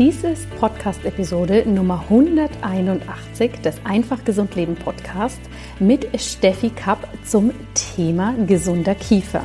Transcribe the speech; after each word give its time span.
Dies 0.00 0.24
ist 0.24 0.48
Podcast-Episode 0.58 1.68
Nummer 1.68 2.00
181 2.08 3.60
des 3.60 3.84
Einfach 3.84 4.24
Gesund 4.24 4.54
Leben 4.54 4.74
Podcast 4.74 5.38
mit 5.78 6.08
Steffi 6.18 6.70
Kapp 6.70 7.06
zum 7.22 7.52
Thema 7.74 8.34
gesunder 8.46 8.94
Kiefer. 8.94 9.44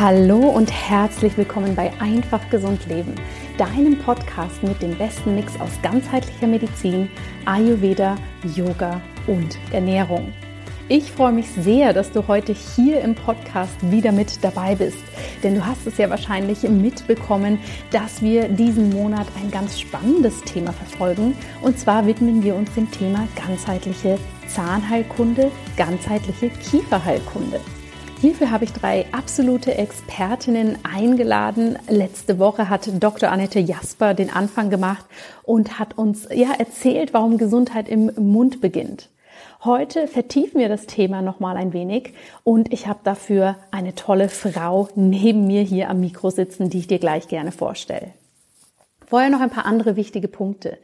Hallo 0.00 0.40
und 0.40 0.72
herzlich 0.72 1.38
willkommen 1.38 1.76
bei 1.76 1.92
Einfach 2.00 2.50
Gesund 2.50 2.84
Leben 2.88 3.14
deinem 3.58 3.98
Podcast 3.98 4.62
mit 4.62 4.80
dem 4.82 4.94
besten 4.96 5.34
Mix 5.34 5.58
aus 5.60 5.70
ganzheitlicher 5.82 6.46
Medizin, 6.46 7.08
Ayurveda, 7.44 8.16
Yoga 8.54 9.00
und 9.26 9.58
Ernährung. 9.72 10.32
Ich 10.88 11.10
freue 11.10 11.32
mich 11.32 11.48
sehr, 11.48 11.92
dass 11.92 12.12
du 12.12 12.28
heute 12.28 12.52
hier 12.52 13.00
im 13.00 13.16
Podcast 13.16 13.74
wieder 13.90 14.12
mit 14.12 14.44
dabei 14.44 14.76
bist, 14.76 15.02
denn 15.42 15.56
du 15.56 15.66
hast 15.66 15.84
es 15.84 15.98
ja 15.98 16.08
wahrscheinlich 16.08 16.62
mitbekommen, 16.62 17.58
dass 17.90 18.22
wir 18.22 18.48
diesen 18.48 18.90
Monat 18.90 19.26
ein 19.42 19.50
ganz 19.50 19.80
spannendes 19.80 20.42
Thema 20.42 20.72
verfolgen. 20.72 21.36
Und 21.60 21.76
zwar 21.76 22.06
widmen 22.06 22.44
wir 22.44 22.54
uns 22.54 22.72
dem 22.74 22.88
Thema 22.88 23.26
ganzheitliche 23.34 24.16
Zahnheilkunde, 24.46 25.50
ganzheitliche 25.76 26.50
Kieferheilkunde. 26.50 27.60
Hierfür 28.18 28.50
habe 28.50 28.64
ich 28.64 28.72
drei 28.72 29.04
absolute 29.12 29.76
Expertinnen 29.76 30.78
eingeladen. 30.84 31.78
Letzte 31.86 32.38
Woche 32.38 32.70
hat 32.70 32.88
Dr. 32.98 33.30
Annette 33.30 33.60
Jasper 33.60 34.14
den 34.14 34.30
Anfang 34.30 34.70
gemacht 34.70 35.04
und 35.42 35.78
hat 35.78 35.98
uns 35.98 36.26
ja 36.32 36.52
erzählt, 36.58 37.12
warum 37.12 37.36
Gesundheit 37.36 37.90
im 37.90 38.10
Mund 38.16 38.62
beginnt. 38.62 39.10
Heute 39.64 40.08
vertiefen 40.08 40.58
wir 40.58 40.70
das 40.70 40.86
Thema 40.86 41.20
noch 41.20 41.40
mal 41.40 41.58
ein 41.58 41.74
wenig 41.74 42.14
und 42.42 42.72
ich 42.72 42.86
habe 42.86 43.00
dafür 43.04 43.56
eine 43.70 43.94
tolle 43.94 44.30
Frau 44.30 44.88
neben 44.94 45.46
mir 45.46 45.60
hier 45.60 45.90
am 45.90 46.00
Mikro 46.00 46.30
sitzen, 46.30 46.70
die 46.70 46.78
ich 46.78 46.86
dir 46.86 46.98
gleich 46.98 47.28
gerne 47.28 47.52
vorstelle. 47.52 48.12
Vorher 49.06 49.30
noch 49.30 49.40
ein 49.40 49.50
paar 49.50 49.66
andere 49.66 49.94
wichtige 49.96 50.26
Punkte. 50.26 50.78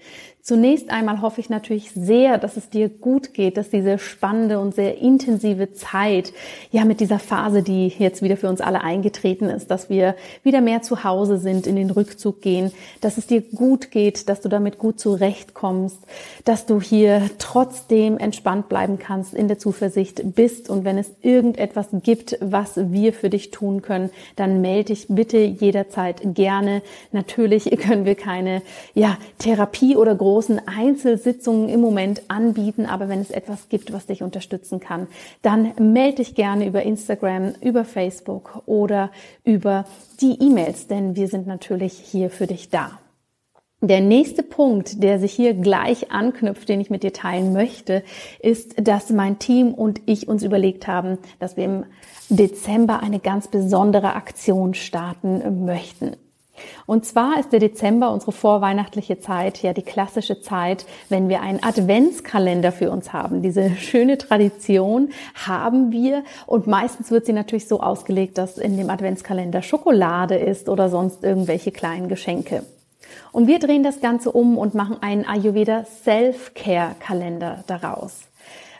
Zunächst 0.44 0.90
einmal 0.90 1.20
hoffe 1.20 1.40
ich 1.40 1.50
natürlich 1.50 1.92
sehr, 1.92 2.36
dass 2.36 2.56
es 2.56 2.68
dir 2.68 2.88
gut 2.88 3.32
geht, 3.32 3.56
dass 3.56 3.70
diese 3.70 3.96
spannende 4.00 4.58
und 4.58 4.74
sehr 4.74 4.98
intensive 4.98 5.72
Zeit, 5.72 6.32
ja, 6.72 6.84
mit 6.84 6.98
dieser 6.98 7.20
Phase, 7.20 7.62
die 7.62 7.86
jetzt 7.86 8.22
wieder 8.22 8.36
für 8.36 8.48
uns 8.48 8.60
alle 8.60 8.80
eingetreten 8.80 9.44
ist, 9.44 9.70
dass 9.70 9.88
wir 9.88 10.16
wieder 10.42 10.60
mehr 10.60 10.82
zu 10.82 11.04
Hause 11.04 11.38
sind, 11.38 11.68
in 11.68 11.76
den 11.76 11.90
Rückzug 11.90 12.42
gehen, 12.42 12.72
dass 13.00 13.18
es 13.18 13.28
dir 13.28 13.40
gut 13.40 13.92
geht, 13.92 14.28
dass 14.28 14.40
du 14.40 14.48
damit 14.48 14.80
gut 14.80 14.98
zurechtkommst, 14.98 15.98
dass 16.44 16.66
du 16.66 16.80
hier 16.80 17.30
trotzdem 17.38 18.18
entspannt 18.18 18.68
bleiben 18.68 18.98
kannst, 18.98 19.34
in 19.34 19.46
der 19.46 19.60
Zuversicht 19.60 20.34
bist 20.34 20.68
und 20.68 20.84
wenn 20.84 20.98
es 20.98 21.12
irgendetwas 21.20 21.86
gibt, 22.02 22.36
was 22.40 22.72
wir 22.90 23.12
für 23.12 23.30
dich 23.30 23.52
tun 23.52 23.80
können, 23.80 24.10
dann 24.34 24.60
melde 24.60 24.86
dich 24.86 25.06
bitte 25.08 25.38
jederzeit 25.38 26.20
gerne. 26.34 26.82
Natürlich 27.12 27.70
können 27.78 28.06
wir 28.06 28.16
keine, 28.16 28.62
ja, 28.92 29.18
Therapie 29.38 29.94
oder 29.94 30.16
großen 30.32 30.66
Einzelsitzungen 30.66 31.68
im 31.68 31.82
Moment 31.82 32.22
anbieten, 32.28 32.86
aber 32.86 33.10
wenn 33.10 33.20
es 33.20 33.30
etwas 33.30 33.68
gibt, 33.68 33.92
was 33.92 34.06
dich 34.06 34.22
unterstützen 34.22 34.80
kann, 34.80 35.08
dann 35.42 35.74
melde 35.78 36.16
dich 36.16 36.34
gerne 36.34 36.66
über 36.66 36.82
Instagram, 36.84 37.52
über 37.60 37.84
Facebook 37.84 38.62
oder 38.64 39.10
über 39.44 39.84
die 40.22 40.38
E-Mails, 40.40 40.86
denn 40.86 41.16
wir 41.16 41.28
sind 41.28 41.46
natürlich 41.46 41.92
hier 41.92 42.30
für 42.30 42.46
dich 42.46 42.70
da. 42.70 42.98
Der 43.82 44.00
nächste 44.00 44.42
Punkt, 44.42 45.02
der 45.02 45.18
sich 45.18 45.32
hier 45.34 45.52
gleich 45.52 46.10
anknüpft, 46.10 46.66
den 46.66 46.80
ich 46.80 46.88
mit 46.88 47.02
dir 47.02 47.12
teilen 47.12 47.52
möchte, 47.52 48.02
ist, 48.40 48.74
dass 48.80 49.10
mein 49.10 49.38
Team 49.38 49.74
und 49.74 50.00
ich 50.06 50.28
uns 50.28 50.42
überlegt 50.42 50.86
haben, 50.86 51.18
dass 51.40 51.58
wir 51.58 51.64
im 51.64 51.84
Dezember 52.30 53.02
eine 53.02 53.18
ganz 53.18 53.48
besondere 53.48 54.14
Aktion 54.14 54.72
starten 54.72 55.66
möchten. 55.66 56.16
Und 56.86 57.06
zwar 57.06 57.38
ist 57.38 57.52
der 57.52 57.60
Dezember 57.60 58.10
unsere 58.10 58.32
vorweihnachtliche 58.32 59.20
Zeit, 59.20 59.62
ja 59.62 59.72
die 59.72 59.82
klassische 59.82 60.40
Zeit, 60.40 60.86
wenn 61.08 61.28
wir 61.28 61.40
einen 61.40 61.62
Adventskalender 61.62 62.72
für 62.72 62.90
uns 62.90 63.12
haben. 63.12 63.42
Diese 63.42 63.70
schöne 63.76 64.18
Tradition 64.18 65.10
haben 65.34 65.92
wir 65.92 66.24
und 66.46 66.66
meistens 66.66 67.10
wird 67.10 67.26
sie 67.26 67.32
natürlich 67.32 67.68
so 67.68 67.80
ausgelegt, 67.80 68.38
dass 68.38 68.58
in 68.58 68.76
dem 68.76 68.90
Adventskalender 68.90 69.62
Schokolade 69.62 70.36
ist 70.36 70.68
oder 70.68 70.88
sonst 70.88 71.24
irgendwelche 71.24 71.72
kleinen 71.72 72.08
Geschenke. 72.08 72.64
Und 73.32 73.46
wir 73.46 73.58
drehen 73.58 73.82
das 73.82 74.00
Ganze 74.00 74.30
um 74.30 74.58
und 74.58 74.74
machen 74.74 74.98
einen 75.00 75.26
Ayurveda 75.26 75.84
Self-Care 76.04 76.96
Kalender 77.00 77.64
daraus. 77.66 78.20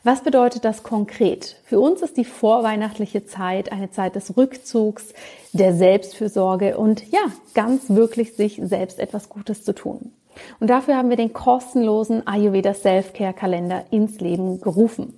Was 0.05 0.23
bedeutet 0.23 0.65
das 0.65 0.83
konkret? 0.83 1.57
Für 1.65 1.79
uns 1.79 2.03
ist 2.03 2.17
die 2.17 2.25
vorweihnachtliche 2.25 3.25
Zeit 3.25 3.71
eine 3.71 3.93
Zeit 3.93 4.17
des 4.17 4.37
Rückzugs, 4.37 5.15
der 5.53 5.75
Selbstfürsorge 5.75 6.77
und 6.77 7.09
ja, 7.13 7.21
ganz 7.55 7.89
wirklich 7.89 8.35
sich 8.35 8.61
selbst 8.63 8.99
etwas 8.99 9.29
Gutes 9.29 9.63
zu 9.63 9.75
tun. 9.75 10.11
Und 10.59 10.71
dafür 10.71 10.97
haben 10.97 11.11
wir 11.11 11.17
den 11.17 11.33
kostenlosen 11.33 12.27
Ayurveda 12.27 12.75
Self-Care 12.75 13.35
Kalender 13.35 13.85
ins 13.91 14.19
Leben 14.19 14.61
gerufen. 14.61 15.17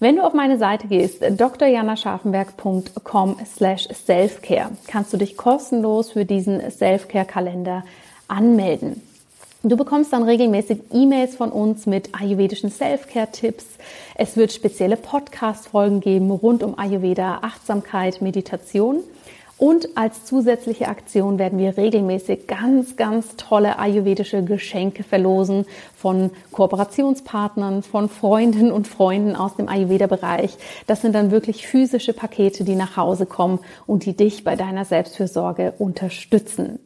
Wenn 0.00 0.16
du 0.16 0.22
auf 0.22 0.34
meine 0.34 0.58
Seite 0.58 0.88
gehst, 0.88 1.22
drjanascharfenberg.com 1.22 3.36
slash 3.44 3.86
selfcare, 3.88 4.70
kannst 4.88 5.12
du 5.12 5.18
dich 5.18 5.36
kostenlos 5.36 6.10
für 6.10 6.24
diesen 6.24 6.68
Self-Care 6.70 7.26
Kalender 7.26 7.84
anmelden. 8.28 9.02
Du 9.68 9.76
bekommst 9.76 10.12
dann 10.12 10.22
regelmäßig 10.22 10.78
E-Mails 10.92 11.34
von 11.34 11.50
uns 11.50 11.86
mit 11.86 12.10
ayurvedischen 12.14 12.70
Self-Care-Tipps. 12.70 13.64
Es 14.14 14.36
wird 14.36 14.52
spezielle 14.52 14.96
Podcast-Folgen 14.96 15.98
geben 15.98 16.30
rund 16.30 16.62
um 16.62 16.78
Ayurveda, 16.78 17.40
Achtsamkeit, 17.42 18.22
Meditation. 18.22 19.00
Und 19.58 19.88
als 19.96 20.24
zusätzliche 20.24 20.86
Aktion 20.86 21.40
werden 21.40 21.58
wir 21.58 21.76
regelmäßig 21.76 22.46
ganz, 22.46 22.94
ganz 22.94 23.34
tolle 23.34 23.80
ayurvedische 23.80 24.44
Geschenke 24.44 25.02
verlosen 25.02 25.66
von 25.96 26.30
Kooperationspartnern, 26.52 27.82
von 27.82 28.08
Freundinnen 28.08 28.70
und 28.70 28.86
Freunden 28.86 29.34
aus 29.34 29.56
dem 29.56 29.68
Ayurveda-Bereich. 29.68 30.56
Das 30.86 31.02
sind 31.02 31.12
dann 31.12 31.32
wirklich 31.32 31.66
physische 31.66 32.12
Pakete, 32.12 32.62
die 32.62 32.76
nach 32.76 32.96
Hause 32.96 33.26
kommen 33.26 33.58
und 33.84 34.04
die 34.04 34.16
dich 34.16 34.44
bei 34.44 34.54
deiner 34.54 34.84
Selbstfürsorge 34.84 35.74
unterstützen. 35.76 36.78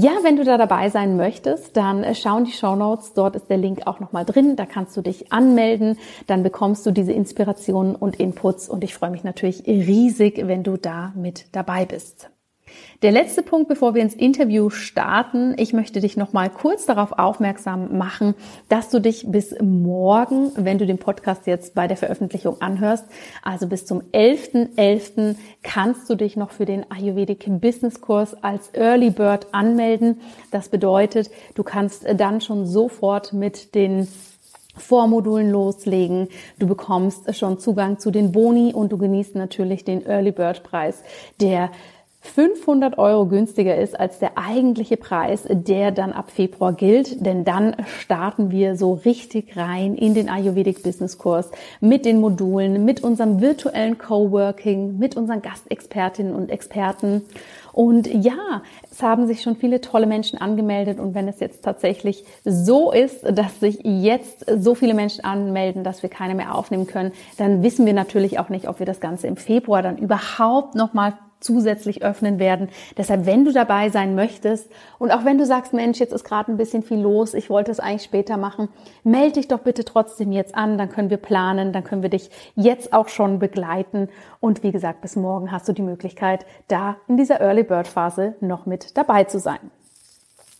Ja, 0.00 0.12
wenn 0.22 0.36
du 0.36 0.44
da 0.44 0.56
dabei 0.56 0.90
sein 0.90 1.16
möchtest, 1.16 1.76
dann 1.76 2.04
äh, 2.04 2.14
schau 2.14 2.38
in 2.38 2.44
die 2.44 2.52
Show 2.52 2.76
Notes. 2.76 3.14
Dort 3.14 3.34
ist 3.34 3.50
der 3.50 3.56
Link 3.56 3.88
auch 3.88 3.98
nochmal 3.98 4.24
drin. 4.24 4.54
Da 4.54 4.64
kannst 4.64 4.96
du 4.96 5.02
dich 5.02 5.32
anmelden. 5.32 5.98
Dann 6.28 6.44
bekommst 6.44 6.86
du 6.86 6.92
diese 6.92 7.10
Inspirationen 7.10 7.96
und 7.96 8.14
Inputs. 8.20 8.68
Und 8.68 8.84
ich 8.84 8.94
freue 8.94 9.10
mich 9.10 9.24
natürlich 9.24 9.66
riesig, 9.66 10.46
wenn 10.46 10.62
du 10.62 10.76
da 10.76 11.12
mit 11.16 11.46
dabei 11.50 11.84
bist. 11.84 12.30
Der 13.02 13.12
letzte 13.12 13.42
Punkt, 13.42 13.68
bevor 13.68 13.94
wir 13.94 14.02
ins 14.02 14.14
Interview 14.14 14.70
starten. 14.70 15.54
Ich 15.56 15.72
möchte 15.72 16.00
dich 16.00 16.16
noch 16.16 16.32
mal 16.32 16.50
kurz 16.50 16.84
darauf 16.84 17.12
aufmerksam 17.12 17.96
machen, 17.96 18.34
dass 18.68 18.90
du 18.90 19.00
dich 19.00 19.26
bis 19.28 19.54
morgen, 19.60 20.50
wenn 20.56 20.78
du 20.78 20.86
den 20.86 20.98
Podcast 20.98 21.46
jetzt 21.46 21.74
bei 21.74 21.86
der 21.86 21.96
Veröffentlichung 21.96 22.60
anhörst, 22.60 23.04
also 23.42 23.68
bis 23.68 23.86
zum 23.86 24.00
11.11. 24.12 24.76
.11. 24.76 25.36
kannst 25.62 26.10
du 26.10 26.16
dich 26.16 26.36
noch 26.36 26.50
für 26.50 26.64
den 26.64 26.90
Ayurvedic 26.90 27.46
Business 27.60 28.00
Kurs 28.00 28.34
als 28.42 28.70
Early 28.74 29.10
Bird 29.10 29.46
anmelden. 29.52 30.20
Das 30.50 30.68
bedeutet, 30.68 31.30
du 31.54 31.62
kannst 31.62 32.04
dann 32.16 32.40
schon 32.40 32.66
sofort 32.66 33.32
mit 33.32 33.74
den 33.76 34.08
Vormodulen 34.78 35.50
loslegen. 35.50 36.28
Du 36.58 36.66
bekommst 36.66 37.34
schon 37.36 37.58
Zugang 37.58 37.98
zu 37.98 38.10
den 38.10 38.32
Boni 38.32 38.72
und 38.72 38.92
du 38.92 38.98
genießt 38.98 39.34
natürlich 39.34 39.84
den 39.84 40.04
Early 40.06 40.32
Bird 40.32 40.62
Preis, 40.62 41.02
der 41.40 41.70
500 42.28 42.98
Euro 42.98 43.26
günstiger 43.26 43.76
ist 43.76 43.98
als 43.98 44.18
der 44.18 44.38
eigentliche 44.38 44.96
Preis, 44.96 45.44
der 45.48 45.90
dann 45.90 46.12
ab 46.12 46.30
Februar 46.30 46.72
gilt. 46.72 47.24
Denn 47.24 47.44
dann 47.44 47.76
starten 48.00 48.50
wir 48.50 48.76
so 48.76 48.94
richtig 48.94 49.56
rein 49.56 49.94
in 49.94 50.14
den 50.14 50.28
Ayurvedic 50.28 50.82
Business 50.82 51.18
Kurs 51.18 51.50
mit 51.80 52.04
den 52.04 52.20
Modulen, 52.20 52.84
mit 52.84 53.02
unserem 53.02 53.40
virtuellen 53.40 53.98
Coworking, 53.98 54.98
mit 54.98 55.16
unseren 55.16 55.42
Gastexpertinnen 55.42 56.34
und 56.34 56.50
Experten. 56.50 57.22
Und 57.72 58.06
ja, 58.12 58.62
es 58.90 59.02
haben 59.02 59.26
sich 59.26 59.40
schon 59.40 59.56
viele 59.56 59.80
tolle 59.80 60.06
Menschen 60.06 60.40
angemeldet. 60.40 60.98
Und 60.98 61.14
wenn 61.14 61.28
es 61.28 61.40
jetzt 61.40 61.62
tatsächlich 61.62 62.24
so 62.44 62.90
ist, 62.90 63.22
dass 63.22 63.60
sich 63.60 63.78
jetzt 63.84 64.44
so 64.58 64.74
viele 64.74 64.94
Menschen 64.94 65.24
anmelden, 65.24 65.84
dass 65.84 66.02
wir 66.02 66.10
keine 66.10 66.34
mehr 66.34 66.54
aufnehmen 66.54 66.86
können, 66.86 67.12
dann 67.36 67.62
wissen 67.62 67.86
wir 67.86 67.92
natürlich 67.92 68.38
auch 68.38 68.48
nicht, 68.48 68.68
ob 68.68 68.80
wir 68.80 68.86
das 68.86 69.00
Ganze 69.00 69.28
im 69.28 69.36
Februar 69.36 69.82
dann 69.82 69.96
überhaupt 69.96 70.74
nochmal 70.74 71.14
zusätzlich 71.40 72.02
öffnen 72.02 72.38
werden. 72.38 72.68
Deshalb, 72.96 73.26
wenn 73.26 73.44
du 73.44 73.52
dabei 73.52 73.88
sein 73.90 74.14
möchtest 74.14 74.70
und 74.98 75.10
auch 75.10 75.24
wenn 75.24 75.38
du 75.38 75.46
sagst, 75.46 75.72
Mensch, 75.72 75.98
jetzt 75.98 76.12
ist 76.12 76.24
gerade 76.24 76.52
ein 76.52 76.56
bisschen 76.56 76.82
viel 76.82 76.98
los, 76.98 77.34
ich 77.34 77.50
wollte 77.50 77.70
es 77.70 77.80
eigentlich 77.80 78.04
später 78.04 78.36
machen, 78.36 78.68
melde 79.04 79.34
dich 79.34 79.48
doch 79.48 79.60
bitte 79.60 79.84
trotzdem 79.84 80.32
jetzt 80.32 80.54
an, 80.54 80.78
dann 80.78 80.88
können 80.88 81.10
wir 81.10 81.16
planen, 81.16 81.72
dann 81.72 81.84
können 81.84 82.02
wir 82.02 82.10
dich 82.10 82.30
jetzt 82.54 82.92
auch 82.92 83.08
schon 83.08 83.38
begleiten. 83.38 84.08
Und 84.40 84.62
wie 84.62 84.72
gesagt, 84.72 85.00
bis 85.00 85.16
morgen 85.16 85.52
hast 85.52 85.68
du 85.68 85.72
die 85.72 85.82
Möglichkeit, 85.82 86.46
da 86.68 86.96
in 87.08 87.16
dieser 87.16 87.40
Early 87.40 87.62
Bird 87.62 87.88
Phase 87.88 88.34
noch 88.40 88.66
mit 88.66 88.96
dabei 88.96 89.24
zu 89.24 89.38
sein. 89.38 89.70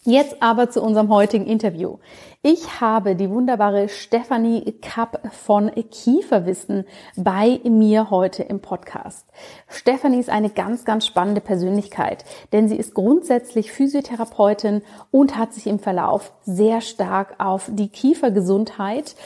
Jetzt 0.05 0.37
aber 0.41 0.71
zu 0.71 0.81
unserem 0.81 1.09
heutigen 1.09 1.45
Interview. 1.45 1.99
Ich 2.41 2.81
habe 2.81 3.17
die 3.17 3.29
wunderbare 3.31 3.89
Stefanie 3.89 4.77
Kapp 4.81 5.21
von 5.33 5.73
Kieferwissen 5.91 6.85
bei 7.17 7.61
mir 7.65 8.09
heute 8.11 8.45
im 8.45 8.61
Podcast. 8.61 9.27
Stefanie 9.69 10.21
ist 10.21 10.31
eine 10.31 10.50
ganz, 10.50 10.85
ganz 10.85 11.05
spannende 11.05 11.41
Persönlichkeit, 11.41 12.25
denn 12.53 12.69
sie 12.69 12.77
ist 12.77 12.95
grundsätzlich 12.95 13.73
Physiotherapeutin 13.73 14.83
und 15.11 15.37
hat 15.37 15.53
sich 15.53 15.67
im 15.67 15.81
Verlauf 15.81 16.33
sehr 16.43 16.81
stark 16.81 17.35
auf 17.39 17.69
die 17.69 17.89
Kiefergesundheit 17.89 19.17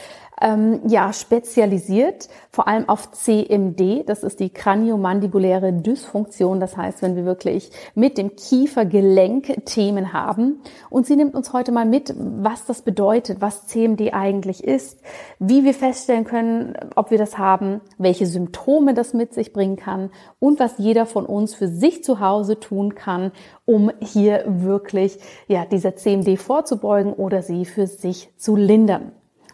ähm, 0.43 0.81
ja, 0.87 1.13
spezialisiert, 1.13 2.27
vor 2.51 2.67
allem 2.67 2.89
auf 2.89 3.11
CMD. 3.11 4.07
Das 4.07 4.23
ist 4.23 4.41
die 4.41 4.49
kraniomandibuläre 4.49 5.71
Dysfunktion. 5.71 6.59
Das 6.59 6.75
heißt, 6.75 7.01
wenn 7.01 7.15
wir 7.15 7.23
wirklich 7.23 7.71
mit 7.95 8.17
dem 8.17 8.35
Kiefergelenk 8.35 9.65
Themen 9.65 10.11
haben. 10.11 10.61
Und 10.89 11.07
sie 11.07 11.15
nimmt 11.15 11.33
uns 11.33 11.53
heute 11.53 11.71
mal 11.71 11.85
mit, 11.85 12.13
was 12.17 12.65
das 12.65 12.81
bedeutet, 12.81 13.39
was 13.39 13.67
CMD 13.67 14.13
eigentlich 14.13 14.65
ist, 14.65 14.99
wie 15.39 15.63
wir 15.63 15.73
feststellen 15.73 16.25
können, 16.25 16.75
ob 16.95 17.09
wir 17.09 17.17
das 17.17 17.37
haben, 17.37 17.79
welche 17.97 18.25
Symptome 18.25 18.93
das 18.93 19.13
mit 19.13 19.33
sich 19.33 19.53
bringen 19.53 19.77
kann 19.77 20.11
und 20.39 20.59
was 20.59 20.77
jeder 20.77 21.05
von 21.05 21.25
uns 21.25 21.55
für 21.55 21.69
sich 21.69 22.03
zu 22.03 22.19
Hause 22.19 22.59
tun 22.59 22.95
kann, 22.95 23.31
um 23.63 23.91
hier 24.01 24.43
wirklich, 24.45 25.19
ja, 25.47 25.65
dieser 25.65 25.95
CMD 25.95 26.37
vorzubeugen 26.37 27.13
oder 27.13 27.41
sie 27.41 27.63
für 27.63 27.87
sich 27.87 28.29
zu 28.35 28.57
lindern. 28.57 29.13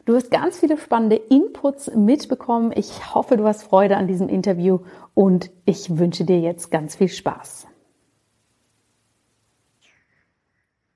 Du 0.10 0.16
wirst 0.16 0.32
ganz 0.32 0.60
viele 0.60 0.76
spannende 0.76 1.18
Inputs 1.18 1.92
mitbekommen. 1.94 2.72
Ich 2.76 3.14
hoffe, 3.14 3.38
du 3.38 3.46
hast 3.46 3.62
Freude 3.62 3.96
an 3.96 4.08
diesem 4.08 4.28
Interview 4.28 4.80
und 5.14 5.52
ich 5.66 6.00
wünsche 6.00 6.26
dir 6.26 6.40
jetzt 6.40 6.72
ganz 6.72 6.96
viel 6.96 7.10
Spaß. 7.10 7.68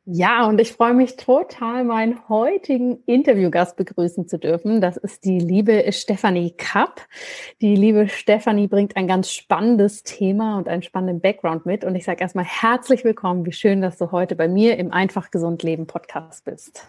Ja, 0.06 0.48
und 0.48 0.60
ich 0.60 0.74
freue 0.74 0.95
mich 0.95 1.15
total, 1.15 1.83
meinen 1.83 2.27
heutigen 2.27 3.04
Interviewgast 3.06 3.77
begrüßen 3.77 4.27
zu 4.27 4.39
dürfen. 4.39 4.81
Das 4.81 4.98
ist 4.98 5.25
die 5.25 5.38
liebe 5.38 5.92
Stefanie 5.92 6.56
Kapp. 6.57 7.01
Die 7.62 7.75
liebe 7.75 8.10
Stefanie 8.10 8.68
bringt 8.68 8.98
ein 8.98 9.06
ganz 9.06 9.30
spannendes 9.30 10.01
Thema 10.01 10.57
und 10.57 10.68
einen 10.68 10.81
spannenden 10.81 11.21
Background 11.21 11.68
mit. 11.68 11.86
Und 11.86 11.94
ich 11.94 12.04
sage 12.04 12.21
erstmal 12.21 12.45
herzlich 12.45 13.04
willkommen. 13.04 13.45
Wie 13.45 13.51
schön, 13.51 13.80
dass 13.80 14.00
du 14.00 14.12
heute 14.12 14.36
bei 14.36 14.48
mir 14.48 14.80
im 14.80 14.92
Einfach 14.92 15.30
Gesund 15.30 15.62
Leben 15.62 15.86
Podcast 15.86 16.45
bist. 16.45 16.88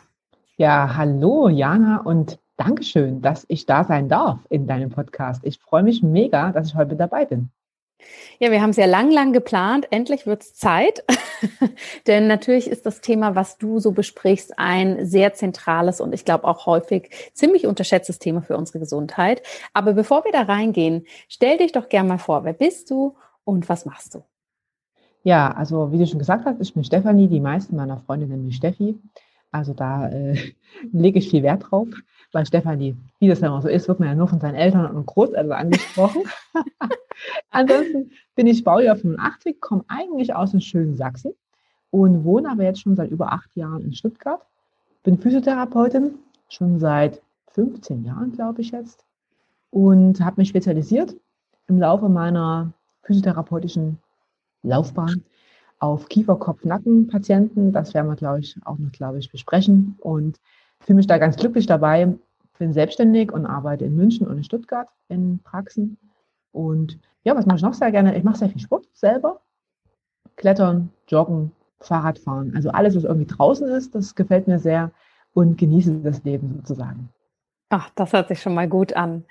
Ja, 0.56 0.94
hallo 0.96 1.48
Jana 1.48 2.02
und 2.02 2.38
Dankeschön, 2.56 3.20
dass 3.20 3.44
ich 3.48 3.66
da 3.66 3.82
sein 3.82 4.08
darf 4.08 4.38
in 4.50 4.68
deinem 4.68 4.88
Podcast. 4.88 5.40
Ich 5.44 5.58
freue 5.58 5.82
mich 5.82 6.00
mega, 6.04 6.52
dass 6.52 6.68
ich 6.68 6.76
heute 6.76 6.94
dabei 6.94 7.24
bin. 7.24 7.50
Ja, 8.38 8.52
wir 8.52 8.62
haben 8.62 8.70
es 8.70 8.76
ja 8.76 8.86
lang, 8.86 9.10
lang 9.10 9.32
geplant. 9.32 9.88
Endlich 9.90 10.26
wird 10.26 10.42
es 10.42 10.54
Zeit. 10.54 11.02
Denn 12.06 12.28
natürlich 12.28 12.70
ist 12.70 12.86
das 12.86 13.00
Thema, 13.00 13.34
was 13.34 13.58
du 13.58 13.80
so 13.80 13.90
besprichst, 13.90 14.56
ein 14.56 15.04
sehr 15.04 15.34
zentrales 15.34 16.00
und 16.00 16.14
ich 16.14 16.24
glaube 16.24 16.44
auch 16.44 16.66
häufig 16.66 17.10
ziemlich 17.32 17.66
unterschätztes 17.66 18.20
Thema 18.20 18.40
für 18.40 18.56
unsere 18.56 18.78
Gesundheit. 18.78 19.42
Aber 19.72 19.94
bevor 19.94 20.24
wir 20.24 20.30
da 20.30 20.42
reingehen, 20.42 21.04
stell 21.26 21.58
dich 21.58 21.72
doch 21.72 21.88
gerne 21.88 22.10
mal 22.10 22.18
vor, 22.18 22.44
wer 22.44 22.52
bist 22.52 22.92
du 22.92 23.16
und 23.42 23.68
was 23.68 23.86
machst 23.86 24.14
du? 24.14 24.22
Ja, 25.24 25.50
also 25.50 25.90
wie 25.90 25.98
du 25.98 26.06
schon 26.06 26.20
gesagt 26.20 26.44
hast, 26.44 26.60
ich 26.60 26.74
bin 26.74 26.84
Stefanie. 26.84 27.26
Die 27.26 27.40
meisten 27.40 27.74
meiner 27.74 27.98
Freunde 27.98 28.28
nennen 28.28 28.46
mich 28.46 28.56
Steffi. 28.56 29.00
Also 29.54 29.72
da 29.72 30.08
äh, 30.08 30.36
lege 30.92 31.20
ich 31.20 31.30
viel 31.30 31.44
Wert 31.44 31.70
drauf. 31.70 31.86
Bei 32.32 32.44
Stefanie, 32.44 32.96
wie 33.20 33.28
das 33.28 33.38
immer 33.38 33.62
so 33.62 33.68
ist, 33.68 33.86
wird 33.86 34.00
man 34.00 34.08
ja 34.08 34.14
nur 34.16 34.26
von 34.26 34.40
seinen 34.40 34.56
Eltern 34.56 34.92
und 34.96 35.06
Großeltern 35.06 35.52
angesprochen. 35.52 36.22
Ansonsten 37.50 38.10
bin 38.34 38.48
ich 38.48 38.64
Baujahr 38.64 38.96
85, 38.96 39.60
komme 39.60 39.84
eigentlich 39.86 40.34
aus 40.34 40.50
dem 40.50 40.60
schönen 40.60 40.96
Sachsen 40.96 41.32
und 41.92 42.24
wohne 42.24 42.50
aber 42.50 42.64
jetzt 42.64 42.80
schon 42.80 42.96
seit 42.96 43.12
über 43.12 43.32
acht 43.32 43.54
Jahren 43.54 43.84
in 43.84 43.92
Stuttgart. 43.92 44.44
Bin 45.04 45.20
Physiotherapeutin, 45.20 46.18
schon 46.48 46.80
seit 46.80 47.22
15 47.52 48.04
Jahren, 48.04 48.32
glaube 48.32 48.60
ich 48.60 48.72
jetzt. 48.72 49.04
Und 49.70 50.20
habe 50.20 50.40
mich 50.40 50.48
spezialisiert 50.48 51.14
im 51.68 51.78
Laufe 51.78 52.08
meiner 52.08 52.72
physiotherapeutischen 53.04 53.98
Laufbahn 54.64 55.22
auf 55.84 56.08
Kiefer, 56.08 56.36
Kopf, 56.36 56.64
Nacken 56.64 57.08
Patienten. 57.08 57.72
Das 57.72 57.92
werden 57.92 58.08
wir, 58.08 58.16
glaube 58.16 58.40
ich, 58.40 58.56
auch 58.64 58.78
noch, 58.78 58.90
glaube 58.92 59.18
ich, 59.18 59.30
besprechen. 59.30 59.96
Und 60.00 60.40
fühle 60.80 60.96
mich 60.96 61.06
da 61.06 61.18
ganz 61.18 61.36
glücklich 61.36 61.66
dabei. 61.66 62.14
Bin 62.58 62.72
selbstständig 62.72 63.32
und 63.32 63.46
arbeite 63.46 63.84
in 63.84 63.96
München 63.96 64.26
und 64.26 64.38
in 64.38 64.44
Stuttgart 64.44 64.88
in 65.08 65.40
Praxen. 65.42 65.98
Und 66.52 66.98
ja, 67.24 67.36
was 67.36 67.46
mache 67.46 67.56
ich 67.56 67.62
noch 67.62 67.74
sehr 67.74 67.90
gerne? 67.90 68.16
Ich 68.16 68.24
mache 68.24 68.38
sehr 68.38 68.48
viel 68.48 68.60
Sport 68.60 68.88
selber. 68.94 69.40
Klettern, 70.36 70.90
Joggen, 71.08 71.52
Fahrradfahren. 71.80 72.54
Also 72.54 72.70
alles, 72.70 72.96
was 72.96 73.04
irgendwie 73.04 73.26
draußen 73.26 73.68
ist, 73.68 73.94
das 73.94 74.14
gefällt 74.14 74.46
mir 74.46 74.58
sehr 74.58 74.90
und 75.34 75.58
genieße 75.58 76.00
das 76.00 76.24
Leben 76.24 76.54
sozusagen. 76.56 77.10
Ach, 77.76 77.90
das 77.96 78.12
hört 78.12 78.28
sich 78.28 78.40
schon 78.40 78.54
mal 78.54 78.68
gut 78.68 78.92
an. 78.92 79.24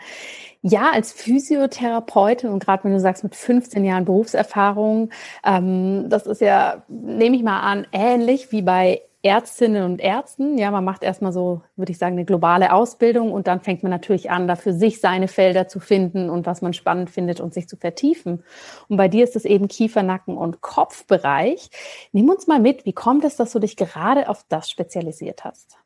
Ja, 0.61 0.91
als 0.91 1.13
Physiotherapeutin 1.13 2.49
und 2.49 2.61
gerade 2.61 2.83
wenn 2.83 2.91
du 2.91 2.99
sagst 2.99 3.23
mit 3.23 3.35
15 3.35 3.85
Jahren 3.85 4.03
Berufserfahrung, 4.03 5.11
ähm, 5.45 6.09
das 6.09 6.25
ist 6.27 6.41
ja, 6.41 6.83
nehme 6.89 7.37
ich 7.37 7.43
mal 7.43 7.61
an, 7.61 7.87
ähnlich 7.93 8.51
wie 8.51 8.61
bei 8.61 9.01
Ärztinnen 9.21 9.85
und 9.85 10.01
Ärzten. 10.01 10.57
Ja, 10.57 10.71
man 10.71 10.83
macht 10.83 11.03
erstmal 11.03 11.31
so, 11.31 11.61
würde 11.77 11.93
ich 11.93 11.97
sagen, 11.97 12.15
eine 12.15 12.25
globale 12.25 12.73
Ausbildung 12.73 13.31
und 13.31 13.47
dann 13.47 13.61
fängt 13.61 13.81
man 13.81 13.91
natürlich 13.91 14.29
an, 14.29 14.45
da 14.49 14.57
für 14.57 14.73
sich 14.73 14.99
seine 14.99 15.29
Felder 15.29 15.69
zu 15.69 15.79
finden 15.79 16.29
und 16.29 16.45
was 16.45 16.61
man 16.61 16.73
spannend 16.73 17.09
findet 17.11 17.39
und 17.39 17.53
sich 17.53 17.69
zu 17.69 17.77
vertiefen. 17.77 18.43
Und 18.89 18.97
bei 18.97 19.07
dir 19.07 19.23
ist 19.23 19.37
es 19.37 19.45
eben 19.45 19.69
Kiefer, 19.69 20.03
Nacken 20.03 20.35
und 20.35 20.59
Kopfbereich. 20.59 21.69
Nimm 22.11 22.29
uns 22.29 22.47
mal 22.47 22.59
mit, 22.59 22.85
wie 22.85 22.91
kommt 22.91 23.23
es, 23.23 23.37
dass 23.37 23.53
du 23.53 23.59
dich 23.59 23.77
gerade 23.77 24.27
auf 24.27 24.43
das 24.49 24.69
spezialisiert 24.69 25.45
hast? 25.45 25.77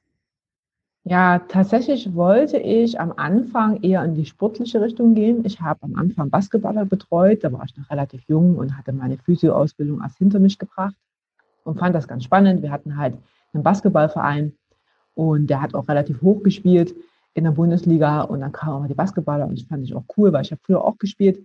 Ja, 1.09 1.39
tatsächlich 1.39 2.15
wollte 2.15 2.57
ich 2.57 2.99
am 2.99 3.13
Anfang 3.15 3.81
eher 3.81 4.03
in 4.03 4.15
die 4.15 4.25
sportliche 4.25 4.81
Richtung 4.81 5.15
gehen. 5.15 5.45
Ich 5.45 5.61
habe 5.61 5.79
am 5.83 5.95
Anfang 5.95 6.29
Basketballer 6.29 6.83
betreut, 6.83 7.45
da 7.45 7.53
war 7.53 7.63
ich 7.63 7.77
noch 7.77 7.89
relativ 7.89 8.23
jung 8.27 8.57
und 8.57 8.77
hatte 8.77 8.91
meine 8.91 9.17
Physioausbildung 9.17 10.01
erst 10.01 10.17
hinter 10.17 10.39
mich 10.39 10.59
gebracht 10.59 10.95
und 11.63 11.79
fand 11.79 11.95
das 11.95 12.09
ganz 12.09 12.25
spannend. 12.25 12.61
Wir 12.61 12.71
hatten 12.71 12.97
halt 12.97 13.13
einen 13.53 13.63
Basketballverein 13.63 14.51
und 15.15 15.49
der 15.49 15.61
hat 15.61 15.75
auch 15.75 15.87
relativ 15.87 16.21
hoch 16.21 16.43
gespielt 16.43 16.93
in 17.35 17.45
der 17.45 17.51
Bundesliga 17.51 18.23
und 18.23 18.41
dann 18.41 18.51
kamen 18.51 18.83
auch 18.83 18.87
die 18.87 18.93
Basketballer 18.93 19.47
und 19.47 19.57
das 19.57 19.65
fand 19.65 19.85
ich 19.85 19.95
auch 19.95 20.03
cool, 20.17 20.33
weil 20.33 20.41
ich 20.41 20.51
habe 20.51 20.61
früher 20.61 20.83
auch 20.83 20.97
gespielt 20.97 21.39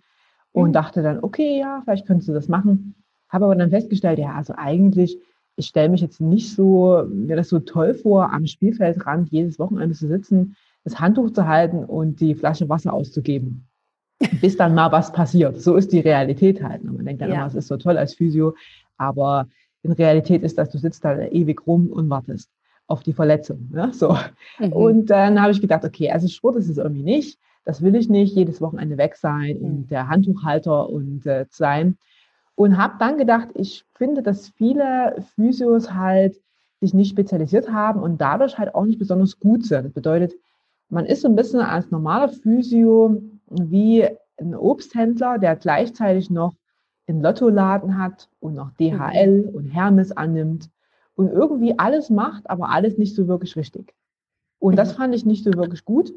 und 0.51 0.71
mhm. 0.71 0.73
dachte 0.73 1.05
dann, 1.05 1.23
okay, 1.23 1.61
ja, 1.61 1.83
vielleicht 1.85 2.09
könntest 2.09 2.29
du 2.29 2.33
das 2.33 2.49
machen. 2.49 2.97
Habe 3.29 3.45
aber 3.45 3.55
dann 3.55 3.71
festgestellt, 3.71 4.19
ja, 4.19 4.35
also 4.35 4.55
eigentlich 4.57 5.19
ich 5.57 5.67
stelle 5.67 5.89
mich 5.89 6.01
jetzt 6.01 6.21
nicht 6.21 6.55
so, 6.55 7.05
mir 7.09 7.37
das 7.37 7.49
so 7.49 7.61
toll 7.61 7.95
vor, 7.95 8.33
am 8.33 8.47
Spielfeldrand 8.47 9.31
jedes 9.31 9.59
Wochenende 9.59 9.95
zu 9.95 10.09
sitzen, 10.09 10.57
das 10.85 10.99
Handtuch 10.99 11.31
zu 11.33 11.47
halten 11.47 11.85
und 11.85 12.21
die 12.21 12.35
Flasche 12.35 12.69
Wasser 12.69 12.93
auszugeben. 12.93 13.67
Bis 14.41 14.57
dann 14.57 14.75
mal 14.75 14.93
was 14.93 15.13
passiert. 15.13 15.61
So 15.61 15.77
ist 15.77 15.93
die 15.93 16.01
Realität 16.01 16.63
halt. 16.63 16.85
Man 16.85 17.05
denkt 17.05 17.23
dann 17.23 17.31
ja. 17.31 17.37
immer, 17.37 17.47
es 17.47 17.55
ist 17.55 17.69
so 17.69 17.77
toll 17.77 17.99
als 17.99 18.15
Physio, 18.15 18.55
aber 18.97 19.49
in 19.83 19.93
Realität 19.93 20.43
ist 20.43 20.59
das, 20.59 20.71
du 20.71 20.79
sitzt 20.79 21.05
da 21.05 21.19
ewig 21.19 21.67
rum 21.67 21.89
und 21.89 22.09
wartest 22.09 22.51
auf 22.87 23.03
die 23.03 23.13
Verletzung. 23.13 23.71
Ja? 23.75 23.93
So. 23.93 24.17
Mhm. 24.59 24.73
Und 24.73 25.07
dann 25.07 25.41
habe 25.41 25.53
ich 25.53 25.61
gedacht, 25.61 25.85
okay, 25.85 26.11
also 26.11 26.29
Sport 26.29 26.57
ist 26.57 26.69
es 26.69 26.79
irgendwie 26.79 27.03
nicht. 27.03 27.39
Das 27.65 27.83
will 27.83 27.95
ich 27.95 28.09
nicht, 28.09 28.35
jedes 28.35 28.61
Wochenende 28.61 28.97
weg 28.97 29.17
sein 29.17 29.59
mhm. 29.59 29.65
und 29.65 29.91
der 29.91 30.09
Handtuchhalter 30.09 30.89
und 30.89 31.27
äh, 31.27 31.47
sein. 31.51 31.97
Und 32.63 32.77
habe 32.77 32.95
dann 33.01 33.19
gedacht, 33.19 33.49
ich 33.55 33.85
finde, 33.97 34.23
dass 34.23 34.51
viele 34.51 35.17
Physios 35.35 35.93
halt 35.93 36.41
sich 36.81 36.95
nicht 36.95 37.11
spezialisiert 37.11 37.73
haben 37.73 38.01
und 38.01 38.21
dadurch 38.21 38.57
halt 38.57 38.77
auch 38.77 38.85
nicht 38.85 39.01
besonders 39.01 39.41
gut 39.41 39.67
sind. 39.67 39.85
Das 39.85 39.93
bedeutet, 39.93 40.35
man 40.89 41.05
ist 41.05 41.23
so 41.23 41.29
ein 41.29 41.35
bisschen 41.35 41.59
als 41.59 41.91
normaler 41.91 42.29
Physio 42.29 43.21
wie 43.51 44.07
ein 44.37 44.55
Obsthändler, 44.55 45.41
der 45.41 45.57
gleichzeitig 45.57 46.31
noch 46.31 46.55
einen 47.09 47.21
Lottoladen 47.21 47.99
hat 47.99 48.29
und 48.39 48.55
noch 48.55 48.71
DHL 48.79 49.49
mhm. 49.49 49.57
und 49.57 49.65
Hermes 49.65 50.17
annimmt 50.17 50.71
und 51.17 51.33
irgendwie 51.33 51.77
alles 51.81 52.11
macht, 52.11 52.49
aber 52.49 52.69
alles 52.69 52.97
nicht 52.97 53.17
so 53.17 53.27
wirklich 53.27 53.57
richtig. 53.57 53.93
Und 54.61 54.77
das 54.77 54.93
mhm. 54.93 54.99
fand 54.99 55.15
ich 55.17 55.27
nicht 55.27 55.43
so 55.43 55.53
wirklich 55.55 55.85
gut 55.85 56.15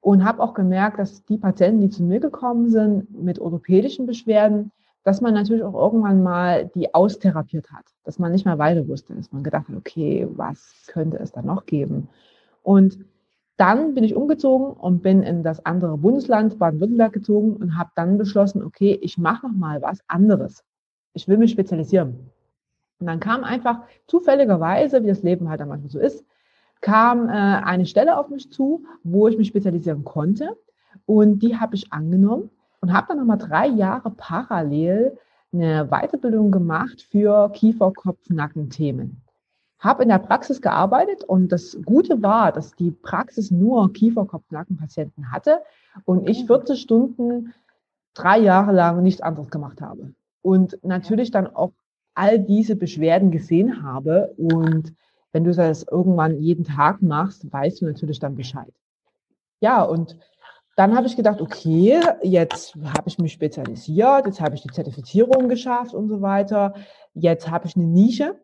und 0.00 0.24
habe 0.24 0.42
auch 0.42 0.54
gemerkt, 0.54 0.98
dass 0.98 1.26
die 1.26 1.36
Patienten, 1.36 1.82
die 1.82 1.90
zu 1.90 2.02
mir 2.02 2.20
gekommen 2.20 2.70
sind 2.70 3.22
mit 3.22 3.38
orthopädischen 3.38 4.06
Beschwerden, 4.06 4.72
dass 5.04 5.20
man 5.20 5.34
natürlich 5.34 5.62
auch 5.62 5.74
irgendwann 5.74 6.22
mal 6.22 6.70
die 6.74 6.94
austherapiert 6.94 7.70
hat, 7.70 7.84
dass 8.04 8.18
man 8.18 8.32
nicht 8.32 8.46
mehr 8.46 8.58
weiter 8.58 8.88
wusste, 8.88 9.14
dass 9.14 9.30
man 9.32 9.44
gedacht 9.44 9.68
hat, 9.68 9.76
okay, 9.76 10.26
was 10.30 10.86
könnte 10.88 11.18
es 11.18 11.30
da 11.30 11.42
noch 11.42 11.66
geben? 11.66 12.08
Und 12.62 12.98
dann 13.56 13.94
bin 13.94 14.02
ich 14.02 14.16
umgezogen 14.16 14.72
und 14.72 15.02
bin 15.02 15.22
in 15.22 15.42
das 15.42 15.64
andere 15.64 15.98
Bundesland 15.98 16.58
Baden-Württemberg 16.58 17.12
gezogen 17.12 17.54
und 17.54 17.76
habe 17.76 17.90
dann 17.94 18.18
beschlossen, 18.18 18.64
okay, 18.64 18.98
ich 19.00 19.18
mache 19.18 19.46
noch 19.46 19.54
mal 19.54 19.80
was 19.82 20.00
anderes. 20.08 20.64
Ich 21.12 21.28
will 21.28 21.36
mich 21.36 21.52
spezialisieren. 21.52 22.30
Und 22.98 23.06
dann 23.06 23.20
kam 23.20 23.44
einfach 23.44 23.82
zufälligerweise, 24.06 25.02
wie 25.02 25.08
das 25.08 25.22
Leben 25.22 25.48
halt 25.48 25.60
dann 25.60 25.68
manchmal 25.68 25.90
so 25.90 26.00
ist, 26.00 26.24
kam 26.80 27.28
äh, 27.28 27.32
eine 27.32 27.86
Stelle 27.86 28.16
auf 28.18 28.30
mich 28.30 28.50
zu, 28.50 28.84
wo 29.04 29.28
ich 29.28 29.36
mich 29.36 29.48
spezialisieren 29.48 30.04
konnte. 30.04 30.56
Und 31.06 31.40
die 31.40 31.56
habe 31.56 31.76
ich 31.76 31.92
angenommen 31.92 32.50
und 32.84 32.92
habe 32.92 33.06
dann 33.08 33.16
nochmal 33.16 33.38
drei 33.38 33.66
Jahre 33.66 34.10
parallel 34.10 35.16
eine 35.54 35.86
Weiterbildung 35.86 36.50
gemacht 36.50 37.00
für 37.10 37.48
Kiefer, 37.54 37.90
Kopf, 37.92 38.28
Nacken-Themen. 38.28 39.22
habe 39.78 40.02
in 40.02 40.10
der 40.10 40.18
Praxis 40.18 40.60
gearbeitet 40.60 41.24
und 41.24 41.50
das 41.50 41.78
Gute 41.82 42.22
war, 42.22 42.52
dass 42.52 42.74
die 42.74 42.90
Praxis 42.90 43.50
nur 43.50 43.90
Kieferkopf-Nackenpatienten 43.90 45.32
hatte 45.32 45.60
und 46.04 46.28
ich 46.28 46.44
40 46.44 46.78
Stunden 46.78 47.54
drei 48.12 48.38
Jahre 48.38 48.72
lang 48.72 49.02
nichts 49.02 49.22
anderes 49.22 49.48
gemacht 49.50 49.80
habe. 49.80 50.12
Und 50.42 50.78
natürlich 50.82 51.30
dann 51.30 51.46
auch 51.46 51.72
all 52.14 52.38
diese 52.38 52.76
Beschwerden 52.76 53.30
gesehen 53.30 53.82
habe. 53.82 54.34
Und 54.36 54.92
wenn 55.32 55.44
du 55.44 55.54
das 55.54 55.84
irgendwann 55.90 56.38
jeden 56.38 56.64
Tag 56.64 57.00
machst, 57.00 57.50
weißt 57.50 57.80
du 57.80 57.86
natürlich 57.86 58.18
dann 58.18 58.36
Bescheid. 58.36 58.74
Ja, 59.60 59.82
und 59.82 60.18
dann 60.76 60.96
habe 60.96 61.06
ich 61.06 61.16
gedacht, 61.16 61.40
okay, 61.40 62.00
jetzt 62.22 62.74
habe 62.76 63.08
ich 63.08 63.18
mich 63.18 63.32
spezialisiert, 63.32 64.26
jetzt 64.26 64.40
habe 64.40 64.54
ich 64.54 64.62
die 64.62 64.70
Zertifizierung 64.70 65.48
geschafft 65.48 65.94
und 65.94 66.08
so 66.08 66.20
weiter. 66.20 66.74
Jetzt 67.14 67.50
habe 67.50 67.66
ich 67.66 67.76
eine 67.76 67.86
Nische 67.86 68.36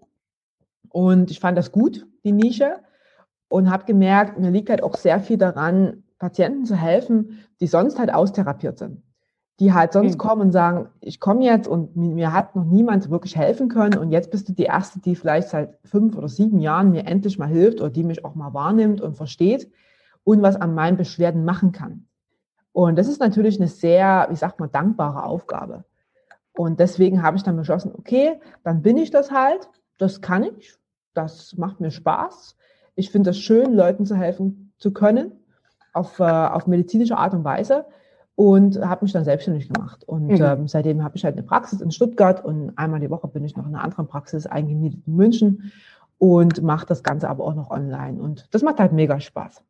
und 0.91 1.31
ich 1.31 1.41
fand 1.41 1.59
das 1.59 1.73
gut, 1.73 2.07
die 2.25 2.33
Nische, 2.33 2.77
und 3.49 3.69
habe 3.69 3.85
gemerkt, 3.85 4.39
mir 4.39 4.51
liegt 4.51 4.71
halt 4.71 4.83
auch 4.83 4.97
sehr 4.97 5.19
viel 5.19 5.37
daran, 5.37 6.05
Patienten 6.21 6.65
zu 6.67 6.77
helfen, 6.77 7.45
die 7.61 7.67
sonst 7.67 7.99
halt 7.99 8.15
austherapiert 8.15 8.79
sind 8.79 9.03
die 9.61 9.75
halt 9.75 9.93
sonst 9.93 10.15
mhm. 10.15 10.19
kommen 10.19 10.41
und 10.41 10.53
sagen, 10.53 10.89
ich 11.01 11.21
komme 11.21 11.45
jetzt 11.45 11.69
und 11.69 11.95
mir 11.95 12.33
hat 12.33 12.57
noch 12.57 12.65
niemand 12.65 13.11
wirklich 13.11 13.37
helfen 13.37 13.69
können 13.69 13.99
und 13.99 14.11
jetzt 14.11 14.31
bist 14.31 14.49
du 14.49 14.55
die 14.55 14.65
Erste, 14.65 15.01
die 15.01 15.15
vielleicht 15.15 15.51
seit 15.51 15.79
fünf 15.85 16.17
oder 16.17 16.29
sieben 16.29 16.61
Jahren 16.61 16.91
mir 16.91 17.07
endlich 17.07 17.39
mal 17.39 17.47
hilft 17.47 17.81
oder 17.81 17.91
die 17.91 18.03
mich 18.03 18.25
auch 18.25 18.35
mal 18.35 18.55
wahrnimmt 18.55 19.03
und 19.03 19.19
versteht 19.19 19.71
und 20.25 20.41
was 20.41 20.57
an 20.57 20.75
meinen 20.75 20.97
Beschwerden 20.97 21.45
machen 21.45 21.73
kann. 21.73 22.07
Und 22.73 22.97
das 22.97 23.09
ist 23.09 23.21
natürlich 23.21 23.59
eine 23.59 23.69
sehr, 23.69 24.27
wie 24.31 24.37
sagt 24.37 24.61
man, 24.61 24.71
dankbare 24.71 25.25
Aufgabe. 25.25 25.85
Und 26.53 26.81
deswegen 26.81 27.23
habe 27.23 27.37
ich 27.37 27.43
dann 27.43 27.57
beschlossen, 27.57 27.93
okay, 27.97 28.41
dann 28.65 28.83
bin 28.83 28.97
ich 28.97 29.11
das 29.11 29.31
halt, 29.31 29.69
das 29.99 30.21
kann 30.21 30.45
ich, 30.45 30.75
das 31.15 31.57
macht 31.57 31.81
mir 31.81 31.91
Spaß. 31.91 32.57
Ich 32.95 33.11
finde 33.11 33.31
es 33.31 33.39
schön, 33.39 33.75
Leuten 33.75 34.07
zu 34.07 34.17
helfen 34.17 34.73
zu 34.79 34.93
können, 34.93 35.33
auf, 35.93 36.21
äh, 36.21 36.25
auf 36.25 36.67
medizinische 36.67 37.17
Art 37.17 37.35
und 37.35 37.45
Weise 37.45 37.87
und 38.35 38.81
habe 38.81 39.05
mich 39.05 39.13
dann 39.13 39.25
selbstständig 39.25 39.69
gemacht. 39.69 40.05
Und 40.05 40.29
mhm. 40.29 40.43
ähm, 40.43 40.69
seitdem 40.69 41.03
habe 41.05 41.17
ich 41.17 41.25
halt 41.25 41.37
eine 41.37 41.43
Praxis 41.43 41.81
in 41.81 41.91
Stuttgart 41.91 42.45
und 42.45 42.73
einmal 42.77 43.01
die 43.01 43.11
Woche 43.11 43.29
bin 43.29 43.45
ich 43.45 43.57
noch 43.57 43.67
in 43.67 43.75
einer 43.75 43.85
anderen 43.85 44.07
Praxis 44.07 44.47
eingemietet 44.47 45.01
in 45.07 45.17
München 45.17 45.73
und 46.19 46.63
mache 46.63 46.87
das 46.87 47.03
Ganze 47.03 47.29
aber 47.29 47.45
auch 47.45 47.55
noch 47.55 47.71
online. 47.71 48.21
Und 48.21 48.47
das 48.55 48.63
macht 48.63 48.81
halt 48.81 48.93
mega 48.93 49.21
Spaß. 49.21 49.63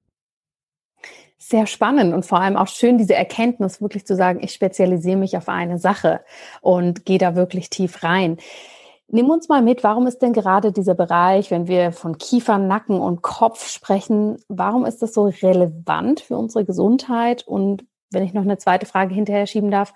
Sehr 1.43 1.67
spannend 1.67 2.13
und 2.13 2.27
vor 2.27 2.39
allem 2.39 2.59
auch 2.59 2.69
schön, 2.69 2.99
diese 2.99 3.15
Erkenntnis 3.15 3.81
wirklich 3.81 4.07
zu 4.07 4.15
sagen, 4.15 4.41
ich 4.43 4.53
spezialisiere 4.53 5.17
mich 5.17 5.39
auf 5.39 5.49
eine 5.49 5.79
Sache 5.79 6.21
und 6.61 7.07
gehe 7.07 7.17
da 7.17 7.35
wirklich 7.35 7.71
tief 7.71 8.03
rein. 8.03 8.37
Nimm 9.09 9.31
uns 9.31 9.49
mal 9.49 9.63
mit, 9.63 9.83
warum 9.83 10.07
ist 10.07 10.21
denn 10.21 10.35
gerade 10.35 10.71
dieser 10.71 10.95
Bereich, 10.95 11.51
wenn 11.51 11.67
wir 11.67 11.93
von 11.93 12.19
Kiefer, 12.19 12.59
Nacken 12.59 13.01
und 13.01 13.23
Kopf 13.23 13.67
sprechen, 13.69 14.37
warum 14.49 14.85
ist 14.85 15.01
das 15.01 15.15
so 15.15 15.33
relevant 15.43 16.21
für 16.21 16.37
unsere 16.37 16.67
Gesundheit 16.67 17.47
und 17.49 17.87
wenn 18.11 18.23
ich 18.23 18.35
noch 18.35 18.43
eine 18.43 18.59
zweite 18.59 18.85
Frage 18.85 19.15
hinterher 19.15 19.47
schieben 19.47 19.71
darf, 19.71 19.95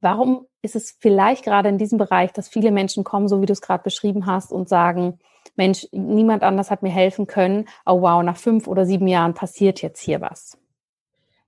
warum 0.00 0.48
ist 0.60 0.74
es 0.74 0.96
vielleicht 0.98 1.44
gerade 1.44 1.68
in 1.68 1.78
diesem 1.78 1.98
Bereich, 1.98 2.32
dass 2.32 2.48
viele 2.48 2.72
Menschen 2.72 3.04
kommen, 3.04 3.28
so 3.28 3.40
wie 3.40 3.46
du 3.46 3.52
es 3.52 3.62
gerade 3.62 3.84
beschrieben 3.84 4.26
hast, 4.26 4.50
und 4.50 4.68
sagen, 4.68 5.20
Mensch, 5.54 5.86
niemand 5.92 6.42
anders 6.42 6.70
hat 6.72 6.82
mir 6.82 6.90
helfen 6.90 7.28
können. 7.28 7.68
Oh 7.86 8.02
wow, 8.02 8.24
nach 8.24 8.36
fünf 8.36 8.66
oder 8.66 8.86
sieben 8.86 9.06
Jahren 9.06 9.34
passiert 9.34 9.82
jetzt 9.82 10.00
hier 10.00 10.20
was. 10.20 10.58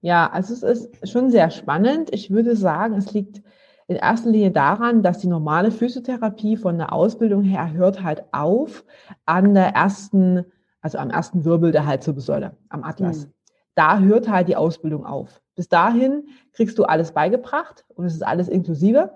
Ja, 0.02 0.28
also 0.30 0.52
es 0.52 0.62
ist 0.62 1.08
schon 1.10 1.30
sehr 1.30 1.50
spannend. 1.50 2.12
Ich 2.12 2.30
würde 2.30 2.56
sagen, 2.56 2.96
es 2.96 3.12
liegt 3.12 3.40
in 3.86 3.96
erster 3.96 4.30
Linie 4.30 4.50
daran, 4.50 5.02
dass 5.02 5.18
die 5.18 5.28
normale 5.28 5.70
Physiotherapie 5.70 6.56
von 6.56 6.76
der 6.76 6.92
Ausbildung 6.92 7.42
her 7.42 7.72
hört 7.72 8.02
halt 8.02 8.24
auf 8.32 8.84
an 9.26 9.54
der 9.54 9.68
ersten, 9.68 10.44
also 10.80 10.98
am 10.98 11.10
ersten 11.10 11.44
Wirbel 11.44 11.72
der 11.72 11.86
Halswirbelsäule, 11.86 12.56
am 12.68 12.82
Atlas. 12.84 13.24
Hm. 13.24 13.32
Da 13.74 13.98
hört 14.00 14.28
halt 14.28 14.48
die 14.48 14.56
Ausbildung 14.56 15.06
auf. 15.06 15.40
Bis 15.54 15.68
dahin 15.68 16.24
kriegst 16.52 16.78
du 16.78 16.84
alles 16.84 17.12
beigebracht 17.12 17.84
und 17.94 18.04
es 18.04 18.14
ist 18.14 18.26
alles 18.26 18.48
inklusive, 18.48 19.12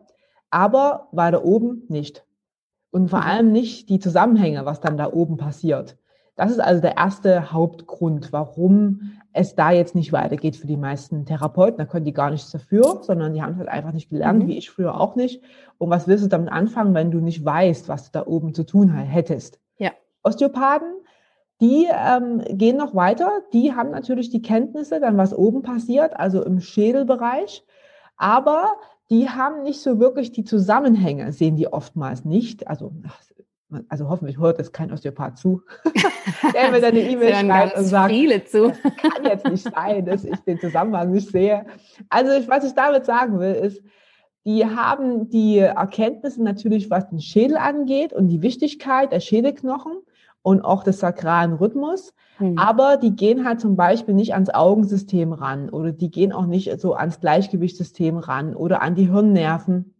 aber 0.50 1.08
weiter 1.10 1.44
oben 1.44 1.82
nicht. 1.88 2.24
Und 2.90 3.08
vor 3.08 3.20
mhm. 3.20 3.26
allem 3.26 3.52
nicht 3.52 3.88
die 3.88 3.98
Zusammenhänge, 3.98 4.64
was 4.64 4.80
dann 4.80 4.96
da 4.96 5.12
oben 5.12 5.36
passiert. 5.36 5.98
Das 6.36 6.50
ist 6.50 6.60
also 6.60 6.80
der 6.80 6.96
erste 6.96 7.52
Hauptgrund, 7.52 8.32
warum 8.32 9.12
es 9.32 9.54
da 9.54 9.70
jetzt 9.70 9.94
nicht 9.94 10.12
weitergeht 10.12 10.56
für 10.56 10.66
die 10.66 10.76
meisten 10.76 11.24
Therapeuten. 11.24 11.78
Da 11.78 11.86
können 11.86 12.04
die 12.04 12.12
gar 12.12 12.30
nichts 12.30 12.50
dafür, 12.50 13.02
sondern 13.02 13.34
die 13.34 13.42
haben 13.42 13.52
es 13.52 13.58
halt 13.58 13.68
einfach 13.68 13.92
nicht 13.92 14.10
gelernt, 14.10 14.44
mhm. 14.44 14.48
wie 14.48 14.58
ich 14.58 14.70
früher 14.70 15.00
auch 15.00 15.16
nicht. 15.16 15.42
Und 15.78 15.90
was 15.90 16.06
willst 16.06 16.24
du 16.24 16.28
damit 16.28 16.50
anfangen, 16.50 16.94
wenn 16.94 17.10
du 17.10 17.20
nicht 17.20 17.44
weißt, 17.44 17.88
was 17.88 18.10
du 18.10 18.18
da 18.18 18.26
oben 18.26 18.54
zu 18.54 18.64
tun 18.64 18.92
hättest? 18.92 19.58
Ja. 19.78 19.92
Osteopathen 20.22 20.96
die 21.60 21.88
ähm, 21.90 22.42
gehen 22.50 22.76
noch 22.76 22.94
weiter. 22.94 23.30
Die 23.52 23.74
haben 23.74 23.90
natürlich 23.90 24.30
die 24.30 24.42
Kenntnisse, 24.42 25.00
dann 25.00 25.16
was 25.16 25.34
oben 25.34 25.62
passiert, 25.62 26.18
also 26.18 26.44
im 26.44 26.60
Schädelbereich. 26.60 27.64
Aber 28.16 28.74
die 29.10 29.28
haben 29.28 29.62
nicht 29.62 29.80
so 29.80 29.98
wirklich 29.98 30.32
die 30.32 30.44
Zusammenhänge, 30.44 31.32
sehen 31.32 31.56
die 31.56 31.68
oftmals 31.68 32.24
nicht. 32.24 32.68
Also, 32.68 32.92
also 33.88 34.08
hoffentlich 34.08 34.38
hört 34.38 34.58
es 34.58 34.72
kein 34.72 34.92
Osteopath 34.92 35.38
zu, 35.38 35.62
der 36.54 36.70
mir 36.70 36.80
dann 36.80 36.90
eine 36.90 37.08
E-Mail 37.08 37.34
schreibt 37.34 37.76
und 37.76 37.84
sagt, 37.84 38.12
viele 38.12 38.44
zu. 38.44 38.72
kann 38.72 39.24
jetzt 39.24 39.46
nicht 39.46 39.62
sein, 39.74 40.04
dass 40.06 40.24
ich 40.24 40.38
den 40.40 40.60
Zusammenhang 40.60 41.10
nicht 41.12 41.30
sehe. 41.30 41.66
Also 42.08 42.30
was 42.48 42.64
ich 42.64 42.74
damit 42.74 43.04
sagen 43.04 43.38
will, 43.38 43.54
ist, 43.54 43.82
die 44.46 44.64
haben 44.64 45.28
die 45.28 45.58
Erkenntnisse 45.58 46.42
natürlich, 46.42 46.88
was 46.88 47.08
den 47.08 47.20
Schädel 47.20 47.56
angeht 47.56 48.12
und 48.12 48.28
die 48.28 48.42
Wichtigkeit 48.42 49.10
der 49.10 49.18
Schädelknochen 49.20 49.98
und 50.42 50.60
auch 50.60 50.84
des 50.84 51.00
sakralen 51.00 51.54
Rhythmus. 51.54 52.14
Mhm. 52.38 52.56
Aber 52.56 52.96
die 52.96 53.16
gehen 53.16 53.44
halt 53.44 53.60
zum 53.60 53.74
Beispiel 53.74 54.14
nicht 54.14 54.34
ans 54.34 54.50
Augensystem 54.50 55.32
ran 55.32 55.68
oder 55.68 55.90
die 55.90 56.12
gehen 56.12 56.32
auch 56.32 56.46
nicht 56.46 56.80
so 56.80 56.94
ans 56.94 57.20
Gleichgewichtssystem 57.20 58.18
ran 58.18 58.54
oder 58.54 58.82
an 58.82 58.94
die 58.94 59.10
Hirnnerven. 59.10 59.95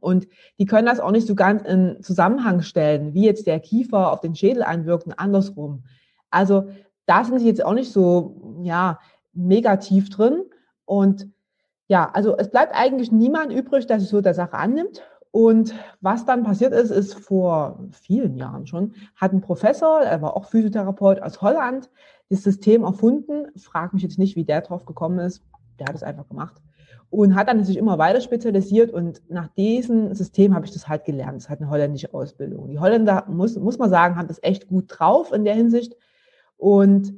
Und 0.00 0.26
die 0.58 0.66
können 0.66 0.86
das 0.86 1.00
auch 1.00 1.10
nicht 1.10 1.26
so 1.26 1.34
ganz 1.34 1.62
in 1.62 2.02
Zusammenhang 2.02 2.62
stellen, 2.62 3.14
wie 3.14 3.24
jetzt 3.24 3.46
der 3.46 3.60
Kiefer 3.60 4.12
auf 4.12 4.20
den 4.20 4.34
Schädel 4.34 4.62
einwirkt 4.62 5.06
und 5.06 5.18
andersrum. 5.18 5.84
Also 6.30 6.68
da 7.06 7.24
sind 7.24 7.38
sie 7.40 7.46
jetzt 7.46 7.64
auch 7.64 7.74
nicht 7.74 7.92
so, 7.92 8.58
ja, 8.62 8.98
mega 9.32 9.76
drin. 9.76 10.44
Und 10.84 11.28
ja, 11.88 12.10
also 12.12 12.36
es 12.36 12.50
bleibt 12.50 12.74
eigentlich 12.74 13.12
niemand 13.12 13.52
übrig, 13.52 13.86
der 13.86 14.00
sich 14.00 14.08
so 14.08 14.20
der 14.20 14.34
Sache 14.34 14.54
annimmt. 14.54 15.02
Und 15.32 15.74
was 16.00 16.24
dann 16.24 16.42
passiert 16.42 16.72
ist, 16.72 16.90
ist 16.90 17.14
vor 17.14 17.78
vielen 17.92 18.36
Jahren 18.36 18.66
schon, 18.66 18.94
hat 19.14 19.32
ein 19.32 19.40
Professor, 19.40 20.00
er 20.00 20.22
war 20.22 20.36
auch 20.36 20.46
Physiotherapeut 20.46 21.22
aus 21.22 21.40
Holland, 21.40 21.88
das 22.30 22.42
System 22.42 22.82
erfunden. 22.82 23.46
Frag 23.56 23.92
mich 23.92 24.02
jetzt 24.02 24.18
nicht, 24.18 24.34
wie 24.36 24.44
der 24.44 24.62
drauf 24.62 24.84
gekommen 24.84 25.20
ist. 25.20 25.42
Der 25.78 25.86
hat 25.86 25.94
es 25.94 26.02
einfach 26.02 26.28
gemacht. 26.28 26.60
Und 27.10 27.34
hat 27.34 27.48
dann 27.48 27.64
sich 27.64 27.76
immer 27.76 27.98
weiter 27.98 28.20
spezialisiert 28.20 28.92
und 28.92 29.20
nach 29.28 29.48
diesem 29.48 30.14
System 30.14 30.54
habe 30.54 30.64
ich 30.64 30.72
das 30.72 30.88
halt 30.88 31.04
gelernt. 31.04 31.42
Das 31.42 31.48
hat 31.48 31.60
eine 31.60 31.68
holländische 31.68 32.14
Ausbildung. 32.14 32.68
Die 32.68 32.78
Holländer, 32.78 33.24
muss, 33.28 33.56
muss 33.56 33.78
man 33.78 33.90
sagen, 33.90 34.14
haben 34.14 34.28
das 34.28 34.40
echt 34.42 34.68
gut 34.68 34.84
drauf 34.86 35.32
in 35.32 35.44
der 35.44 35.54
Hinsicht. 35.54 35.96
Und 36.56 37.12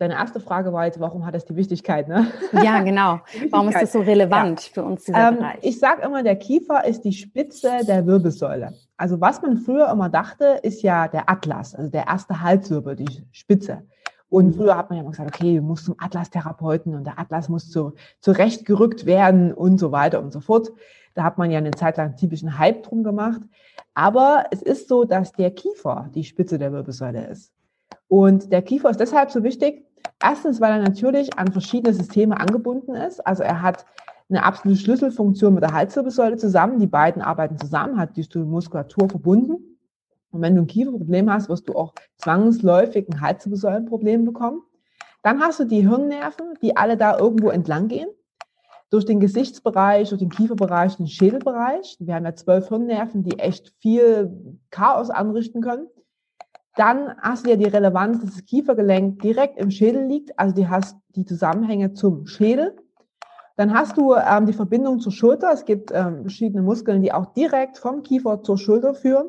Deine 0.00 0.14
erste 0.14 0.40
Frage 0.40 0.72
war 0.72 0.86
jetzt, 0.86 0.98
warum 0.98 1.26
hat 1.26 1.34
das 1.34 1.44
die 1.44 1.56
Wichtigkeit? 1.56 2.08
Ne? 2.08 2.26
Ja, 2.52 2.80
genau. 2.82 3.20
Warum 3.50 3.68
ist 3.68 3.82
das 3.82 3.92
so 3.92 4.00
relevant 4.00 4.62
ja. 4.62 4.72
für 4.72 4.82
uns, 4.82 5.04
dieser 5.04 5.28
ähm, 5.28 5.36
Bereich? 5.36 5.58
Ich 5.60 5.78
sage 5.78 6.00
immer, 6.00 6.22
der 6.22 6.36
Kiefer 6.36 6.86
ist 6.86 7.02
die 7.02 7.12
Spitze 7.12 7.80
der 7.86 8.06
Wirbelsäule. 8.06 8.72
Also 8.96 9.20
was 9.20 9.42
man 9.42 9.58
früher 9.58 9.90
immer 9.90 10.08
dachte, 10.08 10.58
ist 10.62 10.80
ja 10.80 11.06
der 11.06 11.28
Atlas, 11.28 11.74
also 11.74 11.90
der 11.90 12.06
erste 12.06 12.40
Halswirbel, 12.40 12.96
die 12.96 13.26
Spitze. 13.30 13.82
Und 14.30 14.54
früher 14.54 14.76
hat 14.76 14.88
man 14.88 14.96
ja 14.96 15.02
immer 15.02 15.10
gesagt, 15.10 15.34
okay, 15.34 15.56
du 15.56 15.62
musst 15.62 15.84
zum 15.84 15.96
Atlas-Therapeuten 15.98 16.94
und 16.94 17.04
der 17.04 17.18
Atlas 17.18 17.48
muss 17.48 17.68
zu, 17.68 17.94
zurechtgerückt 18.20 19.04
werden 19.04 19.52
und 19.52 19.78
so 19.78 19.92
weiter 19.92 20.22
und 20.22 20.32
so 20.32 20.40
fort. 20.40 20.72
Da 21.14 21.24
hat 21.24 21.36
man 21.36 21.50
ja 21.50 21.58
eine 21.58 21.72
Zeit 21.72 21.96
lang 21.98 22.08
einen 22.08 22.16
typischen 22.16 22.56
Hype 22.58 22.84
drum 22.84 23.02
gemacht. 23.02 23.42
Aber 23.92 24.44
es 24.52 24.62
ist 24.62 24.88
so, 24.88 25.04
dass 25.04 25.32
der 25.32 25.50
Kiefer 25.50 26.08
die 26.14 26.24
Spitze 26.24 26.58
der 26.58 26.72
Wirbelsäule 26.72 27.26
ist. 27.26 27.52
Und 28.08 28.52
der 28.52 28.62
Kiefer 28.62 28.90
ist 28.90 29.00
deshalb 29.00 29.30
so 29.30 29.42
wichtig, 29.42 29.84
Erstens, 30.22 30.60
weil 30.60 30.72
er 30.72 30.82
natürlich 30.82 31.38
an 31.38 31.50
verschiedene 31.50 31.94
Systeme 31.94 32.38
angebunden 32.38 32.94
ist. 32.94 33.26
Also 33.26 33.42
er 33.42 33.62
hat 33.62 33.86
eine 34.28 34.44
absolute 34.44 34.80
Schlüsselfunktion 34.80 35.54
mit 35.54 35.62
der 35.62 35.72
Halswirbelsäule 35.72 36.36
zusammen. 36.36 36.78
Die 36.78 36.86
beiden 36.86 37.22
arbeiten 37.22 37.58
zusammen, 37.58 37.98
hat 37.98 38.16
die 38.16 38.38
Muskulatur 38.38 39.08
verbunden. 39.08 39.78
Und 40.30 40.42
wenn 40.42 40.54
du 40.54 40.62
ein 40.62 40.66
Kieferproblem 40.66 41.32
hast, 41.32 41.48
wirst 41.48 41.68
du 41.68 41.74
auch 41.74 41.94
zwangsläufig 42.16 43.08
ein 43.08 43.20
Halswirbelsäulenproblem 43.20 44.24
bekommen. 44.24 44.62
Dann 45.22 45.40
hast 45.40 45.60
du 45.60 45.64
die 45.64 45.86
Hirnnerven, 45.86 46.54
die 46.62 46.76
alle 46.76 46.96
da 46.96 47.18
irgendwo 47.18 47.50
entlang 47.50 47.88
gehen. 47.88 48.08
Durch 48.90 49.04
den 49.04 49.20
Gesichtsbereich, 49.20 50.08
durch 50.08 50.20
den 50.20 50.30
Kieferbereich, 50.30 50.96
den 50.96 51.06
Schädelbereich. 51.06 51.96
Wir 52.00 52.14
haben 52.14 52.24
ja 52.24 52.34
zwölf 52.34 52.68
Hirnnerven, 52.68 53.22
die 53.22 53.38
echt 53.38 53.72
viel 53.78 54.58
Chaos 54.70 55.10
anrichten 55.10 55.62
können. 55.62 55.86
Dann 56.76 57.16
hast 57.20 57.46
du 57.46 57.50
ja 57.50 57.56
die 57.56 57.68
Relevanz, 57.68 58.20
dass 58.20 58.34
das 58.34 58.44
Kiefergelenk 58.44 59.20
direkt 59.22 59.58
im 59.58 59.70
Schädel 59.70 60.06
liegt, 60.06 60.38
also 60.38 60.54
die 60.54 60.68
hast 60.68 60.96
die 61.14 61.24
Zusammenhänge 61.24 61.92
zum 61.92 62.26
Schädel. 62.26 62.76
Dann 63.56 63.74
hast 63.74 63.98
du 63.98 64.14
ähm, 64.14 64.46
die 64.46 64.52
Verbindung 64.52 65.00
zur 65.00 65.12
Schulter. 65.12 65.52
Es 65.52 65.64
gibt 65.64 65.90
ähm, 65.92 66.22
verschiedene 66.22 66.62
Muskeln, 66.62 67.02
die 67.02 67.12
auch 67.12 67.26
direkt 67.34 67.76
vom 67.76 68.02
Kiefer 68.02 68.42
zur 68.42 68.56
Schulter 68.56 68.94
führen. 68.94 69.28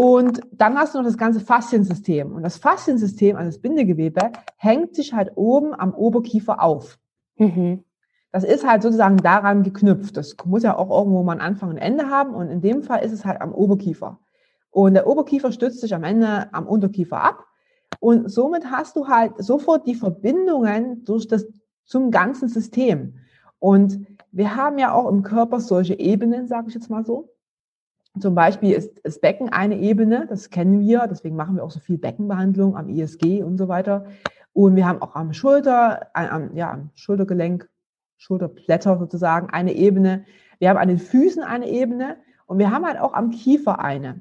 Und 0.00 0.40
dann 0.50 0.78
hast 0.78 0.94
du 0.94 0.98
noch 0.98 1.04
das 1.04 1.18
ganze 1.18 1.40
Fasziensystem. 1.40 2.32
Und 2.32 2.42
das 2.42 2.56
Fasziensystem, 2.56 3.36
also 3.36 3.50
das 3.50 3.60
Bindegewebe, 3.60 4.32
hängt 4.56 4.94
sich 4.94 5.12
halt 5.12 5.32
oben 5.34 5.74
am 5.74 5.92
Oberkiefer 5.92 6.62
auf. 6.62 6.98
Mhm. 7.36 7.84
Das 8.32 8.42
ist 8.42 8.66
halt 8.66 8.80
sozusagen 8.80 9.18
daran 9.18 9.62
geknüpft. 9.62 10.16
Das 10.16 10.34
muss 10.46 10.62
ja 10.62 10.78
auch 10.78 10.88
irgendwo 10.88 11.22
mal 11.22 11.34
ein 11.34 11.42
Anfang 11.42 11.68
und 11.68 11.76
Ende 11.76 12.08
haben. 12.08 12.34
Und 12.34 12.48
in 12.48 12.62
dem 12.62 12.82
Fall 12.82 13.04
ist 13.04 13.12
es 13.12 13.26
halt 13.26 13.42
am 13.42 13.52
Oberkiefer. 13.52 14.18
Und 14.70 14.94
der 14.94 15.06
Oberkiefer 15.06 15.52
stützt 15.52 15.82
sich 15.82 15.94
am 15.94 16.04
Ende 16.04 16.48
am 16.54 16.66
Unterkiefer 16.66 17.22
ab. 17.22 17.44
Und 17.98 18.30
somit 18.30 18.70
hast 18.70 18.96
du 18.96 19.06
halt 19.06 19.32
sofort 19.36 19.86
die 19.86 19.96
Verbindungen 19.96 21.04
durch 21.04 21.28
das, 21.28 21.46
zum 21.84 22.10
ganzen 22.10 22.48
System. 22.48 23.16
Und 23.58 24.06
wir 24.32 24.56
haben 24.56 24.78
ja 24.78 24.94
auch 24.94 25.10
im 25.10 25.24
Körper 25.24 25.60
solche 25.60 25.98
Ebenen, 25.98 26.48
sage 26.48 26.68
ich 26.68 26.74
jetzt 26.74 26.88
mal 26.88 27.04
so. 27.04 27.28
Zum 28.20 28.34
Beispiel 28.34 28.72
ist 28.72 29.00
das 29.02 29.20
Becken 29.20 29.48
eine 29.48 29.78
Ebene, 29.78 30.26
das 30.28 30.50
kennen 30.50 30.80
wir, 30.80 31.06
deswegen 31.08 31.36
machen 31.36 31.56
wir 31.56 31.64
auch 31.64 31.70
so 31.70 31.80
viel 31.80 31.98
Beckenbehandlung 31.98 32.76
am 32.76 32.88
ISG 32.88 33.42
und 33.42 33.56
so 33.56 33.68
weiter. 33.68 34.06
Und 34.52 34.76
wir 34.76 34.86
haben 34.86 35.00
auch 35.02 35.14
am 35.14 35.32
Schulter, 35.32 36.08
am, 36.14 36.54
ja, 36.54 36.72
am 36.72 36.90
Schultergelenk, 36.94 37.68
Schulterblätter 38.18 38.98
sozusagen 38.98 39.48
eine 39.50 39.72
Ebene. 39.72 40.24
Wir 40.58 40.68
haben 40.68 40.78
an 40.78 40.88
den 40.88 40.98
Füßen 40.98 41.42
eine 41.42 41.68
Ebene 41.68 42.16
und 42.46 42.58
wir 42.58 42.70
haben 42.70 42.84
halt 42.84 43.00
auch 43.00 43.14
am 43.14 43.30
Kiefer 43.30 43.80
eine. 43.80 44.20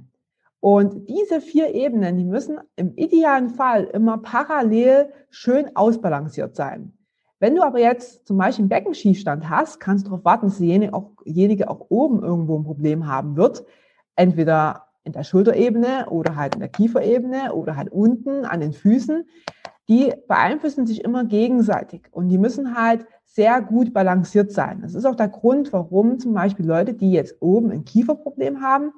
Und 0.62 1.08
diese 1.10 1.42
vier 1.42 1.74
Ebenen, 1.74 2.18
die 2.18 2.26
müssen 2.26 2.60
im 2.76 2.94
idealen 2.96 3.50
Fall 3.50 3.86
immer 3.86 4.18
parallel 4.18 5.12
schön 5.30 5.76
ausbalanciert 5.76 6.56
sein. 6.56 6.94
Wenn 7.40 7.56
du 7.56 7.64
aber 7.64 7.80
jetzt 7.80 8.28
zum 8.28 8.38
Beispiel 8.38 8.64
einen 8.64 8.70
Beckenschiefstand 8.70 9.50
hast, 9.50 9.80
kannst 9.80 10.06
du 10.06 10.10
darauf 10.10 10.26
warten, 10.26 10.48
dass 10.48 10.58
derjenige 10.58 10.94
auch, 10.94 11.12
auch 11.68 11.86
oben 11.90 12.22
irgendwo 12.22 12.58
ein 12.58 12.66
Problem 12.66 13.08
haben 13.08 13.38
wird. 13.38 13.66
Entweder 14.20 14.88
in 15.06 15.14
der 15.14 15.24
Schulterebene 15.24 16.10
oder 16.10 16.36
halt 16.36 16.56
in 16.56 16.60
der 16.60 16.68
Kieferebene 16.68 17.54
oder 17.54 17.78
halt 17.78 17.90
unten 17.90 18.44
an 18.44 18.60
den 18.60 18.74
Füßen. 18.74 19.24
Die 19.88 20.14
beeinflussen 20.28 20.86
sich 20.86 21.06
immer 21.06 21.24
gegenseitig 21.24 22.02
und 22.12 22.28
die 22.28 22.38
müssen 22.38 22.76
halt 22.76 23.06
sehr 23.24 23.62
gut 23.62 23.94
balanciert 23.94 24.52
sein. 24.52 24.82
Das 24.82 24.94
ist 24.94 25.06
auch 25.06 25.16
der 25.16 25.30
Grund, 25.30 25.72
warum 25.72 26.20
zum 26.20 26.34
Beispiel 26.34 26.66
Leute, 26.66 26.94
die 26.94 27.14
jetzt 27.14 27.38
oben 27.40 27.72
ein 27.72 27.86
Kieferproblem 27.86 28.62
haben, 28.62 28.92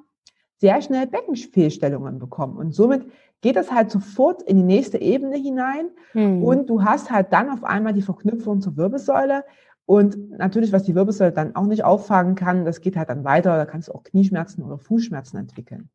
sehr 0.56 0.82
schnell 0.82 1.06
Beckenfehlstellungen 1.06 2.18
bekommen. 2.18 2.56
Und 2.56 2.74
somit 2.74 3.06
geht 3.42 3.56
es 3.56 3.70
halt 3.70 3.92
sofort 3.92 4.42
in 4.42 4.56
die 4.56 4.62
nächste 4.64 5.00
Ebene 5.00 5.36
hinein 5.36 5.90
hm. 6.12 6.42
und 6.42 6.68
du 6.68 6.82
hast 6.82 7.12
halt 7.12 7.32
dann 7.32 7.48
auf 7.48 7.62
einmal 7.62 7.92
die 7.92 8.02
Verknüpfung 8.02 8.60
zur 8.60 8.76
Wirbelsäule. 8.76 9.44
Und 9.86 10.30
natürlich, 10.30 10.72
was 10.72 10.84
die 10.84 10.94
Wirbelsäule 10.94 11.32
dann 11.32 11.56
auch 11.56 11.66
nicht 11.66 11.84
auffangen 11.84 12.34
kann, 12.34 12.64
das 12.64 12.80
geht 12.80 12.96
halt 12.96 13.08
dann 13.08 13.24
weiter, 13.24 13.56
da 13.56 13.66
kannst 13.66 13.88
du 13.88 13.92
auch 13.92 14.04
Knieschmerzen 14.04 14.62
oder 14.62 14.78
Fußschmerzen 14.78 15.38
entwickeln. 15.38 15.90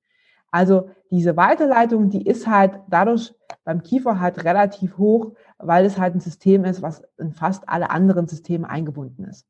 Also 0.52 0.90
diese 1.12 1.38
Weiterleitung, 1.38 2.10
die 2.10 2.26
ist 2.26 2.48
halt 2.48 2.80
dadurch 2.90 3.34
beim 3.64 3.84
Kiefer 3.84 4.20
halt 4.20 4.44
relativ 4.44 4.98
hoch, 4.98 5.34
weil 5.58 5.86
es 5.86 5.98
halt 5.98 6.16
ein 6.16 6.20
System 6.20 6.64
ist, 6.66 6.82
was 6.82 7.04
in 7.18 7.34
fast 7.34 7.68
alle 7.68 7.90
anderen 7.90 8.28
Systeme 8.28 8.70
eingebunden 8.70 9.26
ist. 9.26 9.46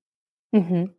Mhm. 0.51 0.93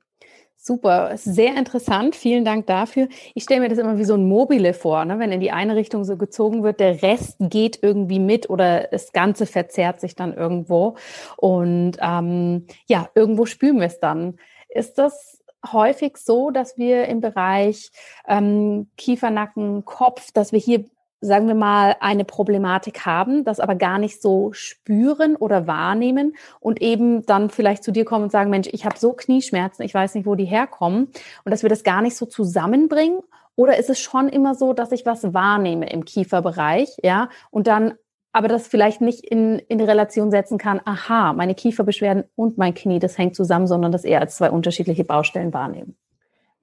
Super, 0.60 1.16
sehr 1.16 1.56
interessant. 1.56 2.16
Vielen 2.16 2.44
Dank 2.44 2.66
dafür. 2.66 3.08
Ich 3.34 3.44
stelle 3.44 3.60
mir 3.60 3.68
das 3.68 3.78
immer 3.78 3.96
wie 3.96 4.04
so 4.04 4.14
ein 4.14 4.28
Mobile 4.28 4.74
vor, 4.74 5.04
ne? 5.04 5.20
wenn 5.20 5.30
in 5.30 5.40
die 5.40 5.52
eine 5.52 5.76
Richtung 5.76 6.02
so 6.04 6.16
gezogen 6.16 6.64
wird, 6.64 6.80
der 6.80 7.00
Rest 7.00 7.36
geht 7.38 7.78
irgendwie 7.80 8.18
mit 8.18 8.50
oder 8.50 8.88
das 8.90 9.12
Ganze 9.12 9.46
verzerrt 9.46 10.00
sich 10.00 10.16
dann 10.16 10.34
irgendwo. 10.34 10.96
Und 11.36 11.92
ähm, 12.00 12.66
ja, 12.88 13.08
irgendwo 13.14 13.46
spüren 13.46 13.78
wir 13.78 13.86
es 13.86 14.00
dann. 14.00 14.36
Ist 14.68 14.98
das 14.98 15.42
häufig 15.72 16.16
so, 16.16 16.50
dass 16.50 16.76
wir 16.76 17.06
im 17.06 17.20
Bereich 17.20 17.90
ähm, 18.26 18.88
Kiefernacken, 18.96 19.84
Kopf, 19.84 20.32
dass 20.32 20.50
wir 20.50 20.58
hier 20.58 20.84
sagen 21.20 21.48
wir 21.48 21.54
mal, 21.54 21.96
eine 22.00 22.24
Problematik 22.24 23.04
haben, 23.04 23.44
das 23.44 23.60
aber 23.60 23.74
gar 23.74 23.98
nicht 23.98 24.22
so 24.22 24.52
spüren 24.52 25.36
oder 25.36 25.66
wahrnehmen 25.66 26.36
und 26.60 26.80
eben 26.80 27.26
dann 27.26 27.50
vielleicht 27.50 27.82
zu 27.82 27.92
dir 27.92 28.04
kommen 28.04 28.24
und 28.24 28.32
sagen, 28.32 28.50
Mensch, 28.50 28.68
ich 28.72 28.84
habe 28.84 28.98
so 28.98 29.12
Knieschmerzen, 29.12 29.82
ich 29.82 29.94
weiß 29.94 30.14
nicht, 30.14 30.26
wo 30.26 30.34
die 30.34 30.44
herkommen 30.44 31.08
und 31.44 31.50
dass 31.50 31.62
wir 31.62 31.70
das 31.70 31.82
gar 31.82 32.02
nicht 32.02 32.16
so 32.16 32.26
zusammenbringen 32.26 33.20
oder 33.56 33.76
ist 33.76 33.90
es 33.90 33.98
schon 33.98 34.28
immer 34.28 34.54
so, 34.54 34.72
dass 34.72 34.92
ich 34.92 35.04
was 35.04 35.34
wahrnehme 35.34 35.90
im 35.90 36.04
Kieferbereich, 36.04 36.96
ja, 37.02 37.28
und 37.50 37.66
dann 37.66 37.94
aber 38.30 38.46
das 38.46 38.68
vielleicht 38.68 39.00
nicht 39.00 39.24
in, 39.24 39.58
in 39.58 39.80
Relation 39.80 40.30
setzen 40.30 40.58
kann, 40.58 40.80
aha, 40.84 41.32
meine 41.32 41.56
Kieferbeschwerden 41.56 42.24
und 42.36 42.58
mein 42.58 42.74
Knie, 42.74 43.00
das 43.00 43.18
hängt 43.18 43.34
zusammen, 43.34 43.66
sondern 43.66 43.90
das 43.90 44.04
eher 44.04 44.20
als 44.20 44.36
zwei 44.36 44.50
unterschiedliche 44.50 45.02
Baustellen 45.02 45.52
wahrnehmen. 45.52 45.96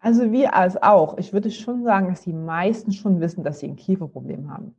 Also 0.06 0.32
wir 0.32 0.54
als 0.54 0.80
auch. 0.84 1.18
Ich 1.18 1.34
würde 1.34 1.50
schon 1.50 1.84
sagen, 1.84 2.10
dass 2.10 2.22
die 2.22 2.32
meisten 2.32 2.92
schon 2.92 3.20
wissen, 3.22 3.44
dass 3.44 3.58
sie 3.58 3.66
ein 3.66 3.76
Kieferproblem 3.76 4.52
haben. 4.52 4.76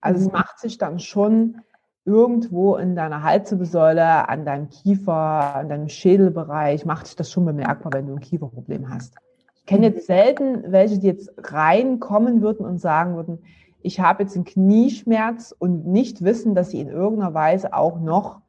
Also 0.00 0.18
mhm. 0.18 0.26
es 0.26 0.32
macht 0.32 0.58
sich 0.58 0.78
dann 0.78 0.98
schon 0.98 1.58
irgendwo 2.04 2.74
in 2.74 2.96
deiner 2.96 3.22
Halswirbelsäule, 3.22 4.28
an 4.28 4.44
deinem 4.44 4.68
Kiefer, 4.68 5.54
an 5.54 5.68
deinem 5.68 5.88
Schädelbereich, 5.88 6.84
macht 6.84 7.06
sich 7.06 7.14
das 7.14 7.30
schon 7.30 7.44
bemerkbar, 7.44 7.92
wenn 7.92 8.08
du 8.08 8.14
ein 8.14 8.20
Kieferproblem 8.20 8.90
hast. 8.90 9.14
Ich 9.54 9.66
kenne 9.66 9.86
jetzt 9.86 10.08
mhm. 10.08 10.12
selten 10.12 10.72
welche, 10.72 10.98
die 10.98 11.06
jetzt 11.06 11.30
reinkommen 11.38 12.42
würden 12.42 12.66
und 12.66 12.78
sagen 12.78 13.14
würden, 13.14 13.44
ich 13.80 14.00
habe 14.00 14.24
jetzt 14.24 14.34
einen 14.34 14.44
Knieschmerz 14.44 15.54
und 15.56 15.86
nicht 15.86 16.24
wissen, 16.24 16.56
dass 16.56 16.70
sie 16.70 16.80
in 16.80 16.88
irgendeiner 16.88 17.32
Weise 17.32 17.74
auch 17.74 18.00
noch 18.00 18.40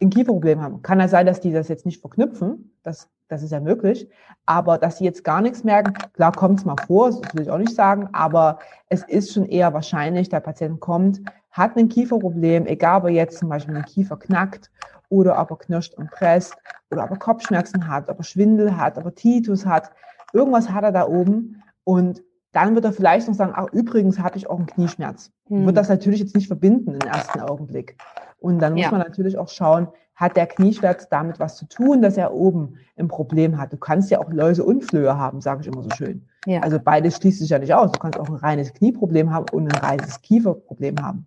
ein 0.00 0.08
Kieferproblem 0.08 0.62
haben. 0.62 0.80
Kann 0.80 1.00
ja 1.00 1.08
sein, 1.08 1.26
dass 1.26 1.40
die 1.40 1.52
das 1.52 1.68
jetzt 1.68 1.84
nicht 1.84 2.00
verknüpfen, 2.00 2.72
das 2.82 3.10
das 3.32 3.42
ist 3.42 3.50
ja 3.50 3.60
möglich. 3.60 4.08
Aber 4.46 4.78
dass 4.78 4.98
sie 4.98 5.04
jetzt 5.04 5.24
gar 5.24 5.40
nichts 5.40 5.64
merken, 5.64 5.94
klar 6.12 6.32
kommt 6.32 6.60
es 6.60 6.64
mal 6.64 6.76
vor, 6.86 7.10
das 7.10 7.34
will 7.34 7.42
ich 7.42 7.50
auch 7.50 7.58
nicht 7.58 7.74
sagen, 7.74 8.08
aber 8.12 8.58
es 8.88 9.02
ist 9.04 9.32
schon 9.32 9.46
eher 9.46 9.72
wahrscheinlich, 9.72 10.28
der 10.28 10.40
Patient 10.40 10.80
kommt, 10.80 11.22
hat 11.50 11.76
ein 11.76 11.88
Kieferproblem, 11.88 12.66
egal 12.66 12.98
ob 12.98 13.04
er 13.04 13.10
jetzt 13.10 13.38
zum 13.38 13.48
Beispiel 13.48 13.74
den 13.74 13.84
Kiefer 13.84 14.16
knackt 14.16 14.70
oder 15.08 15.40
ob 15.40 15.50
er 15.50 15.58
knirscht 15.58 15.94
und 15.94 16.10
presst 16.10 16.56
oder 16.90 17.04
ob 17.04 17.10
er 17.10 17.18
Kopfschmerzen 17.18 17.88
hat, 17.88 18.08
ob 18.08 18.18
er 18.18 18.24
Schwindel 18.24 18.76
hat, 18.76 18.98
ob 18.98 19.04
er 19.06 19.14
Titus 19.14 19.66
hat. 19.66 19.90
Irgendwas 20.32 20.70
hat 20.70 20.84
er 20.84 20.92
da 20.92 21.06
oben 21.06 21.62
und 21.84 22.22
dann 22.52 22.74
wird 22.74 22.84
er 22.84 22.92
vielleicht 22.92 23.28
noch 23.28 23.34
sagen, 23.34 23.52
ach, 23.54 23.72
übrigens 23.72 24.18
hatte 24.18 24.36
ich 24.36 24.48
auch 24.48 24.58
einen 24.58 24.66
Knieschmerz. 24.66 25.30
Hm. 25.48 25.66
Wird 25.66 25.76
das 25.76 25.88
natürlich 25.88 26.20
jetzt 26.20 26.34
nicht 26.34 26.48
verbinden 26.48 26.94
im 26.94 27.08
ersten 27.08 27.40
Augenblick. 27.40 27.96
Und 28.38 28.58
dann 28.58 28.74
muss 28.74 28.82
ja. 28.82 28.90
man 28.90 29.00
natürlich 29.00 29.38
auch 29.38 29.48
schauen, 29.48 29.88
hat 30.14 30.36
der 30.36 30.46
Knieschmerz 30.46 31.08
damit 31.08 31.40
was 31.40 31.56
zu 31.56 31.66
tun, 31.66 32.02
dass 32.02 32.16
er 32.16 32.32
oben 32.32 32.78
ein 32.96 33.08
Problem 33.08 33.58
hat. 33.58 33.72
Du 33.72 33.76
kannst 33.76 34.10
ja 34.10 34.20
auch 34.20 34.30
Läuse 34.30 34.64
und 34.64 34.84
Flöhe 34.84 35.16
haben, 35.16 35.40
sage 35.40 35.62
ich 35.62 35.66
immer 35.66 35.82
so 35.82 35.90
schön. 35.90 36.28
Ja. 36.46 36.60
Also 36.60 36.78
beides 36.78 37.16
schließt 37.16 37.38
sich 37.38 37.50
ja 37.50 37.58
nicht 37.58 37.74
aus. 37.74 37.92
Du 37.92 37.98
kannst 37.98 38.18
auch 38.18 38.28
ein 38.28 38.36
reines 38.36 38.72
Knieproblem 38.74 39.32
haben 39.32 39.46
und 39.52 39.72
ein 39.72 39.80
reines 39.80 40.20
Kieferproblem 40.20 40.96
haben. 41.02 41.26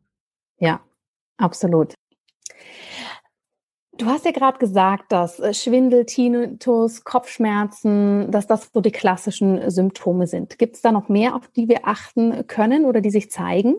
Ja, 0.59 0.79
absolut. 1.37 1.93
Du 3.97 4.07
hast 4.07 4.25
ja 4.25 4.31
gerade 4.31 4.59
gesagt, 4.59 5.11
dass 5.13 5.39
äh, 5.39 5.53
Schwindel, 5.53 6.05
Tinnitus, 6.05 7.05
Kopfschmerzen, 7.05 8.29
dass 8.29 8.45
das 8.45 8.69
so 8.73 8.81
die 8.81 8.91
klassischen 8.91 9.69
Symptome 9.69 10.27
sind. 10.27 10.59
Gibt 10.59 10.75
es 10.75 10.81
da 10.81 10.91
noch 10.91 11.07
mehr, 11.07 11.33
auf 11.33 11.47
die 11.47 11.69
wir 11.69 11.87
achten 11.87 12.45
können 12.47 12.83
oder 12.83 12.99
die 12.99 13.09
sich 13.09 13.31
zeigen? 13.31 13.75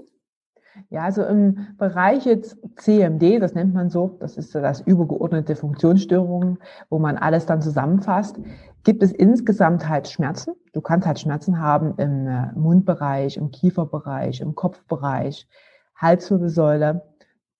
Ja, 0.90 1.02
also 1.02 1.24
im 1.24 1.68
Bereich 1.78 2.24
jetzt 2.26 2.58
CMD, 2.76 3.40
das 3.40 3.54
nennt 3.54 3.74
man 3.74 3.90
so, 3.90 4.16
das 4.20 4.36
ist 4.36 4.54
das 4.54 4.80
übergeordnete 4.80 5.56
Funktionsstörungen, 5.56 6.58
wo 6.90 6.98
man 6.98 7.16
alles 7.16 7.46
dann 7.46 7.60
zusammenfasst, 7.60 8.38
gibt 8.84 9.02
es 9.02 9.10
insgesamt 9.12 9.88
halt 9.88 10.08
Schmerzen. 10.08 10.54
Du 10.72 10.80
kannst 10.80 11.06
halt 11.06 11.18
Schmerzen 11.18 11.58
haben 11.60 11.94
im 11.96 12.28
äh, 12.28 12.52
Mundbereich, 12.54 13.36
im 13.36 13.50
Kieferbereich, 13.50 14.40
im 14.40 14.54
Kopfbereich, 14.54 15.48
Halswirbelsäule, 15.96 17.02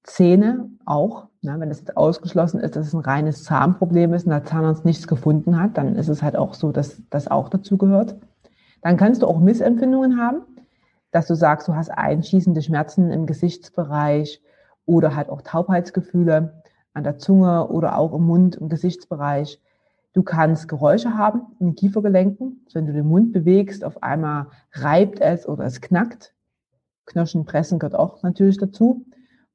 Zähne 0.05 0.70
auch. 0.85 1.26
Ne, 1.42 1.57
wenn 1.59 1.68
das 1.68 1.81
jetzt 1.81 1.96
ausgeschlossen 1.96 2.61
ist, 2.61 2.76
dass 2.76 2.87
es 2.87 2.94
ein 2.94 3.00
reines 3.00 3.44
Zahnproblem 3.44 4.14
ist 4.14 4.24
und 4.24 4.31
der 4.31 4.44
Zahnarzt 4.44 4.85
nichts 4.85 5.09
gefunden 5.09 5.61
hat, 5.61 5.76
dann 5.79 5.96
ist 5.96 6.09
es 6.09 6.22
halt 6.22 6.37
auch 6.37 6.55
so, 6.55 6.70
dass 6.70 7.02
das 7.11 7.29
auch 7.29 7.48
dazu 7.48 7.76
gehört. 7.76 8.16
Dann 8.83 8.96
kannst 8.96 9.22
du 9.22 9.26
auch 9.26 9.40
Missempfindungen 9.40 10.18
haben 10.20 10.42
dass 11.16 11.29
du 11.29 11.35
sagst, 11.35 11.66
du 11.66 11.74
hast 11.74 11.88
einschießende 11.88 12.61
Schmerzen 12.61 13.11
im 13.11 13.24
Gesichtsbereich 13.24 14.42
oder 14.85 15.16
halt 15.16 15.31
auch 15.31 15.40
Taubheitsgefühle 15.40 16.62
an 16.92 17.05
der 17.05 17.16
Zunge 17.16 17.68
oder 17.68 17.96
auch 17.96 18.12
im 18.12 18.24
Mund- 18.26 18.59
und 18.59 18.68
Gesichtsbereich. 18.68 19.59
Du 20.12 20.22
kannst 20.22 20.68
Geräusche 20.68 21.16
haben 21.16 21.40
in 21.59 21.68
den 21.68 21.74
Kiefergelenken. 21.74 22.66
Wenn 22.74 22.85
du 22.85 22.92
den 22.92 23.07
Mund 23.07 23.33
bewegst, 23.33 23.83
auf 23.83 24.02
einmal 24.02 24.48
reibt 24.72 25.20
es 25.20 25.48
oder 25.48 25.64
es 25.64 25.81
knackt. 25.81 26.35
Knirschen, 27.07 27.46
Pressen 27.46 27.79
gehört 27.79 27.98
auch 27.98 28.22
natürlich 28.22 28.59
dazu. 28.59 29.07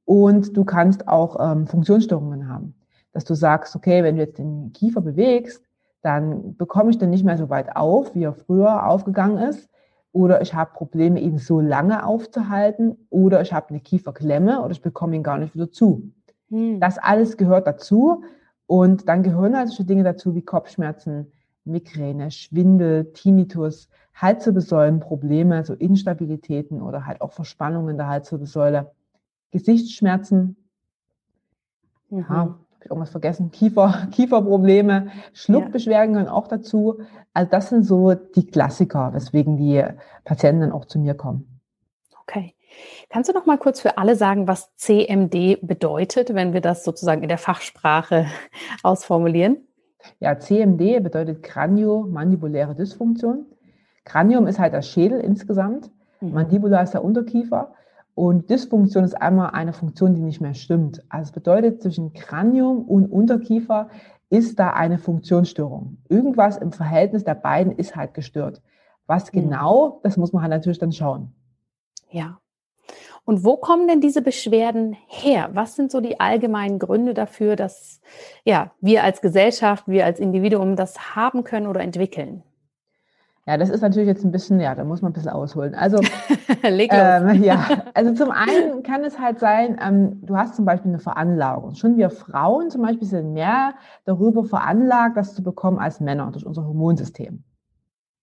Und 0.04 0.58
du 0.58 0.66
kannst 0.66 1.08
auch 1.08 1.38
ähm, 1.40 1.68
Funktionsstörungen 1.68 2.50
haben. 2.50 2.74
Dass 3.14 3.24
du 3.24 3.36
sagst, 3.36 3.76
okay, 3.76 4.02
wenn 4.02 4.16
du 4.16 4.24
jetzt 4.24 4.40
den 4.40 4.74
Kiefer 4.74 5.02
bewegst, 5.02 5.64
dann 6.02 6.58
bekomme 6.58 6.90
ich 6.90 6.98
den 6.98 7.12
nicht 7.12 7.24
mehr 7.24 7.38
so 7.38 7.52
weit 7.52 7.76
auf, 7.76 8.16
wie 8.16 8.24
er 8.24 8.34
früher 8.34 8.88
aufgegangen 8.88 9.38
ist 9.38 9.70
oder 10.14 10.42
ich 10.42 10.54
habe 10.54 10.74
Probleme, 10.74 11.20
ihn 11.20 11.38
so 11.38 11.60
lange 11.60 12.06
aufzuhalten 12.06 12.98
oder 13.10 13.42
ich 13.42 13.54
habe 13.54 13.70
eine 13.70 13.80
Kieferklemme 13.80 14.62
oder 14.62 14.72
ich 14.72 14.82
bekomme 14.82 15.16
ihn 15.16 15.24
gar 15.24 15.38
nicht 15.38 15.56
wieder 15.56 15.72
zu. 15.72 16.12
Hm. 16.50 16.80
Das 16.80 16.98
alles 16.98 17.38
gehört 17.38 17.68
dazu 17.68 18.24
und 18.66 19.08
dann 19.08 19.24
gehören 19.24 19.56
halt 19.56 19.70
solche 19.70 19.86
Dinge 19.86 20.04
dazu 20.04 20.36
wie 20.36 20.42
Kopfschmerzen, 20.42 21.32
Migräne, 21.64 22.32
Schwindel, 22.32 23.14
Tinnitus, 23.14 23.90
Halswirbelsäulenprobleme, 24.16 25.64
so 25.64 25.74
Instabilitäten 25.74 26.82
oder 26.82 27.06
halt 27.06 27.22
auch 27.22 27.32
Verspannungen 27.32 27.98
der 27.98 28.08
Halswirbelsäule, 28.08 28.92
Gesichtsschmerzen, 29.52 30.58
mhm. 32.10 32.26
ja, 32.30 32.60
habe 32.82 32.86
ich 32.86 32.92
irgendwas 32.92 33.12
vergessen, 33.12 33.52
Kiefer, 33.52 34.08
Kieferprobleme, 34.12 35.12
Schluckbeschwerden 35.34 36.14
gehören 36.14 36.30
auch 36.30 36.48
dazu. 36.48 37.00
Also 37.34 37.50
das 37.52 37.70
sind 37.70 37.84
so 37.84 38.16
die 38.16 38.48
Klassiker, 38.48 39.14
weswegen 39.14 39.56
die 39.56 39.84
Patienten 40.24 40.62
dann 40.62 40.72
auch 40.72 40.86
zu 40.86 40.98
mir 40.98 41.14
kommen. 41.14 41.62
Okay. 42.24 42.56
Kannst 43.10 43.30
du 43.30 43.34
noch 43.34 43.46
mal 43.46 43.58
kurz 43.58 43.82
für 43.82 43.98
alle 43.98 44.16
sagen, 44.16 44.48
was 44.48 44.76
CMD 44.78 45.60
bedeutet, 45.62 46.34
wenn 46.34 46.54
wir 46.54 46.62
das 46.62 46.84
sozusagen 46.84 47.22
in 47.22 47.30
der 47.30 47.38
Fachsprache 47.38 48.26
ausformulieren? 48.84 49.68
Ja, 50.20 50.40
CMD 50.40 51.04
bedeutet 51.04 51.44
Kraniomandibuläre 51.44 52.74
Dysfunktion. 52.74 53.46
Kranium 54.06 54.48
ist 54.48 54.58
halt 54.58 54.74
das 54.74 54.88
Schädel 54.88 55.20
insgesamt. 55.20 55.92
Mhm. 56.20 56.34
Mandibula 56.34 56.82
ist 56.82 56.94
der 56.94 57.04
Unterkiefer. 57.04 57.76
Und 58.14 58.50
Dysfunktion 58.50 59.04
ist 59.04 59.14
einmal 59.14 59.52
eine 59.52 59.74
Funktion, 59.74 60.16
die 60.16 60.22
nicht 60.22 60.42
mehr 60.42 60.54
stimmt. 60.54 61.04
Also 61.10 61.30
es 61.30 61.32
bedeutet, 61.32 61.82
zwischen 61.82 62.14
Kranium 62.14 62.84
und 62.84 63.06
Unterkiefer 63.06 63.90
ist 64.30 64.60
da 64.60 64.72
eine 64.72 64.98
Funktionsstörung. 64.98 65.98
Irgendwas 66.10 66.58
im 66.58 66.72
Verhältnis 66.72 67.24
der 67.24 67.36
beiden 67.36 67.74
ist 67.74 67.96
halt 67.96 68.14
gestört. 68.14 68.62
Was 69.08 69.32
mhm. 69.32 69.42
genau, 69.42 70.00
das 70.04 70.18
muss 70.18 70.34
man 70.34 70.42
halt 70.42 70.52
natürlich 70.52 70.80
dann 70.80 70.92
schauen. 70.92 71.34
Ja. 72.10 72.40
Und 73.24 73.46
wo 73.46 73.56
kommen 73.58 73.88
denn 73.88 74.02
diese 74.02 74.22
Beschwerden 74.22 74.98
her? 75.08 75.50
Was 75.54 75.76
sind 75.76 75.92
so 75.92 76.02
die 76.02 76.20
allgemeinen 76.20 76.80
Gründe 76.80 77.14
dafür, 77.14 77.56
dass 77.56 78.02
ja, 78.46 78.72
wir 78.82 79.04
als 79.04 79.22
Gesellschaft, 79.22 79.88
wir 79.88 80.06
als 80.06 80.20
Individuum 80.20 80.76
das 80.76 81.16
haben 81.16 81.44
können 81.44 81.68
oder 81.68 81.82
entwickeln? 81.82 82.44
Ja, 83.52 83.58
das 83.58 83.70
ist 83.70 83.82
natürlich 83.82 84.08
jetzt 84.08 84.24
ein 84.24 84.32
bisschen, 84.32 84.62
ja, 84.62 84.76
da 84.76 84.86
muss 84.86 85.02
man 85.02 85.10
ein 85.10 85.14
bisschen 85.14 85.32
ausholen. 85.32 85.76
Also, 85.76 85.98
ähm, 86.64 87.44
ja, 87.44 87.84
also 87.94 88.14
zum 88.14 88.32
einen 88.32 88.82
kann 88.82 89.04
es 89.04 89.20
halt 89.20 89.40
sein, 89.40 89.78
ähm, 89.86 90.26
du 90.26 90.38
hast 90.38 90.56
zum 90.56 90.64
Beispiel 90.64 90.90
eine 90.90 91.00
Veranlagung. 91.00 91.76
Schon 91.76 91.98
wir 91.98 92.12
Frauen 92.12 92.70
zum 92.70 92.82
Beispiel 92.82 93.06
sind 93.06 93.34
mehr 93.34 93.74
darüber 94.06 94.46
veranlagt, 94.46 95.18
das 95.18 95.36
zu 95.36 95.44
bekommen 95.44 95.80
als 95.80 96.00
Männer 96.00 96.32
durch 96.32 96.46
unser 96.46 96.66
Hormonsystem. 96.66 97.44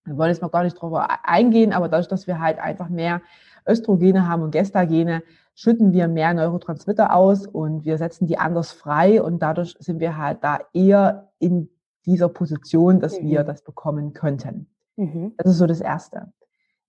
Wir 0.05 0.17
wollen 0.17 0.31
jetzt 0.31 0.41
mal 0.41 0.47
gar 0.47 0.63
nicht 0.63 0.81
drauf 0.81 0.99
eingehen, 1.21 1.73
aber 1.73 1.89
dadurch, 1.89 2.07
dass 2.07 2.25
wir 2.25 2.39
halt 2.39 2.57
einfach 2.57 2.89
mehr 2.89 3.21
Östrogene 3.67 4.27
haben 4.27 4.41
und 4.41 4.49
Gestagene, 4.49 5.21
schütten 5.53 5.93
wir 5.93 6.07
mehr 6.07 6.33
Neurotransmitter 6.33 7.15
aus 7.15 7.45
und 7.45 7.85
wir 7.85 7.99
setzen 7.99 8.25
die 8.25 8.39
anders 8.39 8.71
frei 8.71 9.21
und 9.21 9.43
dadurch 9.43 9.75
sind 9.77 9.99
wir 9.99 10.17
halt 10.17 10.43
da 10.43 10.57
eher 10.73 11.29
in 11.37 11.69
dieser 12.07 12.29
Position, 12.29 12.99
dass 12.99 13.21
mhm. 13.21 13.27
wir 13.27 13.43
das 13.43 13.61
bekommen 13.61 14.13
könnten. 14.13 14.65
Mhm. 14.99 15.33
Das 15.37 15.53
ist 15.53 15.57
so 15.57 15.65
das 15.65 15.79
Erste. 15.79 16.31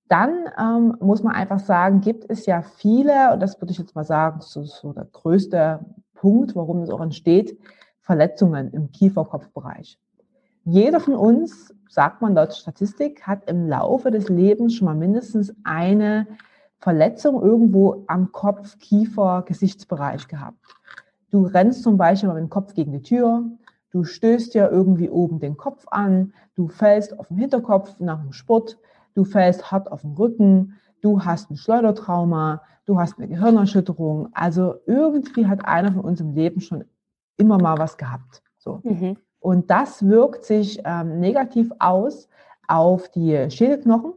Dann 0.09 0.47
ähm, 0.59 0.97
muss 1.01 1.23
man 1.23 1.35
einfach 1.35 1.61
sagen, 1.61 2.01
gibt 2.01 2.29
es 2.29 2.45
ja 2.45 2.63
viele, 2.63 3.33
und 3.33 3.41
das 3.41 3.61
würde 3.61 3.71
ich 3.71 3.79
jetzt 3.79 3.95
mal 3.95 4.05
sagen, 4.05 4.39
das 4.41 4.51
so 4.51 4.93
der 4.93 5.05
größte 5.05 5.79
Punkt, 6.15 6.57
warum 6.57 6.81
das 6.81 6.91
auch 6.91 7.01
entsteht, 7.01 7.57
Verletzungen 8.01 8.73
im 8.73 8.91
Kieferkopfbereich. 8.91 9.99
Jeder 10.65 10.99
von 10.99 11.15
uns, 11.15 11.73
sagt 11.89 12.21
man 12.21 12.35
laut 12.35 12.53
Statistik, 12.55 13.27
hat 13.27 13.49
im 13.49 13.69
Laufe 13.69 14.11
des 14.11 14.29
Lebens 14.29 14.75
schon 14.75 14.87
mal 14.87 14.97
mindestens 14.97 15.55
eine 15.63 16.27
Verletzung 16.79 17.41
irgendwo 17.41 18.05
am 18.09 18.33
Kopf, 18.33 18.79
Kiefer, 18.79 19.45
Gesichtsbereich 19.47 20.27
gehabt. 20.27 20.59
Du 21.31 21.45
rennst 21.45 21.85
zum 21.85 21.97
Beispiel 21.97 22.29
mal 22.29 22.35
mit 22.35 22.43
dem 22.43 22.51
Kopf 22.51 22.75
gegen 22.75 22.91
die 22.91 23.03
Tür, 23.03 23.45
du 23.91 24.05
stößt 24.05 24.55
ja 24.55 24.69
irgendwie 24.69 25.11
oben 25.11 25.41
den 25.41 25.57
Kopf 25.57 25.87
an, 25.91 26.33
du 26.55 26.69
fällst 26.69 27.19
auf 27.19 27.29
den 27.29 27.39
Hinterkopf 27.39 27.99
nach 27.99 28.21
dem 28.21 28.33
Sport, 28.33 28.79
du 29.15 29.25
fällst 29.25 29.71
hart 29.71 29.91
auf 29.91 30.03
den 30.03 30.15
Rücken, 30.15 30.75
du 31.01 31.25
hast 31.25 31.51
ein 31.51 31.57
Schleudertrauma, 31.57 32.63
du 32.87 32.99
hast 32.99 33.19
eine 33.19 33.29
Gehirnerschütterung. 33.29 34.29
Also 34.33 34.77
irgendwie 34.87 35.47
hat 35.47 35.65
einer 35.65 35.93
von 35.93 36.03
uns 36.03 36.21
im 36.21 36.35
Leben 36.35 36.61
schon 36.61 36.85
immer 37.37 37.59
mal 37.59 37.79
was 37.79 37.97
gehabt. 37.97 38.43
So. 38.59 38.81
Mhm. 38.83 39.17
Und 39.39 39.71
das 39.71 40.07
wirkt 40.07 40.45
sich 40.45 40.81
ähm, 40.85 41.21
negativ 41.21 41.73
aus 41.79 42.29
auf 42.69 43.09
die 43.09 43.51
Schädelknochen, 43.51 44.13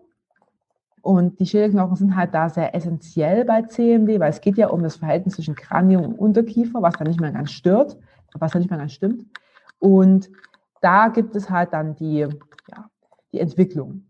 und 1.04 1.42
die 1.42 1.46
Schädelknochen 1.46 1.98
sind 1.98 2.16
halt 2.16 2.34
da 2.34 2.48
sehr 2.48 2.74
essentiell 2.74 3.44
bei 3.44 3.64
CMD, 3.64 4.22
weil 4.22 4.30
es 4.30 4.40
geht 4.40 4.58
ja 4.58 4.70
um 4.70 4.82
das 4.82 4.96
Verhältnis 4.96 5.36
zwischen 5.36 5.54
Kranium 5.54 6.06
und 6.06 6.18
Unterkiefer, 6.18 6.82
was 6.82 6.94
da 6.94 7.04
nicht 7.04 7.20
mehr 7.20 7.34
ganz 7.34 7.52
stört, 7.52 7.98
was 8.40 8.54
da 8.54 8.60
nicht 8.60 8.70
mehr 8.70 8.80
ganz 8.80 8.94
stimmt. 8.94 9.26
Und 9.84 10.30
da 10.80 11.10
gibt 11.10 11.36
es 11.36 11.50
halt 11.50 11.74
dann 11.74 11.94
die, 11.96 12.20
ja, 12.20 12.90
die 13.34 13.40
Entwicklung. 13.42 14.06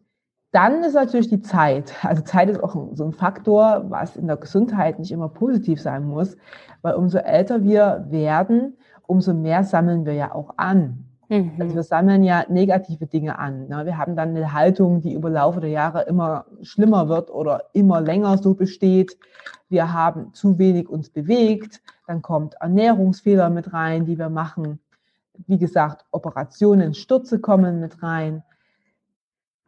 Dann 0.51 0.83
ist 0.83 0.93
natürlich 0.93 1.29
die 1.29 1.41
Zeit. 1.41 1.95
Also 2.05 2.21
Zeit 2.21 2.47
ist 2.47 2.63
auch 2.63 2.75
so 2.93 3.03
ein 3.03 3.11
Faktor, 3.11 3.85
was 3.89 4.15
in 4.15 4.27
der 4.27 4.37
Gesundheit 4.37 4.99
nicht 4.99 5.11
immer 5.11 5.29
positiv 5.29 5.81
sein 5.81 6.05
muss, 6.05 6.37
weil 6.83 6.93
umso 6.93 7.17
älter 7.17 7.63
wir 7.63 8.05
werden, 8.09 8.77
umso 9.07 9.33
mehr 9.33 9.63
sammeln 9.63 10.05
wir 10.05 10.13
ja 10.13 10.35
auch 10.35 10.53
an. 10.57 11.05
Mhm. 11.29 11.53
Also 11.59 11.73
wir 11.73 11.81
sammeln 11.81 12.21
ja 12.21 12.45
negative 12.49 13.07
Dinge 13.07 13.39
an. 13.39 13.67
Ne? 13.67 13.83
Wir 13.87 13.97
haben 13.97 14.15
dann 14.15 14.29
eine 14.29 14.53
Haltung, 14.53 15.01
die 15.01 15.13
über 15.13 15.31
Laufe 15.31 15.59
der 15.59 15.71
Jahre 15.71 16.03
immer 16.03 16.45
schlimmer 16.61 17.09
wird 17.09 17.31
oder 17.31 17.63
immer 17.73 17.99
länger 17.99 18.37
so 18.37 18.53
besteht. 18.53 19.17
Wir 19.69 19.91
haben 19.91 20.33
zu 20.33 20.59
wenig 20.59 20.87
uns 20.87 21.09
bewegt. 21.09 21.81
Dann 22.05 22.21
kommt 22.21 22.53
Ernährungsfehler 22.59 23.49
mit 23.49 23.73
rein, 23.73 24.05
die 24.05 24.19
wir 24.19 24.29
machen. 24.29 24.82
Wie 25.47 25.57
gesagt, 25.57 26.05
Operationen, 26.11 26.93
Stürze 26.93 27.39
kommen 27.39 27.79
mit 27.79 28.03
rein. 28.03 28.43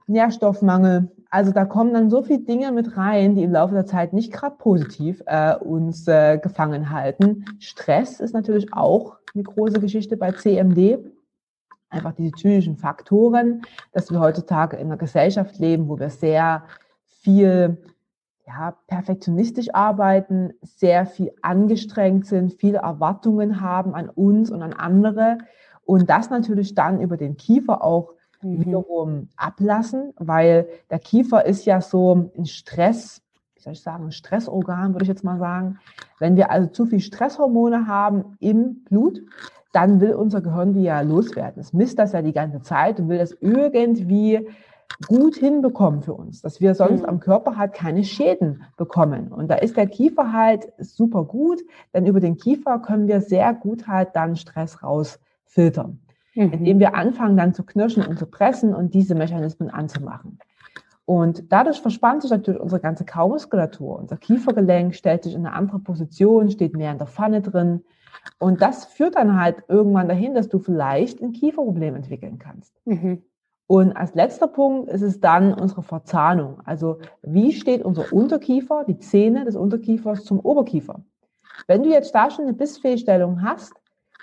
Nährstoffmangel. 0.08 1.12
Also 1.32 1.52
da 1.52 1.66
kommen 1.66 1.94
dann 1.94 2.10
so 2.10 2.22
viele 2.22 2.44
Dinge 2.44 2.72
mit 2.72 2.96
rein, 2.96 3.36
die 3.36 3.44
im 3.44 3.52
Laufe 3.52 3.74
der 3.74 3.88
Zeit 3.88 4.14
nicht 4.14 4.32
gerade 4.32 4.56
positiv 4.58 5.24
äh, 5.26 5.56
uns 5.56 6.08
äh, 6.08 6.38
gefangen 6.38 6.92
halten. 6.92 7.46
Stress 7.60 8.20
ist 8.20 8.34
natürlich 8.34 8.72
auch 8.74 9.18
eine 9.34 9.44
große 9.44 9.80
Geschichte 9.80 10.16
bei 10.16 10.32
CMD 10.32 11.00
einfach 11.96 12.14
diese 12.14 12.32
typischen 12.32 12.78
Faktoren, 12.78 13.62
dass 13.92 14.12
wir 14.12 14.20
heutzutage 14.20 14.78
in 14.78 14.88
einer 14.88 14.98
Gesellschaft 14.98 15.58
leben, 15.60 15.88
wo 15.88 15.98
wir 15.98 16.10
sehr 16.10 16.64
viel 17.22 17.78
ja, 18.48 18.76
perfektionistisch 18.88 19.74
arbeiten, 19.74 20.54
sehr 20.62 21.06
viel 21.06 21.32
angestrengt 21.42 22.28
sind, 22.28 22.54
viele 22.54 22.80
Erwartungen 22.80 23.62
haben 23.62 23.96
an 23.96 24.10
uns 24.10 24.52
und 24.52 24.62
an 24.62 24.74
andere 24.74 25.40
und 25.84 26.10
das 26.10 26.30
natürlich 26.30 26.76
dann 26.76 27.02
über 27.02 27.18
den 27.18 27.38
Kiefer 27.38 27.84
auch 27.84 28.14
mhm. 28.42 28.66
wiederum 28.66 29.30
ablassen, 29.38 30.14
weil 30.18 30.68
der 30.90 31.00
Kiefer 31.00 31.46
ist 31.46 31.66
ja 31.66 31.82
so 31.82 32.32
ein 32.38 32.46
Stress, 32.46 33.22
wie 33.56 33.62
soll 33.62 33.74
ich 33.74 33.82
sagen, 33.82 34.06
ein 34.06 34.12
Stressorgan, 34.12 34.94
würde 34.94 35.04
ich 35.04 35.10
jetzt 35.10 35.24
mal 35.24 35.40
sagen. 35.40 35.80
Wenn 36.20 36.36
wir 36.36 36.52
also 36.52 36.68
zu 36.70 36.86
viel 36.86 37.00
Stresshormone 37.00 37.88
haben 37.88 38.38
im 38.40 38.84
Blut, 38.84 39.22
dann 39.72 40.00
will 40.00 40.14
unser 40.14 40.42
Gehirn 40.42 40.74
die 40.74 40.84
ja 40.84 41.02
loswerden. 41.02 41.60
Es 41.60 41.74
misst 41.74 42.00
das 42.00 42.14
ja 42.14 42.22
die 42.22 42.32
ganze 42.32 42.62
Zeit 42.62 43.00
und 43.00 43.10
will 43.10 43.18
das 43.18 43.36
irgendwie 43.42 44.48
gut 45.08 45.36
hinbekommen 45.36 46.02
für 46.02 46.14
uns, 46.14 46.42
dass 46.42 46.62
wir 46.62 46.76
sonst 46.76 47.02
mhm. 47.02 47.10
am 47.10 47.20
Körper 47.20 47.58
halt 47.58 47.74
keine 47.74 48.04
Schäden 48.04 48.64
bekommen. 48.78 49.32
Und 49.32 49.50
da 49.50 49.56
ist 49.56 49.78
der 49.78 49.88
Kiefer 49.88 50.32
halt 50.32 50.72
super 50.80 51.26
gut, 51.26 51.62
denn 51.94 52.06
über 52.06 52.20
den 52.20 52.38
Kiefer 52.38 52.80
können 52.80 53.08
wir 53.08 53.22
sehr 53.22 53.54
gut 53.54 53.88
halt 53.88 54.10
dann 54.14 54.36
Stress 54.36 54.84
rausfiltern, 54.84 56.00
mhm. 56.34 56.52
indem 56.52 56.80
wir 56.80 56.96
anfangen 56.96 57.38
dann 57.38 57.54
zu 57.54 57.64
knirschen 57.64 58.06
und 58.06 58.18
zu 58.18 58.26
pressen 58.26 58.74
und 58.74 58.94
diese 58.94 59.16
Mechanismen 59.16 59.70
anzumachen. 59.70 60.40
Und 61.06 61.52
dadurch 61.52 61.82
verspannt 61.82 62.24
sich 62.24 62.32
natürlich 62.32 62.60
unsere 62.60 62.82
ganze 62.82 63.06
Kaumuskulatur. 63.06 64.00
Unser 64.00 64.18
Kiefergelenk 64.18 64.96
stellt 64.96 65.24
sich 65.24 65.36
in 65.36 65.46
eine 65.46 65.56
andere 65.56 65.80
Position, 65.80 66.50
steht 66.50 66.76
mehr 66.76 66.92
in 66.92 66.98
der 66.98 67.06
Pfanne 67.06 67.42
drin. 67.42 67.84
Und 68.40 68.62
das 68.62 68.86
führt 68.86 69.16
dann 69.16 69.40
halt 69.40 69.58
irgendwann 69.68 70.08
dahin, 70.08 70.34
dass 70.34 70.50
du 70.50 70.58
vielleicht 70.58 71.22
ein 71.22 71.32
Kieferproblem 71.32 71.96
entwickeln 71.96 72.40
kannst. 72.40 72.74
Mhm. 72.86 73.22
Und 73.68 73.98
als 73.98 74.14
letzter 74.14 74.48
Punkt 74.48 74.90
ist 74.90 75.02
es 75.02 75.20
dann 75.20 75.54
unsere 75.54 75.82
Verzahnung. 75.82 76.62
Also 76.66 77.00
wie 77.24 77.52
steht 77.52 77.84
unser 77.84 78.14
Unterkiefer, 78.14 78.84
die 78.88 79.00
Zähne 79.00 79.44
des 79.44 79.56
Unterkiefers 79.56 80.24
zum 80.24 80.40
Oberkiefer? 80.40 81.02
Wenn 81.68 81.84
du 81.84 81.90
jetzt 81.90 82.14
da 82.14 82.30
schon 82.30 82.46
eine 82.46 82.54
Bissfehlstellung 82.54 83.42
hast, 83.42 83.74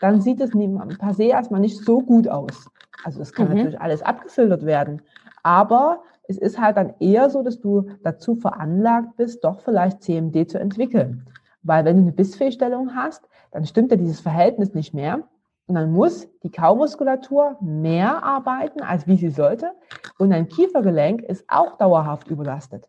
dann 0.00 0.20
sieht 0.20 0.40
es 0.40 0.50
per 0.50 1.14
se 1.14 1.24
erstmal 1.24 1.60
nicht 1.60 1.78
so 1.78 2.00
gut 2.00 2.28
aus. 2.28 2.68
Also 3.04 3.18
das 3.18 3.32
kann 3.32 3.48
mhm. 3.48 3.54
natürlich 3.54 3.80
alles 3.80 4.02
abgefiltert 4.02 4.64
werden. 4.64 5.02
Aber 5.42 6.02
es 6.28 6.38
ist 6.38 6.60
halt 6.60 6.76
dann 6.76 6.94
eher 7.00 7.30
so, 7.30 7.42
dass 7.42 7.60
du 7.60 7.88
dazu 8.02 8.36
veranlagt 8.36 9.16
bist, 9.16 9.42
doch 9.44 9.60
vielleicht 9.60 10.02
CMD 10.02 10.48
zu 10.48 10.58
entwickeln. 10.58 11.26
Weil 11.62 11.84
wenn 11.84 11.96
du 11.96 12.02
eine 12.02 12.12
Bissfehlstellung 12.12 12.94
hast, 12.94 13.28
dann 13.50 13.64
stimmt 13.66 13.90
ja 13.90 13.96
dieses 13.96 14.20
Verhältnis 14.20 14.74
nicht 14.74 14.94
mehr. 14.94 15.24
Und 15.66 15.76
dann 15.76 15.92
muss 15.92 16.28
die 16.42 16.50
Kaumuskulatur 16.50 17.56
mehr 17.60 18.22
arbeiten, 18.22 18.82
als 18.82 19.06
wie 19.06 19.16
sie 19.16 19.30
sollte. 19.30 19.72
Und 20.18 20.30
dein 20.30 20.48
Kiefergelenk 20.48 21.22
ist 21.22 21.44
auch 21.48 21.78
dauerhaft 21.78 22.28
überlastet. 22.28 22.88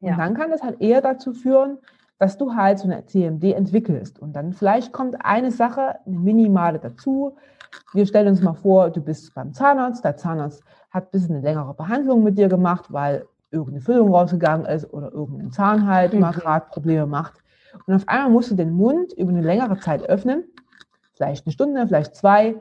Und 0.00 0.08
ja. 0.08 0.16
dann 0.16 0.34
kann 0.34 0.50
das 0.50 0.62
halt 0.62 0.80
eher 0.80 1.00
dazu 1.00 1.32
führen, 1.32 1.78
dass 2.18 2.38
du 2.38 2.54
halt 2.54 2.78
so 2.78 2.88
eine 2.88 3.04
CMD 3.06 3.52
entwickelst. 3.52 4.18
Und 4.18 4.34
dann 4.34 4.52
vielleicht 4.52 4.92
kommt 4.92 5.24
eine 5.24 5.50
Sache, 5.50 5.96
eine 6.06 6.18
minimale 6.18 6.78
dazu. 6.78 7.36
Wir 7.92 8.06
stellen 8.06 8.28
uns 8.28 8.40
mal 8.40 8.54
vor, 8.54 8.90
du 8.90 9.00
bist 9.00 9.34
beim 9.34 9.52
Zahnarzt. 9.52 10.04
Der 10.04 10.16
Zahnarzt 10.16 10.62
hat 10.90 11.04
ein 11.04 11.10
bisschen 11.10 11.36
eine 11.36 11.44
längere 11.44 11.74
Behandlung 11.74 12.22
mit 12.22 12.38
dir 12.38 12.48
gemacht, 12.48 12.86
weil 12.92 13.26
irgendeine 13.50 13.82
Füllung 13.82 14.14
rausgegangen 14.14 14.66
ist 14.66 14.92
oder 14.92 15.12
irgendein 15.12 15.52
Zahn 15.52 15.86
halt 15.86 16.12
mhm. 16.12 16.20
mal 16.20 16.32
gerade 16.32 16.66
Probleme 16.70 17.06
macht. 17.06 17.34
Und 17.86 17.94
auf 17.94 18.08
einmal 18.08 18.30
musst 18.30 18.50
du 18.50 18.54
den 18.54 18.72
Mund 18.72 19.12
über 19.14 19.30
eine 19.30 19.42
längere 19.42 19.78
Zeit 19.78 20.08
öffnen, 20.08 20.44
vielleicht 21.14 21.46
eine 21.46 21.52
Stunde, 21.52 21.86
vielleicht 21.86 22.14
zwei, 22.14 22.56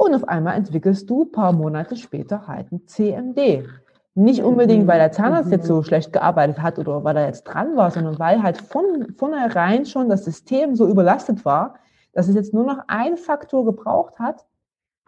und 0.00 0.14
auf 0.14 0.26
einmal 0.26 0.56
entwickelst 0.56 1.10
du 1.10 1.24
ein 1.24 1.32
paar 1.32 1.52
Monate 1.52 1.94
später 1.94 2.46
halt 2.46 2.72
ein 2.72 2.86
CMD. 2.86 3.68
Nicht 4.14 4.42
unbedingt, 4.42 4.86
weil 4.86 4.98
der 4.98 5.12
Zahnarzt 5.12 5.50
jetzt 5.50 5.66
so 5.66 5.82
schlecht 5.82 6.10
gearbeitet 6.10 6.62
hat 6.62 6.78
oder 6.78 7.04
weil 7.04 7.18
er 7.18 7.26
jetzt 7.26 7.44
dran 7.44 7.76
war, 7.76 7.90
sondern 7.90 8.18
weil 8.18 8.42
halt 8.42 8.56
von 8.56 9.14
vornherein 9.18 9.84
schon 9.84 10.08
das 10.08 10.24
System 10.24 10.74
so 10.74 10.88
überlastet 10.88 11.44
war, 11.44 11.74
dass 12.14 12.28
es 12.28 12.34
jetzt 12.34 12.54
nur 12.54 12.64
noch 12.64 12.78
ein 12.86 13.18
Faktor 13.18 13.66
gebraucht 13.66 14.18
hat, 14.18 14.46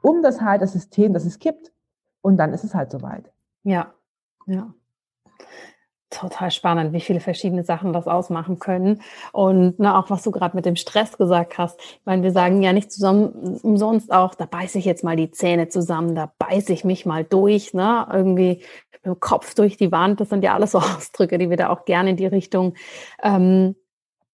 um 0.03 0.23
das 0.23 0.43
halt 0.43 0.61
das 0.61 0.75
System, 0.75 1.15
dass 1.15 1.25
es 1.25 1.39
kippt. 1.39 1.73
Und 2.21 2.37
dann 2.37 2.53
ist 2.53 2.63
es 2.63 2.75
halt 2.75 2.91
soweit. 2.91 3.33
Ja, 3.65 3.95
ja. 4.47 4.75
Total 6.13 6.51
spannend, 6.51 6.93
wie 6.93 7.01
viele 7.01 7.21
verschiedene 7.21 7.65
Sachen 7.65 7.95
das 7.95 8.07
ausmachen 8.07 8.59
können. 8.59 9.01
Und 9.33 9.79
ne, 9.79 9.97
auch 9.97 10.11
was 10.11 10.23
du 10.23 10.31
gerade 10.31 10.55
mit 10.55 10.67
dem 10.67 10.77
Stress 10.77 11.17
gesagt 11.17 11.57
hast. 11.57 11.81
Ich 11.81 12.01
meine, 12.05 12.23
wir 12.23 12.33
sagen 12.33 12.63
ja 12.63 12.75
nicht 12.75 12.93
zusammen, 12.93 13.59
umsonst 13.63 14.13
auch, 14.13 14.35
da 14.35 14.45
beiße 14.45 14.79
ich 14.79 14.85
jetzt 14.85 15.05
mal 15.05 15.17
die 15.17 15.31
Zähne 15.31 15.69
zusammen, 15.69 16.15
da 16.15 16.31
beiße 16.39 16.73
ich 16.73 16.85
mich 16.85 17.07
mal 17.07 17.25
durch, 17.25 17.73
ne? 17.73 18.07
Irgendwie 18.13 18.63
mit 18.93 19.05
dem 19.07 19.21
Kopf 19.21 19.55
durch 19.55 19.79
die 19.79 19.91
Wand. 19.91 20.21
Das 20.21 20.29
sind 20.29 20.45
ja 20.45 20.55
alles 20.55 20.73
so 20.73 20.79
Ausdrücke, 20.97 21.39
die 21.39 21.49
wir 21.49 21.57
da 21.57 21.71
auch 21.71 21.87
gerne 21.87 22.11
in 22.11 22.17
die 22.17 22.27
Richtung 22.27 22.75
ähm, 23.23 23.75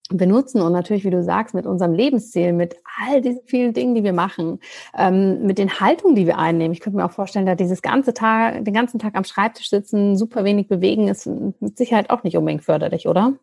benutzen 0.09 0.63
und 0.63 0.73
natürlich, 0.73 1.05
wie 1.05 1.11
du 1.11 1.23
sagst, 1.23 1.55
mit 1.55 1.67
unserem 1.67 1.93
Lebensziel, 1.93 2.53
mit 2.53 2.77
all 2.99 3.21
diesen 3.21 3.43
vielen 3.45 3.75
Dingen, 3.75 3.95
die 3.95 4.05
wir 4.05 4.15
machen, 4.15 4.59
ähm, 4.97 5.47
mit 5.47 5.59
den 5.59 5.81
Haltungen, 5.81 6.17
die 6.17 6.27
wir 6.27 6.39
einnehmen. 6.39 6.73
Ich 6.73 6.81
könnte 6.81 6.97
mir 6.97 7.05
auch 7.05 7.13
vorstellen, 7.13 7.47
da 7.47 7.55
dieses 7.55 7.83
ganze 7.83 8.15
Tag, 8.15 8.65
den 8.65 8.75
ganzen 8.75 8.99
Tag 8.99 9.17
am 9.17 9.25
Schreibtisch 9.25 9.69
sitzen, 9.69 10.17
super 10.17 10.45
wenig 10.45 10.69
bewegen, 10.69 11.09
ist 11.09 11.27
mit 11.27 11.77
Sicherheit 11.77 12.11
auch 12.11 12.23
nicht 12.23 12.37
unbedingt 12.37 12.65
förderlich, 12.65 13.07
oder? 13.07 13.35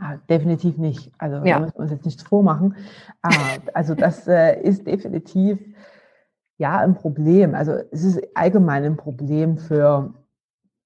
Ja, 0.00 0.20
definitiv 0.28 0.76
nicht. 0.78 1.10
Also 1.18 1.36
ja. 1.44 1.54
da 1.54 1.60
müssen 1.60 1.76
wir 1.76 1.82
uns 1.82 1.90
jetzt 1.90 2.04
nichts 2.04 2.22
vormachen. 2.22 2.76
Ah, 3.22 3.30
also 3.74 3.94
das 3.94 4.26
äh, 4.28 4.60
ist 4.60 4.86
definitiv 4.86 5.58
ja 6.58 6.78
ein 6.78 6.94
Problem. 6.94 7.54
Also 7.54 7.72
es 7.90 8.04
ist 8.04 8.20
allgemein 8.34 8.84
ein 8.84 8.96
Problem 8.96 9.58
für 9.58 10.14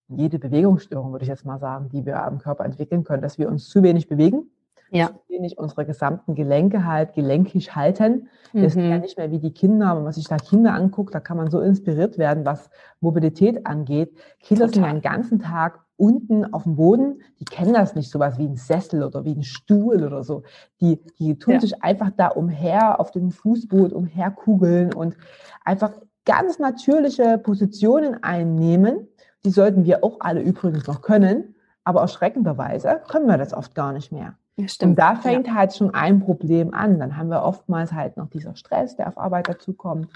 jede 0.09 0.38
Bewegungsstörung, 0.38 1.12
würde 1.12 1.25
ich 1.25 1.29
jetzt 1.29 1.45
mal 1.45 1.59
sagen, 1.59 1.91
die 1.91 2.07
wir 2.07 2.23
am 2.23 2.38
Körper 2.38 2.64
entwickeln 2.64 3.05
können, 3.05 3.23
dass 3.23 3.38
wir 3.38 3.49
uns 3.49 3.69
zu 3.69 3.83
wenig 3.83 4.09
bewegen 4.09 4.51
ja. 4.90 5.11
wir 5.29 5.40
nicht 5.40 5.59
unsere 5.59 5.85
gesamten 5.85 6.35
Gelenke 6.35 6.85
halt 6.85 7.14
gelenkig 7.14 7.74
halten. 7.74 8.29
Mhm. 8.53 8.62
Das 8.62 8.77
ist 8.77 8.83
ja 8.83 8.98
nicht 8.98 9.18
mehr 9.18 9.31
wie 9.31 9.38
die 9.38 9.53
Kinder, 9.53 9.96
wenn 9.96 10.05
man 10.05 10.12
sich 10.12 10.27
da 10.27 10.37
Kinder 10.37 10.74
anguckt, 10.74 11.14
da 11.14 11.20
kann 11.20 11.37
man 11.37 11.51
so 11.51 11.61
inspiriert 11.61 12.18
werden, 12.18 12.44
was 12.44 12.70
Mobilität 13.01 13.66
angeht. 13.66 14.12
Kinder 14.40 14.66
Total. 14.66 14.74
sind 14.74 14.85
ja 14.85 14.92
den 14.92 15.03
ganzen 15.03 15.38
Tag 15.40 15.81
unten 15.98 16.53
auf 16.55 16.62
dem 16.62 16.77
Boden, 16.77 17.22
die 17.40 17.44
kennen 17.44 17.74
das 17.74 17.94
nicht, 17.96 18.11
sowas 18.11 18.38
wie 18.38 18.46
ein 18.46 18.57
Sessel 18.57 19.03
oder 19.03 19.24
wie 19.24 19.35
ein 19.35 19.42
Stuhl 19.42 20.05
oder 20.05 20.22
so. 20.22 20.44
Die, 20.81 21.01
die 21.18 21.38
tun 21.38 21.55
ja. 21.55 21.61
sich 21.61 21.83
einfach 21.83 22.11
da 22.16 22.29
umher 22.29 23.01
auf 23.01 23.11
dem 23.11 23.33
Fußboot 23.33 23.92
umherkugeln 23.92 24.94
und 24.94 25.16
einfach 25.64 25.92
ganz 26.24 26.59
natürliche 26.59 27.38
Positionen 27.38 28.22
einnehmen. 28.22 29.09
Die 29.44 29.51
sollten 29.51 29.85
wir 29.85 30.05
auch 30.05 30.18
alle 30.20 30.40
übrigens 30.40 30.87
noch 30.87 31.03
können, 31.03 31.57
aber 31.85 32.01
erschreckenderweise 32.01 33.01
können 33.09 33.27
wir 33.27 33.38
das 33.38 33.53
oft 33.53 33.74
gar 33.74 33.92
nicht 33.92 34.12
mehr. 34.12 34.37
Stimmt. 34.66 34.90
Und 34.90 34.99
da 34.99 35.14
fängt 35.14 35.47
ja. 35.47 35.55
halt 35.55 35.75
schon 35.75 35.94
ein 35.94 36.21
Problem 36.21 36.75
an. 36.75 36.99
Dann 36.99 37.16
haben 37.16 37.31
wir 37.31 37.42
oftmals 37.42 37.92
halt 37.92 38.16
noch 38.16 38.29
dieser 38.29 38.57
Stress, 38.57 38.97
der 38.97 39.09
auf 39.09 39.18
Arbeit 39.18 39.49
dazukommt. 39.49 40.09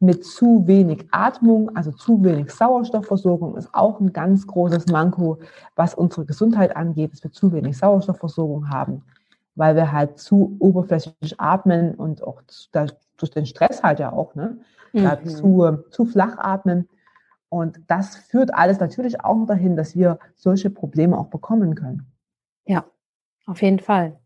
Mit 0.00 0.24
zu 0.24 0.66
wenig 0.66 1.06
Atmung, 1.12 1.74
also 1.76 1.92
zu 1.92 2.22
wenig 2.24 2.50
Sauerstoffversorgung 2.50 3.56
ist 3.56 3.72
auch 3.72 4.00
ein 4.00 4.12
ganz 4.12 4.46
großes 4.46 4.86
Manko, 4.88 5.38
was 5.76 5.94
unsere 5.94 6.24
Gesundheit 6.24 6.74
angeht, 6.74 7.12
dass 7.12 7.22
wir 7.22 7.30
zu 7.30 7.52
wenig 7.52 7.78
Sauerstoffversorgung 7.78 8.70
haben, 8.70 9.04
weil 9.54 9.76
wir 9.76 9.92
halt 9.92 10.18
zu 10.18 10.56
oberflächlich 10.58 11.38
atmen 11.38 11.94
und 11.94 12.24
auch 12.24 12.42
durch 12.72 13.30
den 13.30 13.46
Stress 13.46 13.84
halt 13.84 14.00
ja 14.00 14.12
auch, 14.12 14.34
ne, 14.34 14.58
mhm. 14.92 15.26
zu, 15.26 15.78
zu 15.90 16.04
flach 16.04 16.36
atmen. 16.38 16.88
Und 17.48 17.80
das 17.86 18.16
führt 18.16 18.52
alles 18.52 18.80
natürlich 18.80 19.24
auch 19.24 19.46
dahin, 19.46 19.76
dass 19.76 19.94
wir 19.94 20.18
solche 20.34 20.70
Probleme 20.70 21.16
auch 21.16 21.28
bekommen 21.28 21.76
können. 21.76 22.06
Ja, 22.66 22.84
auf 23.46 23.62
jeden 23.62 23.80
Fall. 23.80 24.16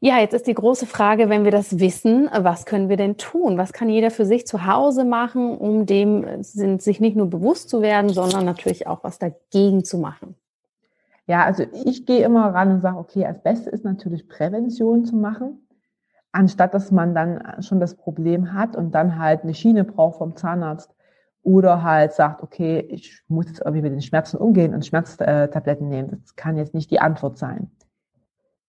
Ja, 0.00 0.18
jetzt 0.18 0.34
ist 0.34 0.48
die 0.48 0.54
große 0.54 0.86
Frage, 0.86 1.28
wenn 1.28 1.44
wir 1.44 1.52
das 1.52 1.78
wissen, 1.78 2.28
was 2.36 2.66
können 2.66 2.88
wir 2.88 2.96
denn 2.96 3.18
tun? 3.18 3.56
Was 3.56 3.72
kann 3.72 3.88
jeder 3.88 4.10
für 4.10 4.26
sich 4.26 4.48
zu 4.48 4.66
Hause 4.66 5.04
machen, 5.04 5.56
um 5.56 5.86
dem 5.86 6.42
sich 6.42 6.98
nicht 6.98 7.16
nur 7.16 7.30
bewusst 7.30 7.68
zu 7.68 7.82
werden, 7.82 8.10
sondern 8.10 8.44
natürlich 8.44 8.88
auch 8.88 9.04
was 9.04 9.20
dagegen 9.20 9.84
zu 9.84 9.98
machen? 9.98 10.34
Ja, 11.28 11.44
also 11.44 11.64
ich 11.84 12.04
gehe 12.04 12.24
immer 12.24 12.52
ran 12.52 12.72
und 12.72 12.80
sage, 12.80 12.98
okay, 12.98 13.24
als 13.26 13.40
Beste 13.44 13.70
ist 13.70 13.84
natürlich 13.84 14.28
Prävention 14.28 15.04
zu 15.04 15.14
machen, 15.14 15.68
anstatt 16.32 16.74
dass 16.74 16.90
man 16.90 17.14
dann 17.14 17.62
schon 17.62 17.78
das 17.78 17.94
Problem 17.94 18.52
hat 18.54 18.74
und 18.74 18.92
dann 18.92 19.20
halt 19.20 19.44
eine 19.44 19.54
Schiene 19.54 19.84
braucht 19.84 20.18
vom 20.18 20.34
Zahnarzt 20.34 20.92
oder 21.44 21.84
halt 21.84 22.12
sagt, 22.12 22.42
okay, 22.42 22.80
ich 22.88 23.22
muss 23.28 23.46
jetzt 23.46 23.60
irgendwie 23.60 23.82
mit 23.82 23.92
den 23.92 24.02
Schmerzen 24.02 24.36
umgehen 24.36 24.74
und 24.74 24.84
Schmerztabletten 24.84 25.88
nehmen. 25.88 26.22
Das 26.22 26.34
kann 26.34 26.56
jetzt 26.56 26.74
nicht 26.74 26.90
die 26.90 26.98
Antwort 26.98 27.38
sein. 27.38 27.70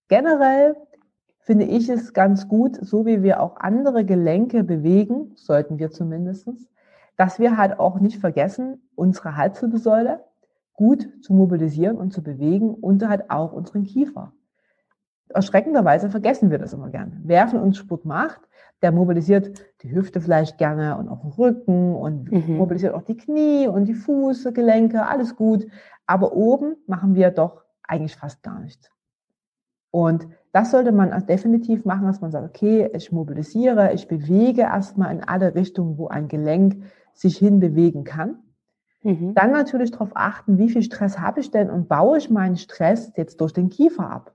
Generell 0.08 0.76
finde 1.40 1.66
ich 1.66 1.90
es 1.90 2.14
ganz 2.14 2.48
gut, 2.48 2.78
so 2.82 3.06
wie 3.06 3.24
wir 3.24 3.42
auch 3.42 3.58
andere 3.58 4.06
Gelenke 4.06 4.64
bewegen, 4.64 5.34
sollten 5.36 5.78
wir 5.78 5.92
zumindest, 5.92 6.48
dass 7.18 7.40
wir 7.40 7.58
halt 7.58 7.80
auch 7.80 8.00
nicht 8.00 8.20
vergessen, 8.20 8.82
unsere 8.96 9.36
Halswirbelsäule 9.36 10.24
gut 10.74 11.08
zu 11.22 11.34
mobilisieren 11.34 11.98
und 11.98 12.12
zu 12.12 12.24
bewegen 12.24 12.74
und 12.74 13.08
halt 13.08 13.30
auch 13.30 13.54
unseren 13.54 13.84
Kiefer. 13.84 14.34
Erschreckenderweise 15.30 16.10
vergessen 16.10 16.52
wir 16.52 16.60
das 16.60 16.74
immer 16.74 16.90
gerne. 16.90 17.20
Wer 17.24 17.48
von 17.48 17.60
uns 17.60 17.78
Sport 17.78 18.06
macht, 18.06 18.42
der 18.82 18.92
mobilisiert 18.92 19.66
die 19.82 19.92
Hüfte 19.92 20.22
vielleicht 20.22 20.58
gerne 20.58 20.98
und 20.98 21.08
auch 21.10 21.22
den 21.22 21.32
Rücken 21.32 21.96
und 21.96 22.32
mhm. 22.32 22.58
mobilisiert 22.58 22.94
auch 22.94 23.04
die 23.04 23.18
Knie 23.18 23.68
und 23.68 23.86
die 23.86 23.94
Fußgelenke, 23.94 25.06
alles 25.06 25.36
gut. 25.36 25.66
Aber 26.06 26.34
oben 26.34 26.76
machen 26.86 27.16
wir 27.16 27.32
doch 27.32 27.64
eigentlich 27.84 28.16
fast 28.16 28.44
gar 28.44 28.60
nichts. 28.60 28.92
Und 29.94 30.28
das 30.54 30.72
sollte 30.72 30.92
man 30.92 31.12
definitiv 31.28 31.86
machen, 31.86 32.08
dass 32.08 32.20
man 32.20 32.32
sagt, 32.32 32.50
okay, 32.50 32.90
ich 32.96 33.12
mobilisiere, 33.12 33.94
ich 33.94 34.08
bewege 34.08 34.62
erstmal 34.62 35.14
in 35.14 35.24
alle 35.24 35.54
Richtungen, 35.54 36.00
wo 36.00 36.08
ein 36.08 36.28
Gelenk 36.28 36.82
sich 37.14 37.38
hinbewegen 37.38 38.04
kann. 38.04 38.40
Mhm. 39.04 39.36
Dann 39.36 39.52
natürlich 39.52 39.92
darauf 39.92 40.10
achten, 40.16 40.58
wie 40.58 40.72
viel 40.72 40.82
Stress 40.82 41.20
habe 41.20 41.42
ich 41.42 41.52
denn 41.52 41.70
und 41.70 41.90
baue 41.90 42.18
ich 42.18 42.32
meinen 42.32 42.58
Stress 42.58 43.12
jetzt 43.18 43.40
durch 43.40 43.54
den 43.54 43.70
Kiefer 43.70 44.10
ab. 44.10 44.34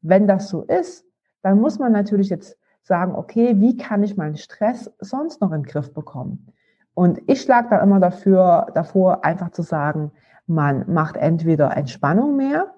Wenn 0.00 0.26
das 0.26 0.48
so 0.48 0.62
ist, 0.62 1.04
dann 1.42 1.60
muss 1.60 1.78
man 1.78 1.92
natürlich 1.92 2.30
jetzt 2.30 2.56
sagen, 2.80 3.14
okay, 3.14 3.60
wie 3.60 3.76
kann 3.76 4.02
ich 4.02 4.16
meinen 4.16 4.38
Stress 4.38 4.90
sonst 5.00 5.42
noch 5.42 5.52
in 5.52 5.60
den 5.60 5.70
Griff 5.70 5.92
bekommen? 5.92 6.46
Und 6.94 7.20
ich 7.26 7.42
schlage 7.42 7.68
da 7.68 7.82
immer 7.82 8.00
dafür, 8.00 8.68
davor, 8.72 9.26
einfach 9.26 9.50
zu 9.50 9.60
sagen, 9.60 10.12
man 10.46 10.90
macht 10.90 11.18
entweder 11.18 11.76
Entspannung 11.76 12.34
mehr, 12.36 12.75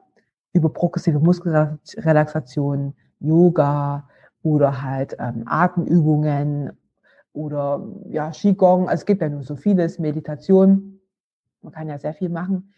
über 0.52 0.68
progressive 0.70 1.18
Muskelrelaxation, 1.20 2.94
Yoga 3.20 4.08
oder 4.42 4.82
halt 4.82 5.16
ähm, 5.18 5.44
Atemübungen 5.46 6.72
oder 7.32 7.86
ja, 8.08 8.30
Qigong. 8.30 8.88
Also 8.88 9.02
es 9.02 9.06
gibt 9.06 9.22
ja 9.22 9.28
nur 9.28 9.42
so 9.42 9.56
vieles, 9.56 9.98
Meditation. 9.98 11.00
Man 11.62 11.72
kann 11.72 11.88
ja 11.88 11.98
sehr 11.98 12.14
viel 12.14 12.28
machen. 12.28 12.72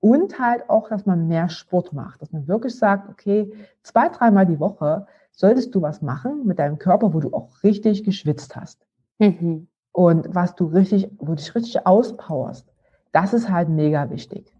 Und 0.00 0.38
halt 0.38 0.68
auch, 0.68 0.88
dass 0.88 1.06
man 1.06 1.26
mehr 1.26 1.48
Sport 1.48 1.92
macht, 1.92 2.22
dass 2.22 2.32
man 2.32 2.46
wirklich 2.46 2.76
sagt, 2.76 3.08
okay, 3.08 3.52
zwei, 3.82 4.08
dreimal 4.08 4.46
die 4.46 4.60
Woche 4.60 5.06
solltest 5.32 5.74
du 5.74 5.82
was 5.82 6.02
machen 6.02 6.46
mit 6.46 6.58
deinem 6.58 6.78
Körper, 6.78 7.12
wo 7.12 7.20
du 7.20 7.32
auch 7.32 7.62
richtig 7.62 8.04
geschwitzt 8.04 8.56
hast. 8.56 8.86
Mhm. 9.18 9.68
Und 9.92 10.34
was 10.34 10.54
du 10.54 10.66
richtig, 10.66 11.10
wo 11.18 11.26
du 11.26 11.34
dich 11.36 11.54
richtig 11.54 11.86
auspowerst. 11.86 12.66
Das 13.12 13.32
ist 13.32 13.50
halt 13.50 13.68
mega 13.68 14.10
wichtig. 14.10 14.52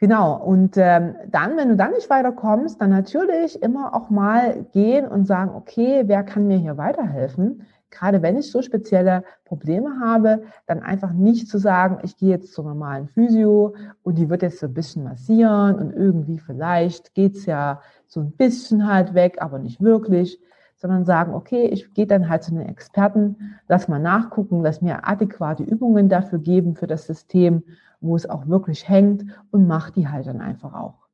Genau, 0.00 0.36
und 0.36 0.76
ähm, 0.76 1.16
dann, 1.28 1.56
wenn 1.56 1.70
du 1.70 1.76
dann 1.76 1.90
nicht 1.90 2.08
weiterkommst, 2.08 2.80
dann 2.80 2.90
natürlich 2.90 3.60
immer 3.62 3.94
auch 3.94 4.10
mal 4.10 4.64
gehen 4.72 5.08
und 5.08 5.26
sagen, 5.26 5.50
okay, 5.56 6.04
wer 6.06 6.22
kann 6.22 6.46
mir 6.46 6.56
hier 6.56 6.76
weiterhelfen? 6.76 7.62
Gerade 7.90 8.22
wenn 8.22 8.36
ich 8.36 8.52
so 8.52 8.62
spezielle 8.62 9.24
Probleme 9.44 9.98
habe, 10.00 10.42
dann 10.66 10.80
einfach 10.82 11.12
nicht 11.12 11.48
zu 11.48 11.58
sagen, 11.58 11.98
ich 12.04 12.16
gehe 12.16 12.28
jetzt 12.30 12.52
zur 12.52 12.64
normalen 12.64 13.08
Physio 13.08 13.74
und 14.02 14.18
die 14.18 14.28
wird 14.30 14.42
jetzt 14.42 14.60
so 14.60 14.66
ein 14.66 14.74
bisschen 14.74 15.02
massieren 15.02 15.74
und 15.76 15.92
irgendwie 15.92 16.38
vielleicht 16.38 17.14
geht's 17.14 17.46
ja 17.46 17.80
so 18.06 18.20
ein 18.20 18.30
bisschen 18.32 18.86
halt 18.86 19.14
weg, 19.14 19.38
aber 19.40 19.58
nicht 19.58 19.80
wirklich, 19.80 20.38
sondern 20.76 21.06
sagen, 21.06 21.34
okay, 21.34 21.66
ich 21.66 21.92
gehe 21.94 22.06
dann 22.06 22.28
halt 22.28 22.44
zu 22.44 22.52
den 22.52 22.68
Experten, 22.68 23.56
lass 23.66 23.88
mal 23.88 23.98
nachgucken, 23.98 24.62
lass 24.62 24.80
mir 24.80 25.08
adäquate 25.08 25.64
Übungen 25.64 26.08
dafür 26.08 26.38
geben 26.38 26.76
für 26.76 26.86
das 26.86 27.06
System 27.06 27.64
wo 28.00 28.16
es 28.16 28.28
auch 28.28 28.46
wirklich 28.46 28.88
hängt 28.88 29.24
und 29.50 29.66
macht 29.66 29.96
die 29.96 30.08
halt 30.08 30.26
dann 30.26 30.40
einfach 30.40 30.74
auch. 30.74 31.08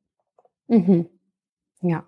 Mhm. 0.67 1.07
Ja. 1.81 2.03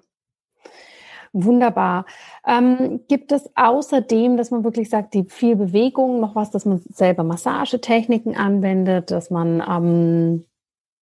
Wunderbar. 1.33 2.05
Ähm, 2.45 3.01
gibt 3.07 3.31
es 3.31 3.49
außerdem, 3.55 4.37
dass 4.37 4.49
man 4.49 4.63
wirklich 4.63 4.89
sagt, 4.89 5.13
die 5.13 5.25
viel 5.25 5.55
Bewegung, 5.55 6.19
noch 6.19 6.35
was, 6.35 6.51
dass 6.51 6.65
man 6.65 6.81
selber 6.89 7.23
Massagetechniken 7.23 8.35
anwendet, 8.35 9.11
dass 9.11 9.29
man 9.29 9.61
ähm, 9.67 10.45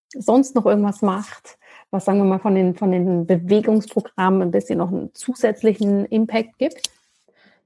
sonst 0.10 0.56
noch 0.56 0.66
irgendwas 0.66 1.02
macht, 1.02 1.58
was 1.92 2.06
sagen 2.06 2.20
wir 2.20 2.26
mal 2.26 2.40
von 2.40 2.56
den, 2.56 2.76
von 2.76 2.92
den 2.92 3.26
Bewegungsprogrammen 3.26 4.42
ein 4.42 4.52
bisschen 4.52 4.80
noch 4.80 4.92
einen 4.92 5.14
zusätzlichen 5.14 6.06
Impact 6.06 6.58
gibt? 6.58 6.90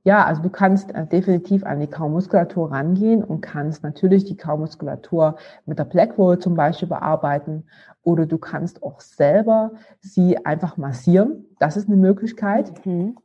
Ja, 0.09 0.25
also 0.25 0.41
du 0.41 0.49
kannst 0.49 0.89
äh, 0.95 1.05
definitiv 1.05 1.63
an 1.63 1.79
die 1.79 1.85
Kaumuskulatur 1.85 2.71
rangehen 2.71 3.23
und 3.23 3.41
kannst 3.41 3.83
natürlich 3.83 4.25
die 4.25 4.37
Kaumuskulatur 4.37 5.35
mit 5.67 5.77
der 5.77 5.83
Blackroll 5.83 6.39
zum 6.39 6.55
Beispiel 6.55 6.87
bearbeiten 6.87 7.65
oder 8.01 8.25
du 8.25 8.39
kannst 8.39 8.81
auch 8.81 9.01
selber 9.01 9.69
sie 9.99 10.43
einfach 10.47 10.77
massieren. 10.77 11.45
Das 11.59 11.77
ist 11.77 11.89
eine 11.89 11.97
Möglichkeit. 11.97 12.83
Mhm. 12.87 13.17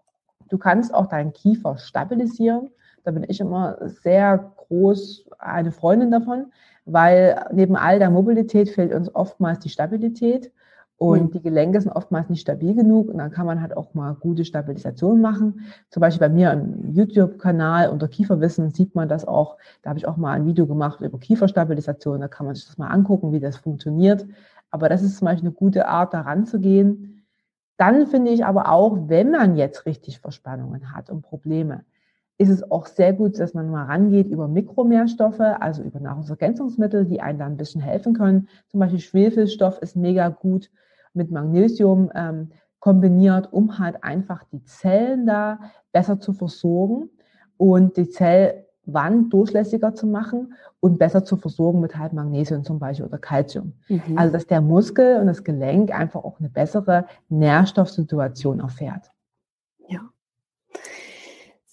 Du 0.51 0.59
kannst 0.59 0.93
auch 0.93 1.07
deinen 1.07 1.33
Kiefer 1.33 1.79
stabilisieren. 1.79 2.69
Da 3.03 3.13
bin 3.13 3.25
ich 3.27 3.41
immer 3.41 3.79
sehr 3.87 4.53
groß 4.69 5.31
eine 5.39 5.73
Freundin 5.73 6.11
davon, 6.11 6.53
weil 6.85 7.47
neben 7.51 7.77
all 7.77 7.99
der 7.99 8.11
Mobilität 8.11 8.69
fehlt 8.69 8.93
uns 8.93 9.15
oftmals 9.15 9.59
die 9.61 9.71
Stabilität. 9.71 10.53
Und 10.97 11.23
mhm. 11.23 11.31
die 11.33 11.43
Gelenke 11.43 11.81
sind 11.81 11.91
oftmals 11.91 12.31
nicht 12.31 12.43
stabil 12.43 12.75
genug 12.75 13.09
und 13.09 13.19
dann 13.19 13.33
kann 13.33 13.47
man 13.47 13.61
halt 13.61 13.77
auch 13.77 13.95
mal 13.95 14.15
gute 14.15 14.45
Stabilisation 14.45 15.21
machen. 15.21 15.67
Zum 15.91 16.01
Beispiel 16.01 16.29
bei 16.29 16.33
mir 16.33 16.53
im 16.53 16.93
YouTube-Kanal 16.93 17.91
unter 17.91 18.07
Kieferwissen 18.07 18.71
sieht 18.71 18.95
man 18.95 19.09
das 19.09 19.27
auch. 19.27 19.57
Da 19.83 19.91
habe 19.91 19.99
ich 19.99 20.07
auch 20.07 20.17
mal 20.17 20.33
ein 20.33 20.47
Video 20.47 20.67
gemacht 20.67 21.01
über 21.01 21.19
Kieferstabilisation. 21.19 22.21
Da 22.21 22.29
kann 22.29 22.47
man 22.47 22.55
sich 22.55 22.67
das 22.67 22.79
mal 22.79 22.89
angucken, 22.89 23.33
wie 23.33 23.41
das 23.41 23.57
funktioniert. 23.57 24.25
Aber 24.71 24.89
das 24.89 25.03
ist 25.03 25.19
zum 25.19 25.27
Beispiel 25.27 25.49
eine 25.49 25.55
gute 25.55 25.89
Art, 25.89 26.15
da 26.15 26.21
ranzugehen. 26.21 27.27
Dann 27.77 28.07
finde 28.07 28.31
ich 28.31 28.45
aber 28.45 28.71
auch, 28.71 29.09
wenn 29.09 29.33
man 29.33 29.57
jetzt 29.57 29.87
richtig 29.87 30.21
Verspannungen 30.21 30.95
hat 30.95 31.11
und 31.11 31.23
Probleme, 31.23 31.85
ist 32.39 32.51
es 32.51 32.69
auch 32.71 32.87
sehr 32.87 33.13
gut, 33.13 33.39
dass 33.39 33.55
man 33.55 33.71
mal 33.71 33.85
rangeht 33.85 34.29
über 34.29 34.49
Mikromehrstoffe, 34.49 35.41
also 35.41 35.83
über 35.83 36.01
Nahrungsergänzungsmittel, 36.01 37.05
die 37.05 37.21
einem 37.21 37.39
da 37.39 37.47
ein 37.47 37.57
bisschen 37.57 37.81
helfen 37.81 38.15
können. 38.15 38.49
Zum 38.69 38.81
Beispiel 38.81 39.01
Schwefelstoff 39.01 39.79
ist 39.83 39.97
mega 39.97 40.29
gut 40.29 40.71
mit 41.15 41.31
Magnesium 41.31 42.11
ähm, 42.15 42.51
kombiniert, 42.81 43.53
um 43.53 43.79
halt 43.79 44.05
einfach 44.05 44.45
die 44.53 44.63
Zellen 44.65 45.27
da 45.27 45.59
besser 45.93 46.21
zu 46.21 46.33
versorgen 46.33 47.09
und 47.57 47.97
die 47.97 48.11
Zellwand 48.11 49.33
durchlässiger 49.33 49.95
zu 49.95 50.07
machen 50.07 50.53
und 50.81 50.99
besser 50.99 51.25
zu 51.25 51.37
versorgen 51.37 51.81
mit 51.81 51.97
halt 51.97 52.13
Magnesium 52.13 52.63
zum 52.63 52.79
Beispiel 52.79 53.07
oder 53.07 53.19
Calcium. 53.19 53.73
Mhm. 53.89 54.19
Also 54.19 54.33
dass 54.33 54.47
der 54.47 54.61
Muskel 54.61 55.19
und 55.19 55.29
das 55.29 55.45
Gelenk 55.45 55.99
einfach 55.99 56.25
auch 56.25 56.41
eine 56.41 56.51
bessere 56.51 57.07
Nährstoffsituation 57.31 58.61
erfährt. 58.61 59.14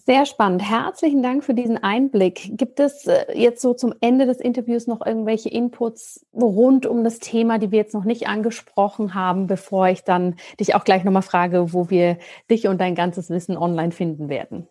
Sehr 0.05 0.25
spannend. 0.25 0.67
Herzlichen 0.67 1.21
Dank 1.21 1.43
für 1.43 1.53
diesen 1.53 1.77
Einblick. 1.77 2.57
Gibt 2.57 2.79
es 2.79 3.05
äh, 3.05 3.25
jetzt 3.35 3.61
so 3.61 3.75
zum 3.75 3.93
Ende 4.01 4.25
des 4.25 4.39
Interviews 4.39 4.87
noch 4.87 5.05
irgendwelche 5.05 5.49
Inputs 5.49 6.25
rund 6.33 6.87
um 6.87 7.03
das 7.03 7.19
Thema, 7.19 7.59
die 7.59 7.71
wir 7.71 7.77
jetzt 7.77 7.93
noch 7.93 8.03
nicht 8.03 8.27
angesprochen 8.27 9.13
haben, 9.13 9.45
bevor 9.45 9.89
ich 9.89 10.03
dann 10.03 10.37
dich 10.59 10.73
auch 10.73 10.85
gleich 10.85 11.03
nochmal 11.03 11.21
frage, 11.21 11.71
wo 11.73 11.91
wir 11.91 12.17
dich 12.49 12.67
und 12.67 12.81
dein 12.81 12.95
ganzes 12.95 13.29
Wissen 13.29 13.57
online 13.57 13.91
finden 13.91 14.27
werden? 14.27 14.67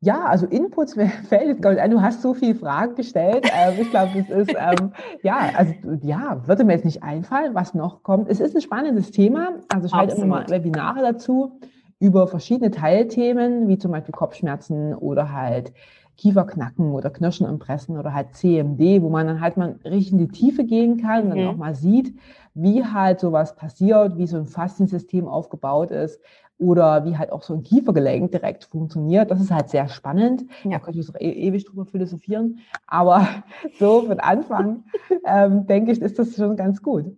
Ja, 0.00 0.26
also 0.26 0.44
Inputs 0.44 0.94
fällt 1.28 1.62
Gold 1.62 1.78
ein. 1.78 1.90
Du 1.90 2.02
hast 2.02 2.20
so 2.20 2.34
viele 2.34 2.54
Fragen 2.54 2.96
gestellt. 2.96 3.50
Ähm, 3.50 3.80
ich 3.80 3.90
glaube, 3.90 4.18
es 4.18 4.28
ist, 4.28 4.54
ähm, 4.58 4.92
ja, 5.22 5.52
also 5.56 5.72
ja, 6.02 6.46
würde 6.46 6.64
mir 6.64 6.74
jetzt 6.74 6.84
nicht 6.84 7.02
einfallen, 7.02 7.54
was 7.54 7.72
noch 7.72 8.02
kommt. 8.02 8.28
Es 8.28 8.40
ist 8.40 8.54
ein 8.54 8.60
spannendes 8.60 9.10
Thema. 9.10 9.54
Also 9.72 9.86
ich 9.86 9.94
halte 9.94 10.16
immer 10.16 10.26
mal 10.26 10.48
Webinare 10.50 11.00
dazu 11.00 11.58
über 11.98 12.26
verschiedene 12.26 12.70
Teilthemen, 12.70 13.68
wie 13.68 13.78
zum 13.78 13.92
Beispiel 13.92 14.12
Kopfschmerzen 14.12 14.94
oder 14.94 15.32
halt 15.32 15.72
Kieferknacken 16.16 16.92
oder 16.92 17.10
Knirschen 17.10 17.46
im 17.46 17.58
Pressen 17.58 17.98
oder 17.98 18.14
halt 18.14 18.34
CMD, 18.34 19.02
wo 19.02 19.10
man 19.10 19.26
dann 19.26 19.40
halt 19.40 19.56
mal 19.56 19.78
richtig 19.84 20.12
in 20.12 20.18
die 20.18 20.28
Tiefe 20.28 20.64
gehen 20.64 20.96
kann 21.00 21.24
und 21.24 21.30
dann 21.30 21.40
mhm. 21.40 21.48
auch 21.48 21.56
mal 21.56 21.74
sieht, 21.74 22.14
wie 22.54 22.84
halt 22.84 23.20
sowas 23.20 23.54
passiert, 23.54 24.16
wie 24.16 24.26
so 24.26 24.38
ein 24.38 24.46
Fasziensystem 24.46 25.28
aufgebaut 25.28 25.90
ist 25.90 26.20
oder 26.58 27.04
wie 27.04 27.18
halt 27.18 27.32
auch 27.32 27.42
so 27.42 27.52
ein 27.52 27.62
Kiefergelenk 27.62 28.32
direkt 28.32 28.64
funktioniert. 28.64 29.30
Das 29.30 29.40
ist 29.40 29.50
halt 29.50 29.68
sehr 29.68 29.88
spannend. 29.88 30.44
Ja. 30.64 30.72
Da 30.72 30.78
könnte 30.78 30.98
ich 31.00 31.08
auch 31.10 31.20
e 31.20 31.30
ewig 31.30 31.66
drüber 31.66 31.84
philosophieren. 31.84 32.60
Aber 32.86 33.28
so 33.78 34.02
von 34.02 34.20
Anfang, 34.20 34.84
ähm, 35.26 35.66
denke 35.66 35.92
ich, 35.92 36.00
ist 36.00 36.18
das 36.18 36.34
schon 36.34 36.56
ganz 36.56 36.82
gut. 36.82 37.16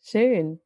Schön. 0.00 0.58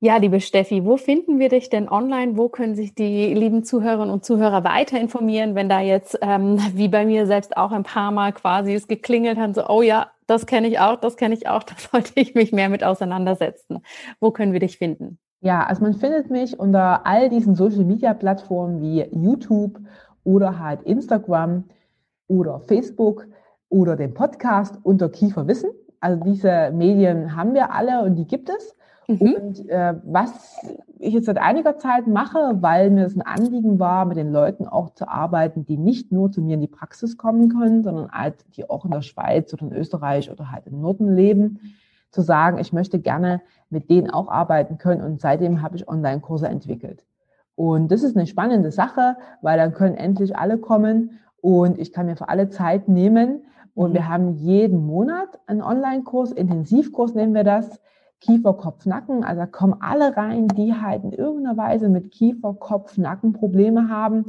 Ja, 0.00 0.18
liebe 0.18 0.42
Steffi, 0.42 0.84
wo 0.84 0.98
finden 0.98 1.38
wir 1.38 1.48
dich 1.48 1.70
denn 1.70 1.88
online? 1.88 2.36
Wo 2.36 2.50
können 2.50 2.74
sich 2.74 2.94
die 2.94 3.32
lieben 3.32 3.64
Zuhörerinnen 3.64 4.10
und 4.10 4.26
Zuhörer 4.26 4.62
weiter 4.62 5.00
informieren, 5.00 5.54
wenn 5.54 5.70
da 5.70 5.80
jetzt, 5.80 6.18
ähm, 6.20 6.58
wie 6.74 6.88
bei 6.88 7.06
mir 7.06 7.26
selbst 7.26 7.56
auch 7.56 7.72
ein 7.72 7.82
paar 7.82 8.10
Mal 8.10 8.34
quasi 8.34 8.74
es 8.74 8.88
geklingelt 8.88 9.38
hat, 9.38 9.54
so, 9.54 9.66
oh 9.66 9.80
ja, 9.80 10.08
das 10.26 10.44
kenne 10.44 10.68
ich 10.68 10.80
auch, 10.80 10.96
das 10.96 11.16
kenne 11.16 11.34
ich 11.34 11.48
auch, 11.48 11.62
da 11.64 11.74
sollte 11.78 12.12
ich 12.16 12.34
mich 12.34 12.52
mehr 12.52 12.68
mit 12.68 12.84
auseinandersetzen. 12.84 13.78
Wo 14.20 14.32
können 14.32 14.52
wir 14.52 14.60
dich 14.60 14.76
finden? 14.76 15.18
Ja, 15.40 15.64
also 15.64 15.82
man 15.82 15.94
findet 15.94 16.28
mich 16.30 16.58
unter 16.60 17.06
all 17.06 17.30
diesen 17.30 17.54
Social-Media-Plattformen 17.54 18.82
wie 18.82 19.02
YouTube 19.12 19.78
oder 20.24 20.58
halt 20.58 20.82
Instagram 20.82 21.64
oder 22.28 22.60
Facebook 22.60 23.26
oder 23.70 23.96
den 23.96 24.12
Podcast 24.12 24.78
unter 24.82 25.08
Kieferwissen. 25.08 25.70
Also 26.00 26.22
diese 26.22 26.70
Medien 26.74 27.34
haben 27.34 27.54
wir 27.54 27.72
alle 27.72 28.02
und 28.02 28.16
die 28.16 28.26
gibt 28.26 28.50
es. 28.50 28.75
Mhm. 29.08 29.36
Und 29.40 29.68
äh, 29.68 29.94
was 30.04 30.58
ich 30.98 31.14
jetzt 31.14 31.26
seit 31.26 31.38
einiger 31.38 31.78
Zeit 31.78 32.06
mache, 32.06 32.56
weil 32.60 32.90
mir 32.90 33.06
es 33.06 33.14
ein 33.14 33.22
Anliegen 33.22 33.78
war, 33.78 34.04
mit 34.04 34.16
den 34.16 34.32
Leuten 34.32 34.66
auch 34.66 34.90
zu 34.90 35.08
arbeiten, 35.08 35.64
die 35.64 35.76
nicht 35.76 36.10
nur 36.10 36.32
zu 36.32 36.42
mir 36.42 36.54
in 36.54 36.60
die 36.60 36.66
Praxis 36.66 37.16
kommen 37.16 37.48
können, 37.48 37.82
sondern 37.82 38.10
halt, 38.10 38.44
die 38.56 38.68
auch 38.68 38.84
in 38.84 38.90
der 38.90 39.02
Schweiz 39.02 39.52
oder 39.52 39.62
in 39.62 39.72
Österreich 39.72 40.30
oder 40.30 40.50
halt 40.50 40.66
im 40.66 40.80
Norden 40.80 41.14
leben, 41.14 41.60
zu 42.10 42.22
sagen, 42.22 42.58
ich 42.58 42.72
möchte 42.72 42.98
gerne 42.98 43.42
mit 43.70 43.90
denen 43.90 44.10
auch 44.10 44.28
arbeiten 44.28 44.78
können. 44.78 45.02
Und 45.02 45.20
seitdem 45.20 45.62
habe 45.62 45.76
ich 45.76 45.88
Online-Kurse 45.88 46.48
entwickelt. 46.48 47.04
Und 47.54 47.90
das 47.90 48.02
ist 48.02 48.16
eine 48.16 48.26
spannende 48.26 48.70
Sache, 48.70 49.16
weil 49.42 49.58
dann 49.58 49.72
können 49.72 49.94
endlich 49.94 50.36
alle 50.36 50.58
kommen 50.58 51.18
und 51.40 51.78
ich 51.78 51.92
kann 51.92 52.06
mir 52.06 52.16
für 52.16 52.28
alle 52.28 52.48
Zeit 52.50 52.88
nehmen. 52.88 53.42
Und 53.74 53.92
wir 53.92 54.02
mhm. 54.02 54.08
haben 54.08 54.34
jeden 54.34 54.86
Monat 54.86 55.38
einen 55.46 55.62
Online-Kurs, 55.62 56.32
Intensivkurs 56.32 57.14
nennen 57.14 57.34
wir 57.34 57.44
das, 57.44 57.80
Kiefer, 58.26 58.54
Kopf, 58.54 58.86
Nacken. 58.86 59.24
Also 59.24 59.40
da 59.40 59.46
kommen 59.46 59.76
alle 59.80 60.16
rein, 60.16 60.48
die 60.48 60.74
halt 60.74 61.04
in 61.04 61.12
irgendeiner 61.12 61.56
Weise 61.56 61.88
mit 61.88 62.10
Kiefer, 62.10 62.54
Kopf, 62.54 62.98
Nacken 62.98 63.32
Probleme 63.32 63.88
haben. 63.88 64.24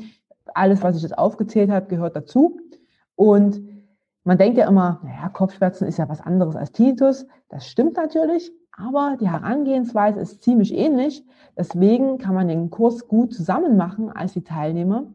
Alles, 0.54 0.82
was 0.84 0.96
ich 0.96 1.02
jetzt 1.02 1.18
aufgezählt 1.18 1.72
habe, 1.72 1.88
gehört 1.88 2.16
dazu. 2.16 2.60
Und 3.16 3.62
man 4.24 4.38
denkt 4.38 4.58
ja 4.58 4.68
immer, 4.68 5.00
naja, 5.04 5.30
Kopfschmerzen 5.30 5.88
ist 5.88 5.98
ja 5.98 6.08
was 6.10 6.22
anderes 6.22 6.56
als 6.56 6.72
Tinnitus. 6.72 7.26
Das 7.50 7.68
stimmt 7.68 7.98
natürlich, 7.98 8.52
aber 8.72 9.18
die 9.20 9.30
Herangehensweise 9.30 10.20
ist 10.20 10.44
ziemlich 10.44 10.74
ähnlich. 10.74 11.26
Deswegen 11.58 12.18
kann 12.18 12.36
man 12.36 12.48
den 12.48 12.70
Kurs 12.70 13.08
gut 13.08 13.34
zusammen 13.34 13.78
machen 13.78 14.12
als 14.12 14.34
die 14.34 14.44
Teilnehmer. 14.44 15.06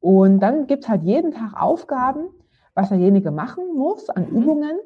Und 0.00 0.40
dann 0.40 0.66
gibt 0.66 0.84
es 0.84 0.88
halt 0.88 1.04
jeden 1.04 1.30
Tag 1.30 1.52
Aufgaben, 1.54 2.24
was 2.74 2.88
derjenige 2.88 3.30
machen 3.30 3.74
muss 3.76 4.10
an 4.10 4.28
mhm. 4.28 4.42
Übungen 4.42 4.78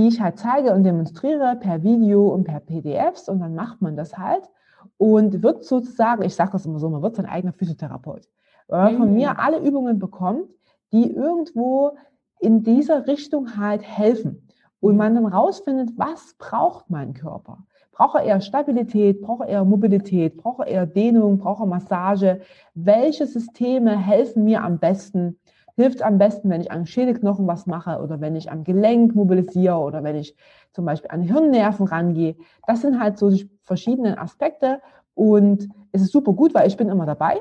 die 0.00 0.08
ich 0.08 0.20
halt 0.20 0.38
zeige 0.38 0.72
und 0.72 0.82
demonstriere 0.84 1.56
per 1.60 1.82
Video 1.82 2.28
und 2.28 2.44
per 2.44 2.60
PDFs 2.60 3.28
und 3.28 3.40
dann 3.40 3.54
macht 3.54 3.82
man 3.82 3.96
das 3.96 4.16
halt 4.16 4.48
und 4.96 5.42
wird 5.42 5.64
sozusagen, 5.64 6.22
ich 6.22 6.34
sage 6.34 6.52
das 6.52 6.64
immer 6.64 6.78
so, 6.78 6.88
man 6.88 7.02
wird 7.02 7.16
sein 7.16 7.26
eigener 7.26 7.52
Physiotherapeut, 7.52 8.26
weil 8.68 8.84
man 8.84 8.96
von 8.96 9.14
mir 9.14 9.30
mhm. 9.30 9.36
alle 9.38 9.58
Übungen 9.58 9.98
bekommt, 9.98 10.48
die 10.92 11.12
irgendwo 11.12 11.96
in 12.38 12.62
dieser 12.62 13.06
Richtung 13.06 13.58
halt 13.58 13.82
helfen 13.82 14.48
und 14.80 14.96
man 14.96 15.14
dann 15.14 15.26
rausfindet, 15.26 15.90
was 15.96 16.34
braucht 16.38 16.88
mein 16.88 17.12
Körper. 17.12 17.58
Braucht 17.92 18.14
er 18.14 18.22
eher 18.22 18.40
Stabilität, 18.40 19.20
braucht 19.20 19.42
er 19.42 19.48
eher 19.48 19.64
Mobilität, 19.66 20.38
braucht 20.38 20.60
er 20.60 20.66
eher 20.66 20.86
Dehnung, 20.86 21.36
braucht 21.36 21.60
er 21.60 21.66
Massage? 21.66 22.40
Welche 22.72 23.26
Systeme 23.26 23.98
helfen 23.98 24.44
mir 24.44 24.64
am 24.64 24.78
besten, 24.78 25.38
hilft 25.80 26.02
am 26.02 26.18
besten, 26.18 26.50
wenn 26.50 26.60
ich 26.60 26.70
an 26.70 26.86
Schädelknochen 26.86 27.46
was 27.46 27.66
mache 27.66 28.00
oder 28.02 28.20
wenn 28.20 28.36
ich 28.36 28.50
am 28.50 28.64
Gelenk 28.64 29.14
mobilisiere 29.14 29.76
oder 29.76 30.04
wenn 30.04 30.16
ich 30.16 30.36
zum 30.72 30.84
Beispiel 30.84 31.10
an 31.10 31.22
Hirnnerven 31.22 31.86
rangehe. 31.86 32.36
Das 32.66 32.82
sind 32.82 33.00
halt 33.00 33.18
so 33.18 33.30
die 33.30 33.50
verschiedenen 33.62 34.18
Aspekte 34.18 34.80
und 35.14 35.68
es 35.92 36.02
ist 36.02 36.12
super 36.12 36.32
gut, 36.32 36.54
weil 36.54 36.68
ich 36.68 36.76
bin 36.76 36.88
immer 36.88 37.06
dabei. 37.06 37.40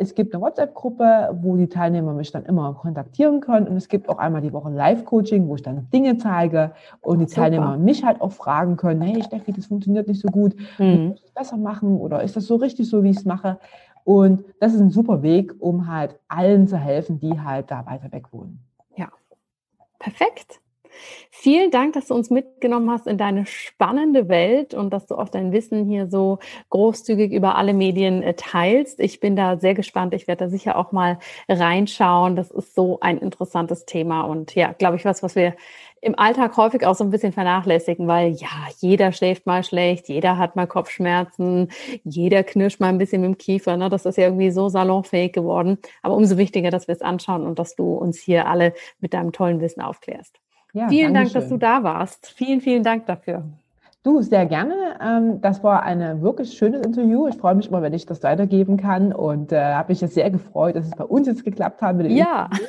Es 0.00 0.14
gibt 0.14 0.32
eine 0.32 0.42
WhatsApp-Gruppe, 0.42 1.36
wo 1.42 1.56
die 1.56 1.68
Teilnehmer 1.68 2.14
mich 2.14 2.30
dann 2.30 2.44
immer 2.44 2.72
kontaktieren 2.74 3.40
können. 3.40 3.66
Und 3.66 3.76
es 3.76 3.88
gibt 3.88 4.08
auch 4.08 4.18
einmal 4.18 4.40
die 4.40 4.52
Woche 4.52 4.70
Live-Coaching, 4.70 5.48
wo 5.48 5.56
ich 5.56 5.62
dann 5.62 5.90
Dinge 5.90 6.16
zeige 6.18 6.70
und 7.00 7.18
die 7.18 7.26
Super. 7.26 7.42
Teilnehmer 7.42 7.76
mich 7.78 8.04
halt 8.04 8.20
auch 8.20 8.30
fragen 8.30 8.76
können, 8.76 9.02
hey 9.02 9.20
Steffi, 9.24 9.52
das 9.52 9.66
funktioniert 9.66 10.06
nicht 10.06 10.20
so 10.20 10.28
gut, 10.28 10.54
mhm. 10.78 11.08
muss 11.08 11.22
ich 11.24 11.34
besser 11.34 11.56
machen 11.56 11.98
oder 11.98 12.22
ist 12.22 12.36
das 12.36 12.46
so 12.46 12.54
richtig 12.54 12.88
so, 12.88 13.02
wie 13.02 13.10
ich 13.10 13.16
es 13.16 13.24
mache? 13.24 13.58
Und 14.08 14.42
das 14.58 14.72
ist 14.72 14.80
ein 14.80 14.88
super 14.88 15.20
Weg, 15.20 15.54
um 15.58 15.86
halt 15.86 16.18
allen 16.28 16.66
zu 16.66 16.78
helfen, 16.78 17.20
die 17.20 17.42
halt 17.42 17.70
da 17.70 17.84
weiter 17.84 18.10
weg 18.10 18.32
wohnen. 18.32 18.58
Ja, 18.96 19.12
perfekt. 19.98 20.62
Vielen 21.30 21.70
Dank, 21.70 21.92
dass 21.94 22.06
du 22.08 22.14
uns 22.14 22.30
mitgenommen 22.30 22.90
hast 22.90 23.06
in 23.06 23.18
deine 23.18 23.46
spannende 23.46 24.28
Welt 24.28 24.74
und 24.74 24.90
dass 24.90 25.06
du 25.06 25.16
auch 25.16 25.28
dein 25.28 25.52
Wissen 25.52 25.86
hier 25.86 26.08
so 26.08 26.38
großzügig 26.70 27.32
über 27.32 27.56
alle 27.56 27.74
Medien 27.74 28.22
äh, 28.22 28.34
teilst. 28.34 29.00
Ich 29.00 29.20
bin 29.20 29.36
da 29.36 29.56
sehr 29.58 29.74
gespannt. 29.74 30.14
Ich 30.14 30.26
werde 30.26 30.44
da 30.44 30.50
sicher 30.50 30.76
auch 30.76 30.92
mal 30.92 31.18
reinschauen. 31.48 32.36
Das 32.36 32.50
ist 32.50 32.74
so 32.74 32.98
ein 33.00 33.18
interessantes 33.18 33.86
Thema 33.86 34.22
und 34.22 34.54
ja, 34.54 34.72
glaube 34.72 34.96
ich, 34.96 35.04
was, 35.04 35.22
was 35.22 35.34
wir 35.34 35.54
im 36.00 36.18
Alltag 36.18 36.56
häufig 36.56 36.86
auch 36.86 36.94
so 36.94 37.04
ein 37.04 37.10
bisschen 37.10 37.32
vernachlässigen, 37.32 38.06
weil 38.06 38.32
ja, 38.32 38.48
jeder 38.78 39.12
schläft 39.12 39.46
mal 39.46 39.64
schlecht, 39.64 40.08
jeder 40.08 40.38
hat 40.38 40.56
mal 40.56 40.66
Kopfschmerzen, 40.66 41.70
jeder 42.04 42.44
knirscht 42.44 42.80
mal 42.80 42.88
ein 42.88 42.98
bisschen 42.98 43.22
mit 43.22 43.28
dem 43.28 43.38
Kiefer. 43.38 43.76
Ne? 43.76 43.88
Das 43.88 44.06
ist 44.06 44.16
ja 44.16 44.24
irgendwie 44.24 44.50
so 44.50 44.68
salonfähig 44.68 45.32
geworden. 45.32 45.78
Aber 46.02 46.14
umso 46.14 46.36
wichtiger, 46.38 46.70
dass 46.70 46.88
wir 46.88 46.94
es 46.94 47.02
anschauen 47.02 47.44
und 47.44 47.58
dass 47.58 47.74
du 47.74 47.94
uns 47.94 48.18
hier 48.18 48.46
alle 48.46 48.74
mit 49.00 49.14
deinem 49.14 49.32
tollen 49.32 49.60
Wissen 49.60 49.80
aufklärst. 49.80 50.38
Ja, 50.72 50.88
vielen 50.88 51.14
Dank, 51.14 51.32
dass 51.32 51.48
du 51.48 51.56
da 51.56 51.82
warst. 51.82 52.28
Vielen, 52.36 52.60
vielen 52.60 52.82
Dank 52.82 53.06
dafür. 53.06 53.44
Du, 54.02 54.22
sehr 54.22 54.46
gerne. 54.46 54.74
Ähm, 55.02 55.40
das 55.40 55.62
war 55.64 55.82
ein 55.82 56.22
wirklich 56.22 56.56
schönes 56.56 56.86
Interview. 56.86 57.26
Ich 57.26 57.36
freue 57.36 57.54
mich 57.54 57.68
immer, 57.68 57.82
wenn 57.82 57.92
ich 57.92 58.06
das 58.06 58.22
weitergeben 58.22 58.76
kann 58.76 59.12
und 59.12 59.52
äh, 59.52 59.74
habe 59.74 59.92
mich 59.92 60.00
jetzt 60.00 60.14
sehr 60.14 60.30
gefreut, 60.30 60.76
dass 60.76 60.86
es 60.86 60.94
bei 60.94 61.04
uns 61.04 61.26
jetzt 61.26 61.44
geklappt 61.44 61.82
hat 61.82 61.96
mit 61.96 62.06
dem 62.06 62.16
ja. 62.16 62.44
Interview 62.44 62.66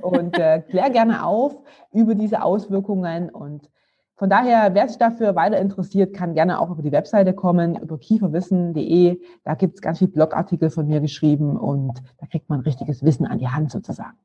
und 0.00 0.38
äh, 0.38 0.60
klär 0.60 0.90
gerne 0.90 1.24
auf 1.24 1.56
über 1.92 2.14
diese 2.14 2.42
Auswirkungen. 2.42 3.30
Und 3.30 3.70
von 4.16 4.28
daher, 4.28 4.74
wer 4.74 4.88
sich 4.88 4.98
dafür 4.98 5.34
weiter 5.34 5.58
interessiert, 5.58 6.14
kann 6.14 6.34
gerne 6.34 6.60
auch 6.60 6.70
über 6.70 6.82
die 6.82 6.92
Webseite 6.92 7.32
kommen, 7.32 7.76
über 7.76 7.98
kieferwissen.de. 7.98 9.20
Da 9.44 9.54
gibt 9.54 9.74
es 9.76 9.82
ganz 9.82 9.98
viele 9.98 10.10
Blogartikel 10.10 10.70
von 10.70 10.86
mir 10.86 11.00
geschrieben 11.00 11.56
und 11.56 12.02
da 12.18 12.26
kriegt 12.26 12.48
man 12.48 12.60
richtiges 12.60 13.04
Wissen 13.04 13.26
an 13.26 13.38
die 13.38 13.48
Hand 13.48 13.70
sozusagen. 13.70 14.18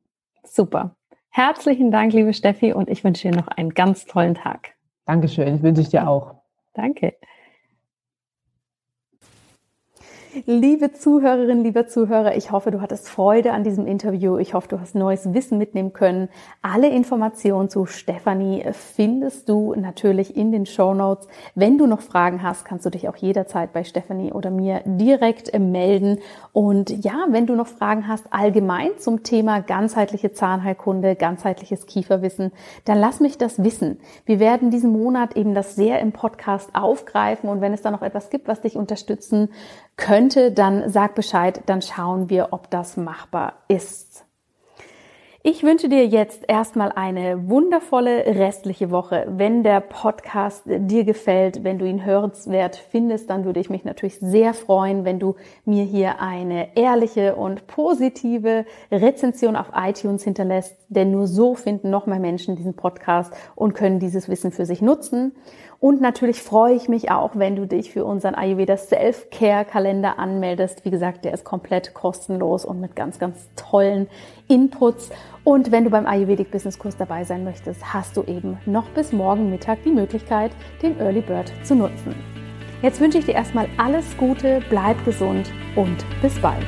Super. 0.43 0.95
Herzlichen 1.29 1.91
Dank, 1.91 2.13
liebe 2.13 2.33
Steffi, 2.33 2.73
und 2.73 2.89
ich 2.89 3.03
wünsche 3.03 3.29
dir 3.29 3.35
noch 3.35 3.47
einen 3.47 3.73
ganz 3.73 4.05
tollen 4.05 4.35
Tag. 4.35 4.73
Dankeschön, 5.05 5.61
wünsche 5.61 5.81
ich 5.81 5.89
dir 5.89 6.07
auch. 6.07 6.35
Danke. 6.73 7.15
Liebe 10.45 10.91
Zuhörerinnen, 10.91 11.63
lieber 11.63 11.87
Zuhörer, 11.87 12.35
ich 12.35 12.51
hoffe, 12.51 12.69
du 12.69 12.81
hattest 12.81 13.09
Freude 13.09 13.53
an 13.53 13.63
diesem 13.63 13.87
Interview. 13.87 14.37
Ich 14.37 14.53
hoffe, 14.53 14.67
du 14.67 14.79
hast 14.79 14.93
neues 14.93 15.33
Wissen 15.33 15.57
mitnehmen 15.57 15.93
können. 15.93 16.29
Alle 16.61 16.89
Informationen 16.89 17.69
zu 17.69 17.85
Stefanie 17.85 18.63
findest 18.71 19.49
du 19.49 19.73
natürlich 19.73 20.35
in 20.35 20.51
den 20.51 20.65
Show 20.65 20.93
Notes. 20.93 21.27
Wenn 21.55 21.77
du 21.77 21.87
noch 21.87 22.01
Fragen 22.01 22.43
hast, 22.43 22.65
kannst 22.65 22.85
du 22.85 22.89
dich 22.89 23.09
auch 23.09 23.15
jederzeit 23.15 23.73
bei 23.73 23.83
Stefanie 23.83 24.31
oder 24.31 24.51
mir 24.51 24.81
direkt 24.85 25.57
melden. 25.57 26.19
Und 26.53 27.03
ja, 27.03 27.25
wenn 27.29 27.47
du 27.47 27.55
noch 27.55 27.67
Fragen 27.67 28.07
hast 28.07 28.25
allgemein 28.31 28.91
zum 28.97 29.23
Thema 29.23 29.61
ganzheitliche 29.61 30.33
Zahnheilkunde, 30.33 31.15
ganzheitliches 31.15 31.87
Kieferwissen, 31.87 32.51
dann 32.85 32.99
lass 32.99 33.21
mich 33.21 33.37
das 33.37 33.63
wissen. 33.63 33.99
Wir 34.25 34.39
werden 34.39 34.69
diesen 34.69 34.91
Monat 34.91 35.35
eben 35.35 35.55
das 35.55 35.75
sehr 35.75 35.99
im 35.99 36.11
Podcast 36.11 36.69
aufgreifen 36.73 37.49
und 37.49 37.61
wenn 37.61 37.73
es 37.73 37.81
da 37.81 37.91
noch 37.91 38.01
etwas 38.01 38.29
gibt, 38.29 38.47
was 38.47 38.61
dich 38.61 38.75
unterstützen 38.75 39.49
könnte, 39.97 40.51
dann 40.51 40.89
sag 40.89 41.15
Bescheid, 41.15 41.61
dann 41.65 41.81
schauen 41.81 42.29
wir, 42.29 42.49
ob 42.51 42.69
das 42.69 42.97
machbar 42.97 43.53
ist. 43.67 44.27
Ich 45.49 45.63
wünsche 45.63 45.87
dir 45.87 46.05
jetzt 46.05 46.43
erstmal 46.49 46.91
eine 46.91 47.47
wundervolle 47.47 48.25
restliche 48.25 48.91
Woche. 48.91 49.25
Wenn 49.29 49.63
der 49.63 49.79
Podcast 49.79 50.63
dir 50.65 51.05
gefällt, 51.05 51.63
wenn 51.63 51.79
du 51.79 51.85
ihn 51.85 52.03
hörenswert 52.03 52.75
findest, 52.75 53.29
dann 53.29 53.45
würde 53.45 53.61
ich 53.61 53.69
mich 53.69 53.85
natürlich 53.85 54.19
sehr 54.19 54.53
freuen, 54.53 55.05
wenn 55.05 55.19
du 55.19 55.35
mir 55.63 55.85
hier 55.85 56.19
eine 56.19 56.75
ehrliche 56.75 57.37
und 57.37 57.65
positive 57.65 58.65
Rezension 58.91 59.55
auf 59.55 59.71
iTunes 59.73 60.25
hinterlässt, 60.25 60.75
denn 60.89 61.11
nur 61.11 61.27
so 61.27 61.55
finden 61.55 61.91
noch 61.91 62.07
mehr 62.07 62.19
Menschen 62.19 62.57
diesen 62.57 62.73
Podcast 62.73 63.31
und 63.55 63.73
können 63.73 63.99
dieses 63.99 64.27
Wissen 64.27 64.51
für 64.51 64.65
sich 64.65 64.81
nutzen. 64.81 65.33
Und 65.79 66.01
natürlich 66.01 66.41
freue 66.41 66.73
ich 66.73 66.89
mich 66.89 67.11
auch, 67.11 67.35
wenn 67.35 67.55
du 67.55 67.67
dich 67.67 67.91
für 67.91 68.03
unseren 68.03 68.33
Ayurveda 68.33 68.77
Self-Care-Kalender 68.77 70.17
anmeldest. 70.17 70.85
Wie 70.85 70.89
gesagt, 70.89 71.23
der 71.23 71.33
ist 71.33 71.43
komplett 71.43 71.93
kostenlos 71.93 72.65
und 72.65 72.81
mit 72.81 72.95
ganz, 72.95 73.19
ganz 73.19 73.47
tollen 73.55 74.07
Inputs. 74.47 75.11
Und 75.43 75.71
wenn 75.71 75.83
du 75.83 75.91
beim 75.91 76.07
Ayurvedic 76.07 76.49
Business 76.49 76.79
Kurs 76.79 76.97
dabei 76.97 77.23
sein 77.25 77.43
möchtest, 77.43 77.93
hast 77.93 78.17
du 78.17 78.23
eben 78.23 78.57
noch 78.65 78.89
bis 78.89 79.13
morgen 79.13 79.51
Mittag 79.51 79.83
die 79.83 79.91
Möglichkeit, 79.91 80.51
den 80.81 80.99
Early 80.99 81.21
Bird 81.21 81.51
zu 81.63 81.75
nutzen. 81.75 82.15
Jetzt 82.81 82.99
wünsche 82.99 83.19
ich 83.19 83.25
dir 83.25 83.35
erstmal 83.35 83.67
alles 83.77 84.17
Gute, 84.17 84.61
bleib 84.69 85.03
gesund 85.05 85.51
und 85.75 86.05
bis 86.21 86.39
bald. 86.41 86.65